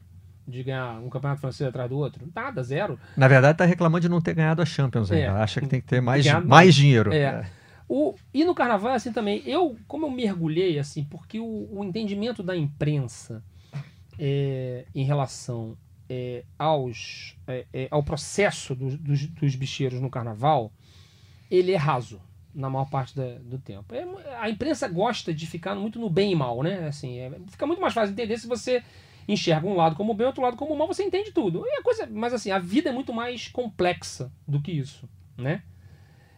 de 0.46 0.62
ganhar 0.62 1.00
um 1.00 1.10
campeonato 1.10 1.40
francês 1.40 1.70
atrás 1.70 1.90
do 1.90 1.98
outro? 1.98 2.30
Nada, 2.36 2.62
zero. 2.62 3.00
Na 3.16 3.30
verdade, 3.30 3.54
está 3.54 3.64
reclamando 3.64 4.02
de 4.02 4.10
não 4.10 4.20
ter 4.20 4.34
ganhado 4.34 4.62
a 4.62 4.66
Champions 4.66 5.10
ainda. 5.10 5.26
É. 5.26 5.30
Acha 5.30 5.62
que 5.62 5.68
tem 5.68 5.80
que 5.80 5.88
ter 5.88 6.02
mais, 6.02 6.26
mais 6.44 6.76
dinheiro. 6.76 7.14
É. 7.14 7.22
é. 7.22 7.46
O, 7.88 8.14
e 8.34 8.44
no 8.44 8.54
carnaval, 8.54 8.92
assim 8.92 9.14
também, 9.14 9.42
eu, 9.46 9.78
como 9.88 10.06
eu 10.06 10.12
mergulhei, 10.12 10.78
assim, 10.78 11.06
porque 11.06 11.40
o, 11.40 11.70
o 11.72 11.82
entendimento 11.82 12.44
da 12.44 12.58
imprensa 12.58 13.42
é, 14.20 14.86
em 14.94 15.06
relação 15.06 15.78
é, 16.10 16.44
aos, 16.60 17.38
é, 17.48 17.66
é 17.72 17.88
ao 17.90 18.04
processo 18.04 18.76
do, 18.76 18.98
dos, 18.98 19.26
dos 19.28 19.56
bicheiros 19.56 20.02
no 20.02 20.10
carnaval, 20.10 20.74
ele 21.50 21.72
é 21.72 21.78
raso 21.78 22.20
na 22.54 22.70
maior 22.70 22.90
parte 22.90 23.16
da, 23.16 23.40
do 23.40 23.58
tempo. 23.58 23.94
É, 23.94 24.06
a 24.38 24.50
imprensa 24.50 24.88
gosta 24.88 25.34
de 25.34 25.48
ficar 25.48 25.76
muito 25.76 26.00
no 26.00 26.10
bem 26.10 26.32
e 26.32 26.36
mal, 26.36 26.62
né? 26.62 26.88
Assim, 26.88 27.18
é, 27.20 27.32
fica 27.48 27.66
muito 27.66 27.82
mais 27.82 27.94
fácil 27.94 28.14
entender 28.14 28.38
se 28.38 28.48
você 28.48 28.84
enxerga 29.28 29.68
um 29.68 29.76
lado 29.76 29.96
como 29.96 30.14
bem, 30.14 30.28
outro 30.28 30.42
lado 30.42 30.58
como 30.58 30.76
mal, 30.76 30.88
você 30.88 31.04
entende 31.04 31.32
tudo. 31.32 31.64
E 31.66 31.80
a 31.80 31.84
coisa, 31.84 32.08
mas 32.08 32.34
assim, 32.34 32.52
a 32.52 32.60
vida 32.60 32.90
é 32.90 32.94
muito 32.94 33.14
mais 33.14 33.48
complexa 33.48 34.32
do 34.48 34.62
que 34.62 34.72
isso, 34.72 35.10
né? 35.38 35.64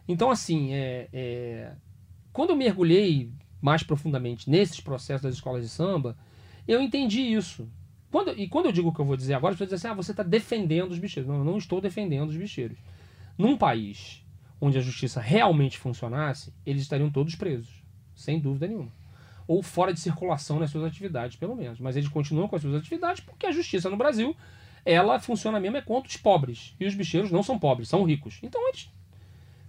Então, 0.08 0.30
assim, 0.30 0.72
é, 0.72 1.08
é, 1.12 1.72
quando 2.32 2.50
eu 2.50 2.56
mergulhei 2.56 3.32
mais 3.60 3.82
profundamente 3.82 4.48
nesses 4.48 4.80
processos 4.80 5.22
das 5.22 5.34
escolas 5.34 5.62
de 5.62 5.68
samba, 5.68 6.16
eu 6.66 6.80
entendi 6.80 7.20
isso. 7.20 7.68
Quando, 8.10 8.30
e 8.38 8.48
quando 8.48 8.66
eu 8.66 8.72
digo 8.72 8.88
o 8.88 8.94
que 8.94 9.00
eu 9.00 9.04
vou 9.04 9.16
dizer 9.16 9.34
agora, 9.34 9.52
as 9.52 9.58
pessoas 9.58 9.80
dizem 9.80 9.90
assim: 9.90 9.98
ah, 9.98 10.02
você 10.02 10.12
está 10.12 10.22
defendendo 10.22 10.92
os 10.92 10.98
bicheiros. 10.98 11.28
Não, 11.28 11.38
eu 11.38 11.44
não 11.44 11.58
estou 11.58 11.80
defendendo 11.80 12.28
os 12.28 12.36
bicheiros. 12.36 12.78
Num 13.36 13.56
país 13.56 14.24
onde 14.60 14.78
a 14.78 14.80
justiça 14.80 15.20
realmente 15.20 15.78
funcionasse, 15.78 16.52
eles 16.64 16.82
estariam 16.82 17.10
todos 17.10 17.34
presos, 17.34 17.82
sem 18.14 18.40
dúvida 18.40 18.66
nenhuma. 18.66 18.92
Ou 19.46 19.62
fora 19.62 19.92
de 19.92 20.00
circulação 20.00 20.58
nas 20.58 20.70
suas 20.70 20.84
atividades, 20.84 21.36
pelo 21.36 21.54
menos. 21.54 21.78
Mas 21.78 21.96
eles 21.96 22.08
continuam 22.08 22.48
com 22.48 22.56
as 22.56 22.62
suas 22.62 22.74
atividades 22.74 23.22
porque 23.22 23.46
a 23.46 23.52
justiça 23.52 23.88
no 23.88 23.96
Brasil 23.96 24.36
ela 24.84 25.18
funciona 25.18 25.60
mesmo 25.60 25.76
é 25.76 25.82
contra 25.82 26.08
os 26.08 26.16
pobres. 26.16 26.74
E 26.80 26.86
os 26.86 26.94
bicheiros 26.94 27.30
não 27.30 27.42
são 27.42 27.58
pobres, 27.58 27.88
são 27.88 28.04
ricos. 28.04 28.38
Então 28.42 28.66
eles 28.68 28.88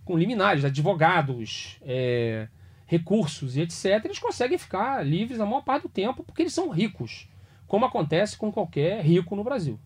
com 0.08 0.18
liminares, 0.18 0.64
advogados, 0.64 1.78
é, 1.82 2.48
recursos 2.86 3.58
e 3.58 3.62
etc., 3.62 4.06
eles 4.06 4.18
conseguem 4.18 4.58
ficar 4.58 5.06
livres 5.06 5.42
a 5.42 5.46
maior 5.46 5.62
parte 5.62 5.84
do 5.84 5.90
tempo 5.90 6.24
porque 6.24 6.44
eles 6.44 6.54
são 6.54 6.70
ricos, 6.70 7.28
como 7.68 7.86
acontece 7.86 8.38
com 8.38 8.50
qualquer 8.50 9.04
rico 9.04 9.36
no 9.36 9.44
Brasil. 9.44 9.78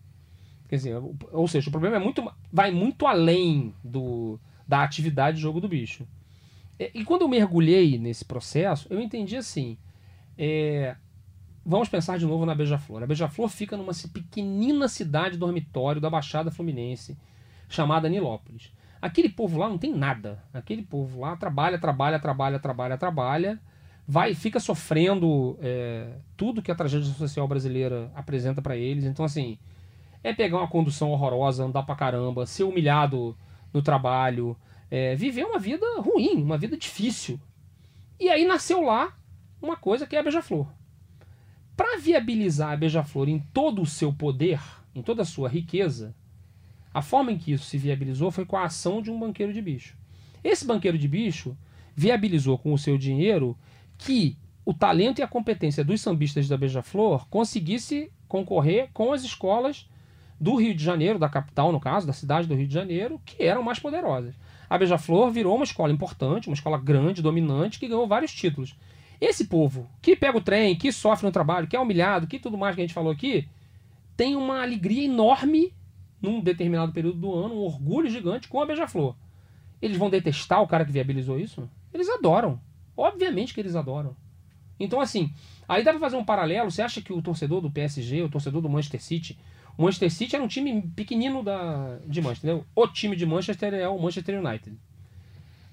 Quer 0.68 0.76
dizer, 0.76 1.02
ou 1.32 1.48
seja, 1.48 1.68
o 1.68 1.72
problema 1.72 1.96
é 1.96 1.98
muito, 1.98 2.24
vai 2.50 2.70
muito 2.70 3.04
além 3.04 3.74
do, 3.82 4.38
da 4.66 4.82
atividade 4.82 5.36
de 5.36 5.42
jogo 5.42 5.60
do 5.60 5.68
bicho. 5.68 6.06
E 6.94 7.04
quando 7.04 7.22
eu 7.22 7.28
mergulhei 7.28 7.98
nesse 7.98 8.24
processo, 8.24 8.86
eu 8.90 9.00
entendi 9.00 9.36
assim: 9.36 9.78
é, 10.36 10.96
vamos 11.64 11.88
pensar 11.88 12.18
de 12.18 12.26
novo 12.26 12.44
na 12.44 12.54
Beija-Flor. 12.54 13.02
A 13.02 13.06
Beija-Flor 13.06 13.48
fica 13.48 13.76
numa 13.76 13.92
pequenina 14.12 14.88
cidade 14.88 15.36
dormitório 15.36 16.00
da 16.00 16.10
Baixada 16.10 16.50
Fluminense, 16.50 17.16
chamada 17.68 18.08
Nilópolis. 18.08 18.72
Aquele 19.00 19.28
povo 19.28 19.58
lá 19.58 19.68
não 19.68 19.78
tem 19.78 19.94
nada. 19.94 20.42
Aquele 20.52 20.82
povo 20.82 21.20
lá 21.20 21.36
trabalha, 21.36 21.78
trabalha, 21.78 22.18
trabalha, 22.18 22.58
trabalha, 22.58 22.98
trabalha, 22.98 23.60
vai 24.06 24.34
fica 24.34 24.60
sofrendo 24.60 25.58
é, 25.60 26.18
tudo 26.36 26.62
que 26.62 26.70
a 26.70 26.74
tragédia 26.74 27.12
social 27.12 27.46
brasileira 27.46 28.10
apresenta 28.14 28.62
para 28.62 28.76
eles. 28.76 29.04
Então, 29.04 29.24
assim, 29.24 29.58
é 30.22 30.32
pegar 30.32 30.58
uma 30.58 30.68
condução 30.68 31.10
horrorosa, 31.10 31.64
andar 31.64 31.82
pra 31.82 31.96
caramba, 31.96 32.46
ser 32.46 32.64
humilhado 32.64 33.36
no 33.72 33.82
trabalho, 33.82 34.56
é, 34.90 35.14
viver 35.14 35.44
uma 35.44 35.58
vida 35.58 35.86
ruim, 35.98 36.42
uma 36.42 36.58
vida 36.58 36.76
difícil. 36.76 37.40
E 38.20 38.28
aí 38.28 38.44
nasceu 38.44 38.82
lá 38.82 39.16
uma 39.60 39.76
coisa 39.76 40.06
que 40.06 40.14
é 40.14 40.18
a 40.18 40.22
Beija-Flor. 40.22 40.66
Para 41.76 41.98
viabilizar 41.98 42.72
a 42.72 42.76
Beija-Flor 42.76 43.28
em 43.28 43.38
todo 43.52 43.80
o 43.80 43.86
seu 43.86 44.12
poder, 44.12 44.60
em 44.94 45.02
toda 45.02 45.22
a 45.22 45.24
sua 45.24 45.48
riqueza, 45.48 46.14
a 46.92 47.00
forma 47.00 47.32
em 47.32 47.38
que 47.38 47.52
isso 47.52 47.64
se 47.64 47.78
viabilizou 47.78 48.30
foi 48.30 48.44
com 48.44 48.56
a 48.56 48.64
ação 48.64 49.00
de 49.00 49.10
um 49.10 49.18
banqueiro 49.18 49.52
de 49.52 49.62
bicho. 49.62 49.96
Esse 50.44 50.66
banqueiro 50.66 50.98
de 50.98 51.08
bicho 51.08 51.56
viabilizou 51.96 52.58
com 52.58 52.72
o 52.72 52.78
seu 52.78 52.98
dinheiro 52.98 53.56
que 53.96 54.36
o 54.64 54.74
talento 54.74 55.18
e 55.18 55.22
a 55.22 55.28
competência 55.28 55.84
dos 55.84 56.00
sambistas 56.00 56.48
da 56.48 56.56
Beija-Flor 56.56 57.26
conseguisse 57.28 58.12
concorrer 58.28 58.90
com 58.92 59.12
as 59.12 59.24
escolas 59.24 59.88
do 60.42 60.56
Rio 60.56 60.74
de 60.74 60.82
Janeiro, 60.82 61.20
da 61.20 61.28
capital, 61.28 61.70
no 61.70 61.78
caso, 61.78 62.04
da 62.04 62.12
cidade 62.12 62.48
do 62.48 62.54
Rio 62.56 62.66
de 62.66 62.74
Janeiro, 62.74 63.20
que 63.24 63.44
eram 63.44 63.62
mais 63.62 63.78
poderosas. 63.78 64.34
A 64.68 64.76
Beija-Flor 64.76 65.30
virou 65.30 65.54
uma 65.54 65.62
escola 65.62 65.92
importante, 65.92 66.48
uma 66.48 66.54
escola 66.54 66.76
grande, 66.76 67.22
dominante, 67.22 67.78
que 67.78 67.86
ganhou 67.86 68.08
vários 68.08 68.34
títulos. 68.34 68.74
Esse 69.20 69.44
povo 69.44 69.88
que 70.02 70.16
pega 70.16 70.36
o 70.36 70.40
trem, 70.40 70.74
que 70.74 70.90
sofre 70.90 71.24
no 71.24 71.30
trabalho, 71.30 71.68
que 71.68 71.76
é 71.76 71.80
humilhado, 71.80 72.26
que 72.26 72.40
tudo 72.40 72.58
mais 72.58 72.74
que 72.74 72.80
a 72.80 72.84
gente 72.84 72.92
falou 72.92 73.12
aqui, 73.12 73.48
tem 74.16 74.34
uma 74.34 74.62
alegria 74.62 75.04
enorme 75.04 75.72
num 76.20 76.40
determinado 76.40 76.90
período 76.90 77.18
do 77.18 77.32
ano, 77.32 77.54
um 77.54 77.60
orgulho 77.62 78.10
gigante 78.10 78.48
com 78.48 78.60
a 78.60 78.66
Beija-Flor. 78.66 79.14
Eles 79.80 79.96
vão 79.96 80.10
detestar 80.10 80.60
o 80.60 80.66
cara 80.66 80.84
que 80.84 80.90
viabilizou 80.90 81.38
isso? 81.38 81.70
Eles 81.94 82.08
adoram. 82.08 82.60
Obviamente 82.96 83.54
que 83.54 83.60
eles 83.60 83.76
adoram. 83.76 84.16
Então, 84.80 85.00
assim, 85.00 85.32
aí 85.68 85.84
dá 85.84 85.92
pra 85.92 86.00
fazer 86.00 86.16
um 86.16 86.24
paralelo. 86.24 86.68
Você 86.68 86.82
acha 86.82 87.00
que 87.00 87.12
o 87.12 87.22
torcedor 87.22 87.60
do 87.60 87.70
PSG, 87.70 88.22
o 88.22 88.28
torcedor 88.28 88.60
do 88.60 88.68
Manchester 88.68 89.00
City, 89.00 89.38
o 89.76 89.82
Manchester 89.82 90.10
City 90.10 90.36
era 90.36 90.44
um 90.44 90.48
time 90.48 90.82
pequenino 90.94 91.42
da, 91.42 91.98
de 92.06 92.20
Manchester, 92.20 92.50
entendeu? 92.50 92.66
O 92.74 92.86
time 92.86 93.16
de 93.16 93.26
Manchester 93.26 93.74
é 93.74 93.88
o 93.88 93.98
Manchester 93.98 94.44
United. 94.44 94.76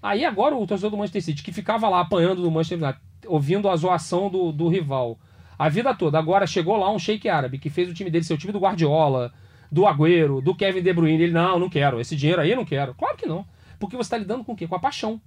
Aí 0.01 0.23
agora 0.23 0.55
o 0.55 0.65
torcedor 0.65 0.91
do 0.91 0.97
Manchester 0.97 1.23
City, 1.23 1.43
que 1.43 1.51
ficava 1.51 1.89
lá 1.89 2.01
apanhando 2.01 2.41
do 2.41 2.49
Manchester 2.49 2.81
United, 2.81 3.01
ouvindo 3.27 3.67
a 3.69 3.75
zoação 3.75 4.29
do, 4.29 4.51
do 4.51 4.69
rival 4.69 5.19
a 5.59 5.67
vida 5.67 5.93
toda, 5.93 6.17
agora 6.17 6.47
chegou 6.47 6.77
lá 6.77 6.89
um 6.89 6.97
shake 6.97 7.27
árabe 7.27 7.59
que 7.59 7.69
fez 7.69 7.89
o 7.89 7.93
time 7.93 8.09
dele 8.09 8.23
ser 8.23 8.33
o 8.33 8.37
time 8.37 8.53
do 8.53 8.59
Guardiola, 8.59 9.33
do 9.69 9.85
Agüero, 9.85 10.41
do 10.41 10.55
Kevin 10.55 10.81
De 10.81 10.93
Bruyne. 10.93 11.21
Ele, 11.21 11.33
não, 11.33 11.59
não 11.59 11.69
quero. 11.69 11.99
Esse 11.99 12.15
dinheiro 12.15 12.41
aí 12.41 12.51
eu 12.51 12.55
não 12.55 12.63
quero. 12.63 12.95
Claro 12.95 13.17
que 13.17 13.25
não. 13.25 13.45
Porque 13.77 13.97
você 13.97 14.07
está 14.07 14.17
lidando 14.17 14.45
com 14.45 14.53
o 14.53 14.55
quê? 14.55 14.65
Com 14.65 14.75
a 14.75 14.79
paixão. 14.79 15.19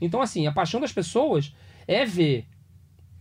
Então, 0.00 0.20
assim, 0.20 0.48
a 0.48 0.52
paixão 0.52 0.80
das 0.80 0.92
pessoas 0.92 1.54
é 1.86 2.04
ver 2.04 2.44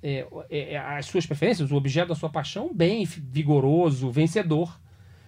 é, 0.01 0.25
é, 0.49 0.73
é, 0.73 0.77
as 0.79 1.05
suas 1.05 1.27
preferências, 1.27 1.71
o 1.71 1.75
objeto 1.75 2.09
da 2.09 2.15
sua 2.15 2.29
paixão, 2.29 2.71
bem 2.73 3.05
vigoroso, 3.05 4.09
vencedor. 4.09 4.79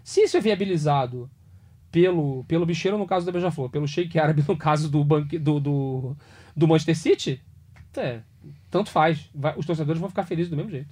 Se 0.10 0.22
isso 0.22 0.36
é 0.38 0.42
viabilizado 0.42 1.30
pelo, 1.92 2.44
pelo 2.46 2.66
bicheiro, 2.66 2.98
no 2.98 3.06
caso 3.06 3.28
da 3.28 3.32
Beija-Flor, 3.32 3.70
pelo 3.70 3.88
Sheik 3.88 4.18
Árabe, 4.18 4.44
no 4.50 4.58
caso 4.58 4.90
do, 4.90 5.04
banque, 5.04 5.38
do, 5.38 5.60
do, 5.60 6.18
do 6.58 6.68
Manchester 6.68 6.98
City, 6.98 7.42
é, 7.96 8.22
tanto 8.72 8.90
faz. 8.90 9.30
Vai, 9.36 9.54
os 9.56 9.68
torcedores 9.68 10.00
vão 10.00 10.10
ficar 10.10 10.24
felizes 10.24 10.50
do 10.50 10.58
mesmo 10.58 10.72
jeito. 10.72 10.90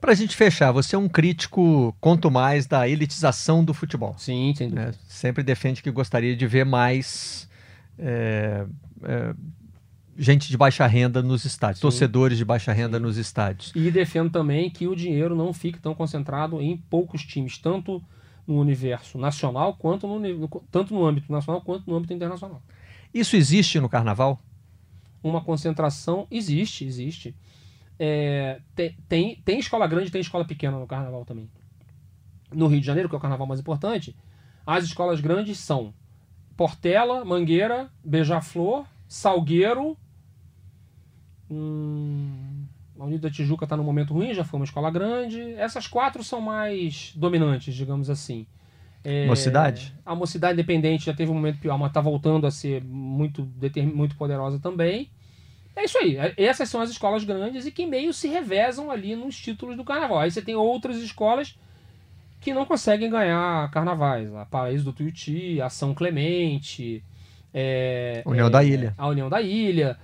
Para 0.00 0.12
a 0.12 0.14
gente 0.14 0.34
fechar, 0.34 0.72
você 0.72 0.96
é 0.96 0.98
um 0.98 1.06
crítico, 1.06 1.94
quanto 2.00 2.30
mais, 2.30 2.66
da 2.66 2.88
elitização 2.88 3.62
do 3.62 3.74
futebol. 3.74 4.14
Sim, 4.16 4.54
sem 4.56 4.70
dúvida. 4.70 4.86
Né? 4.86 4.94
Sempre 5.06 5.42
defende 5.42 5.82
que 5.82 5.90
gostaria 5.90 6.34
de 6.34 6.46
ver 6.46 6.64
mais 6.64 7.46
é, 7.98 8.64
é, 9.02 9.34
gente 10.16 10.48
de 10.48 10.56
baixa 10.56 10.86
renda 10.86 11.22
nos 11.22 11.44
estádios, 11.44 11.80
Sim. 11.80 11.82
torcedores 11.82 12.38
de 12.38 12.44
baixa 12.46 12.72
renda 12.72 12.96
Sim. 12.96 13.02
nos 13.02 13.18
estádios. 13.18 13.70
E 13.74 13.90
defendo 13.90 14.30
também 14.30 14.70
que 14.70 14.88
o 14.88 14.96
dinheiro 14.96 15.36
não 15.36 15.52
fique 15.52 15.78
tão 15.78 15.94
concentrado 15.94 16.58
em 16.62 16.78
poucos 16.78 17.22
times, 17.22 17.58
tanto 17.58 18.02
no 18.46 18.58
universo 18.58 19.18
nacional 19.18 19.74
quanto 19.74 20.06
no, 20.06 20.48
tanto 20.70 20.94
no 20.94 21.06
âmbito 21.06 21.30
nacional 21.30 21.60
quanto 21.60 21.88
no 21.88 21.96
âmbito 21.96 22.12
internacional. 22.12 22.62
Isso 23.12 23.36
existe 23.36 23.80
no 23.80 23.88
carnaval? 23.88 24.40
Uma 25.22 25.40
concentração 25.40 26.26
existe, 26.30 26.84
existe. 26.84 27.34
É, 27.98 28.60
tem, 28.74 28.96
tem, 29.08 29.36
tem 29.44 29.58
escola 29.58 29.86
grande 29.86 30.10
tem 30.10 30.20
escola 30.20 30.44
pequena 30.44 30.78
no 30.78 30.86
carnaval 30.86 31.24
também. 31.24 31.50
No 32.52 32.66
Rio 32.66 32.80
de 32.80 32.86
Janeiro, 32.86 33.08
que 33.08 33.14
é 33.14 33.18
o 33.18 33.20
carnaval 33.20 33.46
mais 33.46 33.60
importante, 33.60 34.16
as 34.66 34.84
escolas 34.84 35.20
grandes 35.20 35.58
são 35.58 35.92
Portela, 36.56 37.24
Mangueira, 37.24 37.90
Beija-Flor, 38.04 38.86
Salgueiro. 39.08 39.96
Hum, 41.50 42.49
a 43.00 43.04
Unida 43.04 43.28
da 43.28 43.34
Tijuca 43.34 43.64
está 43.64 43.78
no 43.78 43.82
momento 43.82 44.12
ruim, 44.12 44.34
já 44.34 44.44
foi 44.44 44.60
uma 44.60 44.64
escola 44.64 44.90
grande. 44.90 45.40
Essas 45.54 45.86
quatro 45.86 46.22
são 46.22 46.38
mais 46.38 47.12
dominantes, 47.16 47.74
digamos 47.74 48.10
assim. 48.10 48.46
É, 49.02 49.26
mocidade? 49.26 49.94
A 50.04 50.14
Mocidade 50.14 50.52
Independente 50.52 51.06
já 51.06 51.14
teve 51.14 51.30
um 51.30 51.34
momento 51.34 51.58
pior, 51.58 51.78
mas 51.78 51.88
está 51.88 52.02
voltando 52.02 52.46
a 52.46 52.50
ser 52.50 52.84
muito, 52.84 53.48
muito 53.94 54.16
poderosa 54.16 54.58
também. 54.58 55.08
É 55.74 55.84
isso 55.84 55.96
aí. 55.96 56.18
É, 56.18 56.34
essas 56.36 56.68
são 56.68 56.82
as 56.82 56.90
escolas 56.90 57.24
grandes 57.24 57.64
e 57.64 57.70
que 57.70 57.86
meio 57.86 58.12
se 58.12 58.28
revezam 58.28 58.90
ali 58.90 59.16
nos 59.16 59.34
títulos 59.34 59.78
do 59.78 59.84
carnaval. 59.84 60.18
Aí 60.18 60.30
você 60.30 60.42
tem 60.42 60.54
outras 60.54 60.98
escolas 60.98 61.58
que 62.38 62.52
não 62.52 62.66
conseguem 62.66 63.08
ganhar 63.08 63.70
carnavais. 63.70 64.34
A 64.34 64.44
Paraíso 64.44 64.84
do 64.84 64.92
Tuiuti, 64.92 65.58
a 65.62 65.70
São 65.70 65.94
Clemente. 65.94 67.02
É, 67.54 68.22
União 68.26 68.48
é, 68.48 68.50
da 68.50 68.62
Ilha. 68.62 68.94
A 68.98 69.08
União 69.08 69.30
da 69.30 69.40
Ilha. 69.40 69.96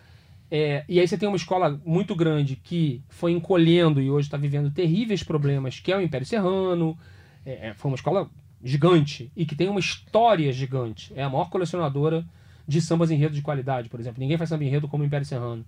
É, 0.51 0.85
e 0.89 1.01
aí 1.01 1.09
você 1.09 1.19
tem 1.19 1.29
uma 1.29 1.37
escola 1.37 1.81
muito 1.85 2.15
grande 2.15 2.57
que 2.57 3.03
foi 3.09 3.33
encolhendo 3.33 4.01
e 4.01 4.11
hoje 4.11 4.29
está 4.29 4.37
vivendo 4.37 4.71
terríveis 4.71 5.23
problemas, 5.23 5.81
que 5.81 5.91
é 5.91 5.97
o 5.97 6.01
Império 6.01 6.27
Serrano. 6.27 6.97
É, 7.45 7.69
é, 7.69 7.75
foi 7.75 7.91
uma 7.91 7.97
escola 7.97 8.31
gigante 8.63 9.31
e 9.37 9.45
que 9.45 9.57
tem 9.57 9.69
uma 9.69 9.81
história 9.81 10.53
gigante. 10.53 11.13
É 11.17 11.23
a 11.23 11.29
maior 11.29 11.51
colecionadora 11.51 12.25
de 12.67 12.81
sambas 12.81 13.11
enredo 13.11 13.35
de 13.35 13.43
qualidade, 13.43 13.89
por 13.89 14.01
exemplo. 14.01 14.21
Ninguém 14.21 14.37
faz 14.37 14.51
samba 14.51 14.65
enredo 14.65 14.89
como 14.89 15.03
o 15.03 15.07
Império 15.07 15.27
Serrano. 15.27 15.65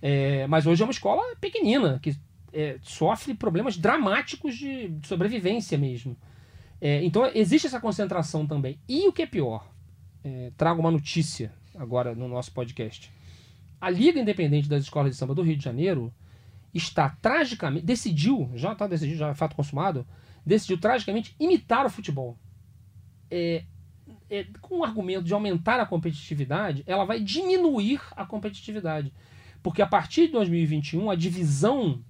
É, 0.00 0.46
mas 0.46 0.66
hoje 0.66 0.82
é 0.82 0.84
uma 0.86 0.92
escola 0.92 1.22
pequenina, 1.40 1.98
que 2.00 2.16
é, 2.52 2.78
sofre 2.82 3.34
problemas 3.34 3.76
dramáticos 3.76 4.56
de, 4.56 4.88
de 4.88 5.06
sobrevivência 5.06 5.76
mesmo. 5.78 6.16
É, 6.80 7.04
então 7.04 7.28
existe 7.34 7.66
essa 7.66 7.80
concentração 7.80 8.46
também. 8.46 8.78
E 8.88 9.08
o 9.08 9.12
que 9.12 9.22
é 9.22 9.26
pior, 9.26 9.68
trago 10.56 10.80
uma 10.80 10.90
notícia 10.90 11.52
agora 11.74 12.14
no 12.14 12.28
nosso 12.28 12.52
podcast. 12.52 13.10
A 13.80 13.90
Liga 13.90 14.20
Independente 14.20 14.68
das 14.68 14.82
Escolas 14.82 15.12
de 15.12 15.16
Samba 15.16 15.34
do 15.34 15.42
Rio 15.42 15.56
de 15.56 15.64
Janeiro 15.64 16.12
está 16.74 17.10
tragicamente, 17.22 17.84
decidiu, 17.84 18.50
já 18.54 18.72
está 18.72 18.86
decidido, 18.86 19.18
já 19.18 19.28
é 19.28 19.34
fato 19.34 19.56
consumado, 19.56 20.06
decidiu 20.44 20.78
tragicamente 20.78 21.34
imitar 21.38 21.86
o 21.86 21.90
futebol. 21.90 22.38
É, 23.30 23.64
é, 24.30 24.44
com 24.60 24.78
o 24.78 24.84
argumento 24.84 25.24
de 25.24 25.34
aumentar 25.34 25.80
a 25.80 25.86
competitividade, 25.86 26.82
ela 26.86 27.04
vai 27.04 27.20
diminuir 27.20 28.00
a 28.12 28.26
competitividade. 28.26 29.12
Porque 29.62 29.82
a 29.82 29.86
partir 29.86 30.26
de 30.26 30.32
2021, 30.32 31.10
a 31.10 31.14
divisão 31.14 32.02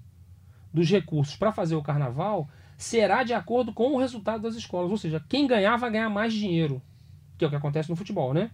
dos 0.72 0.88
recursos 0.90 1.36
para 1.36 1.52
fazer 1.52 1.74
o 1.74 1.82
carnaval 1.82 2.48
será 2.76 3.22
de 3.22 3.32
acordo 3.32 3.72
com 3.72 3.94
o 3.94 3.98
resultado 3.98 4.42
das 4.42 4.54
escolas. 4.54 4.90
Ou 4.90 4.96
seja, 4.96 5.24
quem 5.28 5.46
ganhar 5.46 5.76
vai 5.76 5.90
ganhar 5.90 6.08
mais 6.08 6.32
dinheiro, 6.32 6.82
que 7.36 7.44
é 7.44 7.48
o 7.48 7.50
que 7.50 7.56
acontece 7.56 7.90
no 7.90 7.96
futebol, 7.96 8.34
né? 8.34 8.50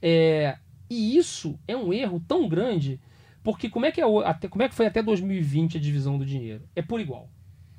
É, 0.00 0.58
e 0.88 1.16
isso 1.16 1.58
é 1.66 1.76
um 1.76 1.92
erro 1.92 2.22
tão 2.26 2.48
grande, 2.48 3.00
porque 3.42 3.68
como 3.68 3.86
é, 3.86 3.92
que 3.92 4.00
é, 4.00 4.04
até, 4.24 4.48
como 4.48 4.62
é 4.62 4.68
que 4.68 4.74
foi 4.74 4.86
até 4.86 5.02
2020 5.02 5.76
a 5.76 5.80
divisão 5.80 6.18
do 6.18 6.26
dinheiro? 6.26 6.62
É 6.74 6.82
por 6.82 7.00
igual. 7.00 7.28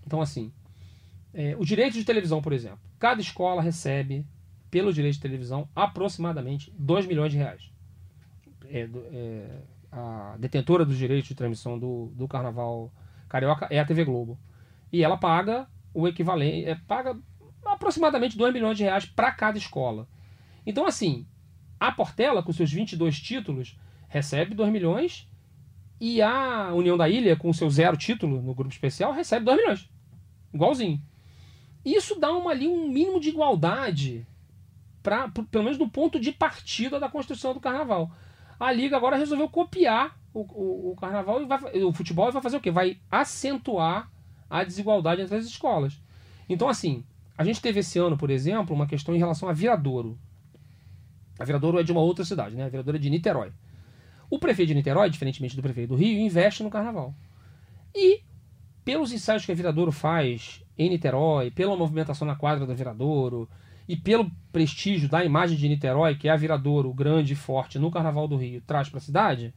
Então, 0.05 0.22
assim, 0.22 0.51
é, 1.34 1.55
o 1.58 1.66
direito 1.66 1.93
de 1.93 2.03
televisão, 2.03 2.41
por 2.41 2.53
exemplo, 2.53 2.80
cada 2.99 3.22
escola 3.22 3.62
recebe 3.62 4.26
pelo 4.70 4.93
direito 4.93 5.16
de 5.16 5.22
televisão, 5.22 5.68
aproximadamente 5.76 6.74
2 6.78 7.05
milhões 7.05 7.32
de 7.32 7.38
reais. 7.38 7.72
É, 8.70 8.89
é, 9.12 9.62
a 9.91 10.36
detentora 10.38 10.86
dos 10.86 10.97
direitos 10.97 11.28
de 11.28 11.36
transmissão 11.36 11.80
do, 11.80 12.12
do 12.16 12.28
Carnaval 12.28 12.91
Carioca 13.30 13.68
é 13.70 13.80
a 13.80 13.86
TV 13.86 14.03
Globo. 14.03 14.38
E 14.91 15.03
ela 15.03 15.18
paga 15.18 15.68
o 15.93 16.08
equivalente, 16.08 16.66
é, 16.68 16.76
paga 16.76 17.18
aproximadamente 17.66 18.38
2 18.38 18.53
milhões 18.53 18.78
de 18.78 18.84
reais 18.84 19.05
para 19.05 19.32
cada 19.32 19.58
escola. 19.58 20.08
Então, 20.66 20.86
assim, 20.86 21.26
a 21.80 21.91
Portela, 21.91 22.43
com 22.43 22.51
seus 22.51 22.71
22 22.71 23.19
títulos, 23.19 23.78
recebe 24.07 24.55
2 24.55 24.71
milhões 24.71 25.30
e 25.99 26.21
a 26.21 26.73
União 26.73 26.97
da 26.97 27.09
Ilha, 27.09 27.36
com 27.36 27.51
seu 27.51 27.69
zero 27.69 27.97
título 27.97 28.41
no 28.41 28.53
grupo 28.53 28.71
especial, 28.71 29.11
recebe 29.11 29.45
2 29.45 29.57
milhões. 29.57 29.89
Igualzinho. 30.53 31.01
Isso 31.84 32.19
dá 32.19 32.32
uma, 32.34 32.51
ali 32.51 32.67
um 32.67 32.88
mínimo 32.89 33.19
de 33.19 33.30
igualdade 33.30 34.28
pra, 35.01 35.30
pelo 35.30 35.63
menos 35.63 35.78
do 35.78 35.88
ponto 35.88 36.19
de 36.19 36.32
partida 36.32 36.99
da 36.99 37.09
construção 37.09 37.53
do 37.53 37.59
carnaval. 37.59 38.11
A 38.59 38.71
liga 38.71 38.97
agora 38.97 39.15
resolveu 39.15 39.47
copiar 39.47 40.19
o, 40.34 40.41
o, 40.41 40.91
o 40.91 40.95
carnaval 40.95 41.41
e 41.41 41.45
vai, 41.45 41.59
o 41.84 41.93
futebol 41.93 42.30
e 42.30 42.32
vai 42.32 42.41
fazer 42.41 42.57
o 42.57 42.61
quê? 42.61 42.71
Vai 42.71 42.99
acentuar 43.09 44.11
a 44.49 44.63
desigualdade 44.63 45.21
entre 45.21 45.36
as 45.36 45.45
escolas. 45.45 46.01
Então, 46.49 46.67
assim, 46.67 47.03
a 47.38 47.43
gente 47.43 47.61
teve 47.61 47.80
esse 47.80 47.99
ano, 47.99 48.17
por 48.17 48.30
exemplo, 48.30 48.75
uma 48.75 48.88
questão 48.88 49.15
em 49.15 49.19
relação 49.19 49.47
a 49.47 49.53
Viradouro. 49.53 50.17
A 51.39 51.45
Viradouro 51.45 51.79
é 51.79 51.83
de 51.83 51.91
uma 51.91 52.01
outra 52.01 52.25
cidade, 52.25 52.55
né? 52.55 52.65
A 52.65 52.69
Viradouro 52.69 52.97
é 52.97 52.99
de 52.99 53.09
Niterói. 53.09 53.51
O 54.29 54.39
prefeito 54.39 54.69
de 54.69 54.75
Niterói, 54.75 55.09
diferentemente 55.09 55.55
do 55.55 55.61
prefeito 55.61 55.89
do 55.89 55.95
Rio, 55.95 56.19
investe 56.19 56.63
no 56.63 56.69
carnaval. 56.69 57.13
E, 57.95 58.21
pelos 58.83 59.11
ensaios 59.11 59.45
que 59.45 59.51
a 59.51 59.55
Viradouro 59.55 59.91
faz 59.91 60.63
em 60.77 60.89
Niterói, 60.89 61.51
pela 61.51 61.75
movimentação 61.75 62.27
na 62.27 62.35
quadra 62.35 62.65
da 62.65 62.73
Viradouro, 62.73 63.49
e 63.88 63.95
pelo 63.95 64.29
prestígio 64.51 65.07
da 65.07 65.23
imagem 65.23 65.57
de 65.57 65.69
Niterói, 65.69 66.15
que 66.15 66.27
é 66.27 66.31
a 66.31 66.35
Viradouro, 66.35 66.93
grande 66.93 67.33
e 67.33 67.35
forte 67.35 67.79
no 67.79 67.89
Carnaval 67.89 68.27
do 68.27 68.35
Rio, 68.35 68.61
traz 68.61 68.89
para 68.89 68.97
a 68.97 69.01
cidade, 69.01 69.53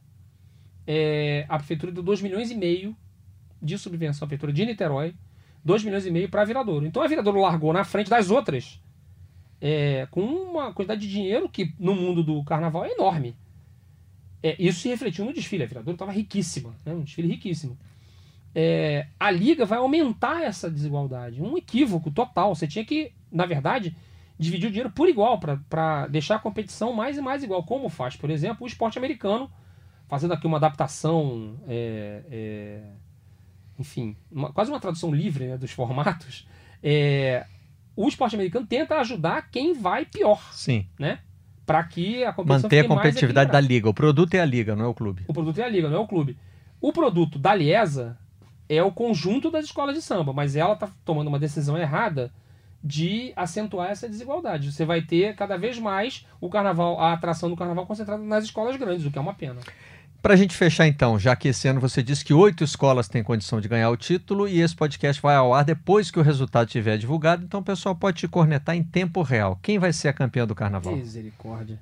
é, 0.87 1.45
a 1.49 1.57
prefeitura 1.57 1.91
deu 1.91 2.01
2 2.01 2.21
milhões 2.21 2.49
e 2.49 2.55
meio 2.55 2.95
de 3.61 3.77
subvenção 3.77 4.25
à 4.25 4.27
prefeitura 4.27 4.53
de 4.53 4.65
Niterói, 4.65 5.13
2 5.63 5.83
milhões 5.83 6.05
e 6.05 6.11
meio 6.11 6.29
para 6.29 6.41
a 6.41 6.45
Viradouro. 6.45 6.85
Então 6.85 7.03
a 7.03 7.07
Viradouro 7.07 7.41
largou 7.41 7.73
na 7.73 7.83
frente 7.83 8.09
das 8.09 8.31
outras 8.31 8.81
é, 9.61 10.07
com 10.09 10.21
uma 10.21 10.73
quantidade 10.73 11.01
de 11.01 11.09
dinheiro 11.09 11.47
que 11.47 11.73
no 11.79 11.95
mundo 11.95 12.23
do 12.23 12.43
carnaval 12.43 12.83
é 12.83 12.91
enorme. 12.91 13.35
É, 14.41 14.55
isso 14.57 14.79
se 14.79 14.89
refletiu 14.89 15.23
no 15.23 15.31
desfile. 15.31 15.63
A 15.63 15.67
Viradouro 15.67 15.95
estava 15.95 16.11
riquíssima, 16.11 16.75
né? 16.83 16.93
um 16.93 17.01
desfile 17.01 17.27
riquíssimo. 17.27 17.77
É, 18.55 19.07
a 19.19 19.29
Liga 19.29 19.65
vai 19.65 19.77
aumentar 19.77 20.41
essa 20.41 20.69
desigualdade. 20.69 21.41
Um 21.41 21.55
equívoco 21.55 22.09
total. 22.09 22.55
Você 22.55 22.67
tinha 22.67 22.83
que, 22.83 23.13
na 23.31 23.45
verdade, 23.45 23.95
dividir 24.37 24.67
o 24.67 24.71
dinheiro 24.71 24.89
por 24.89 25.07
igual, 25.07 25.39
para 25.39 26.07
deixar 26.07 26.37
a 26.37 26.39
competição 26.39 26.91
mais 26.91 27.17
e 27.17 27.21
mais 27.21 27.43
igual, 27.43 27.63
como 27.63 27.87
faz, 27.87 28.15
por 28.15 28.31
exemplo, 28.31 28.63
o 28.63 28.67
esporte 28.67 28.97
americano, 28.97 29.51
fazendo 30.07 30.33
aqui 30.33 30.47
uma 30.47 30.57
adaptação, 30.57 31.59
é, 31.67 32.23
é, 32.31 32.83
enfim, 33.77 34.17
uma, 34.31 34.51
quase 34.51 34.71
uma 34.71 34.79
tradução 34.79 35.13
livre 35.13 35.47
né, 35.47 35.57
dos 35.59 35.69
formatos. 35.69 36.47
O 37.95 38.07
esporte 38.07 38.35
americano 38.35 38.65
tenta 38.65 38.95
ajudar 38.99 39.49
quem 39.49 39.73
vai 39.73 40.05
pior. 40.05 40.41
Sim. 40.53 40.87
Né? 40.97 41.19
Para 41.65 41.83
que 41.83 42.23
a 42.23 42.33
competição 42.33 42.63
Manter 42.63 42.85
a 42.85 42.87
competitividade 42.87 43.51
da 43.51 43.59
liga. 43.59 43.89
O 43.89 43.93
produto 43.93 44.33
é 44.33 44.39
a 44.39 44.45
liga, 44.45 44.75
não 44.75 44.85
é 44.85 44.87
o 44.87 44.93
clube. 44.93 45.23
O 45.27 45.33
produto 45.33 45.59
é 45.59 45.63
a 45.63 45.69
liga, 45.69 45.89
não 45.89 45.97
é 45.97 45.99
o 45.99 46.07
clube. 46.07 46.37
O 46.79 46.91
produto 46.91 47.37
da 47.37 47.53
Liesa 47.53 48.17
é 48.67 48.81
o 48.81 48.91
conjunto 48.91 49.51
das 49.51 49.65
escolas 49.65 49.95
de 49.95 50.01
samba, 50.01 50.33
mas 50.33 50.55
ela 50.55 50.73
está 50.73 50.89
tomando 51.05 51.27
uma 51.27 51.37
decisão 51.37 51.77
errada 51.77 52.31
de 52.83 53.31
acentuar 53.35 53.91
essa 53.91 54.09
desigualdade. 54.09 54.71
Você 54.71 54.85
vai 54.85 55.01
ter 55.01 55.35
cada 55.35 55.57
vez 55.57 55.77
mais 55.77 56.25
o 56.39 56.49
carnaval, 56.49 56.99
a 56.99 57.13
atração 57.13 57.49
do 57.49 57.55
carnaval 57.55 57.85
concentrada 57.85 58.23
nas 58.23 58.45
escolas 58.45 58.75
grandes, 58.77 59.05
o 59.05 59.11
que 59.11 59.17
é 59.17 59.21
uma 59.21 59.33
pena. 59.33 59.61
Para 60.21 60.35
a 60.35 60.37
gente 60.37 60.55
fechar 60.55 60.85
então, 60.85 61.17
já 61.17 61.35
que 61.35 61.47
esse 61.47 61.67
ano 61.67 61.81
você 61.81 62.03
disse 62.03 62.23
que 62.23 62.31
oito 62.31 62.63
escolas 62.63 63.07
têm 63.07 63.23
condição 63.23 63.59
de 63.59 63.67
ganhar 63.67 63.89
o 63.89 63.97
título 63.97 64.47
e 64.47 64.61
esse 64.61 64.75
podcast 64.75 65.19
vai 65.19 65.35
ao 65.35 65.51
ar 65.51 65.65
depois 65.65 66.11
que 66.11 66.19
o 66.19 66.21
resultado 66.21 66.67
estiver 66.67 66.95
divulgado, 66.99 67.43
então 67.43 67.59
o 67.59 67.63
pessoal 67.63 67.95
pode 67.95 68.19
te 68.19 68.27
cornetar 68.27 68.75
em 68.75 68.83
tempo 68.83 69.23
real. 69.23 69.59
Quem 69.63 69.79
vai 69.79 69.91
ser 69.91 70.09
a 70.09 70.13
campeã 70.13 70.45
do 70.45 70.53
carnaval? 70.53 70.95
Misericórdia. 70.95 71.79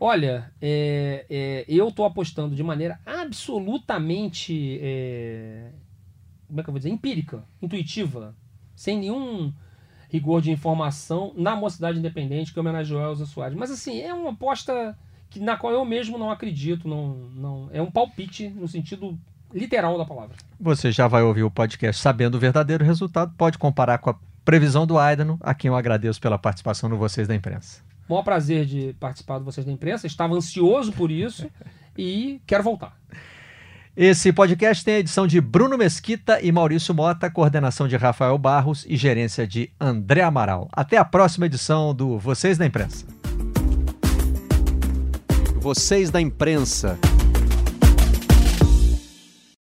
Olha, 0.00 0.50
é, 0.60 1.24
é, 1.30 1.64
eu 1.68 1.88
estou 1.88 2.04
apostando 2.04 2.56
de 2.56 2.64
maneira 2.64 2.98
absolutamente, 3.06 4.80
é, 4.82 5.70
como 6.48 6.58
é 6.58 6.64
que 6.64 6.68
eu 6.68 6.72
vou 6.72 6.78
dizer, 6.80 6.90
empírica, 6.90 7.44
intuitiva, 7.62 8.34
sem 8.74 8.98
nenhum 8.98 9.52
rigor 10.08 10.42
de 10.42 10.50
informação 10.50 11.32
na 11.36 11.54
Mocidade 11.54 11.98
Independente 12.00 12.52
que 12.52 12.58
homenageou 12.58 13.00
Elza 13.00 13.24
Soares. 13.24 13.56
Mas 13.56 13.70
assim, 13.70 14.00
é 14.00 14.12
uma 14.12 14.30
aposta 14.30 14.98
que, 15.30 15.40
na 15.40 15.56
qual 15.56 15.72
eu 15.72 15.84
mesmo 15.84 16.18
não 16.18 16.30
acredito, 16.30 16.88
não, 16.88 17.08
não 17.34 17.68
é 17.72 17.80
um 17.82 17.90
palpite 17.90 18.48
no 18.48 18.66
sentido 18.66 19.18
literal 19.52 19.96
da 19.96 20.04
palavra. 20.04 20.36
Você 20.60 20.92
já 20.92 21.06
vai 21.06 21.22
ouvir 21.22 21.42
o 21.42 21.50
podcast 21.50 22.00
sabendo 22.00 22.36
o 22.36 22.40
verdadeiro 22.40 22.84
resultado, 22.84 23.32
pode 23.36 23.58
comparar 23.58 23.98
com 23.98 24.10
a 24.10 24.16
previsão 24.44 24.86
do 24.86 24.98
Aidano, 24.98 25.38
a 25.42 25.54
quem 25.54 25.68
eu 25.68 25.76
agradeço 25.76 26.20
pela 26.20 26.38
participação 26.38 26.88
no 26.88 26.96
Vocês 26.96 27.28
da 27.28 27.34
Imprensa. 27.34 27.82
Maior 28.08 28.22
prazer 28.22 28.64
de 28.64 28.94
participar 28.98 29.38
do 29.38 29.44
Vocês 29.44 29.66
da 29.66 29.72
Imprensa, 29.72 30.06
estava 30.06 30.34
ansioso 30.34 30.92
por 30.92 31.10
isso 31.10 31.46
e 31.96 32.40
quero 32.46 32.62
voltar. 32.62 32.96
Esse 33.94 34.32
podcast 34.32 34.84
tem 34.84 34.94
a 34.94 34.98
edição 35.00 35.26
de 35.26 35.40
Bruno 35.40 35.76
Mesquita 35.76 36.40
e 36.40 36.52
Maurício 36.52 36.94
Mota, 36.94 37.28
coordenação 37.28 37.88
de 37.88 37.96
Rafael 37.96 38.38
Barros 38.38 38.86
e 38.88 38.96
gerência 38.96 39.44
de 39.44 39.70
André 39.80 40.22
Amaral. 40.22 40.68
Até 40.72 40.96
a 40.96 41.04
próxima 41.04 41.46
edição 41.46 41.92
do 41.92 42.16
Vocês 42.16 42.56
da 42.56 42.64
Imprensa. 42.64 43.17
Vocês 45.58 46.08
da 46.08 46.20
Imprensa. 46.20 46.96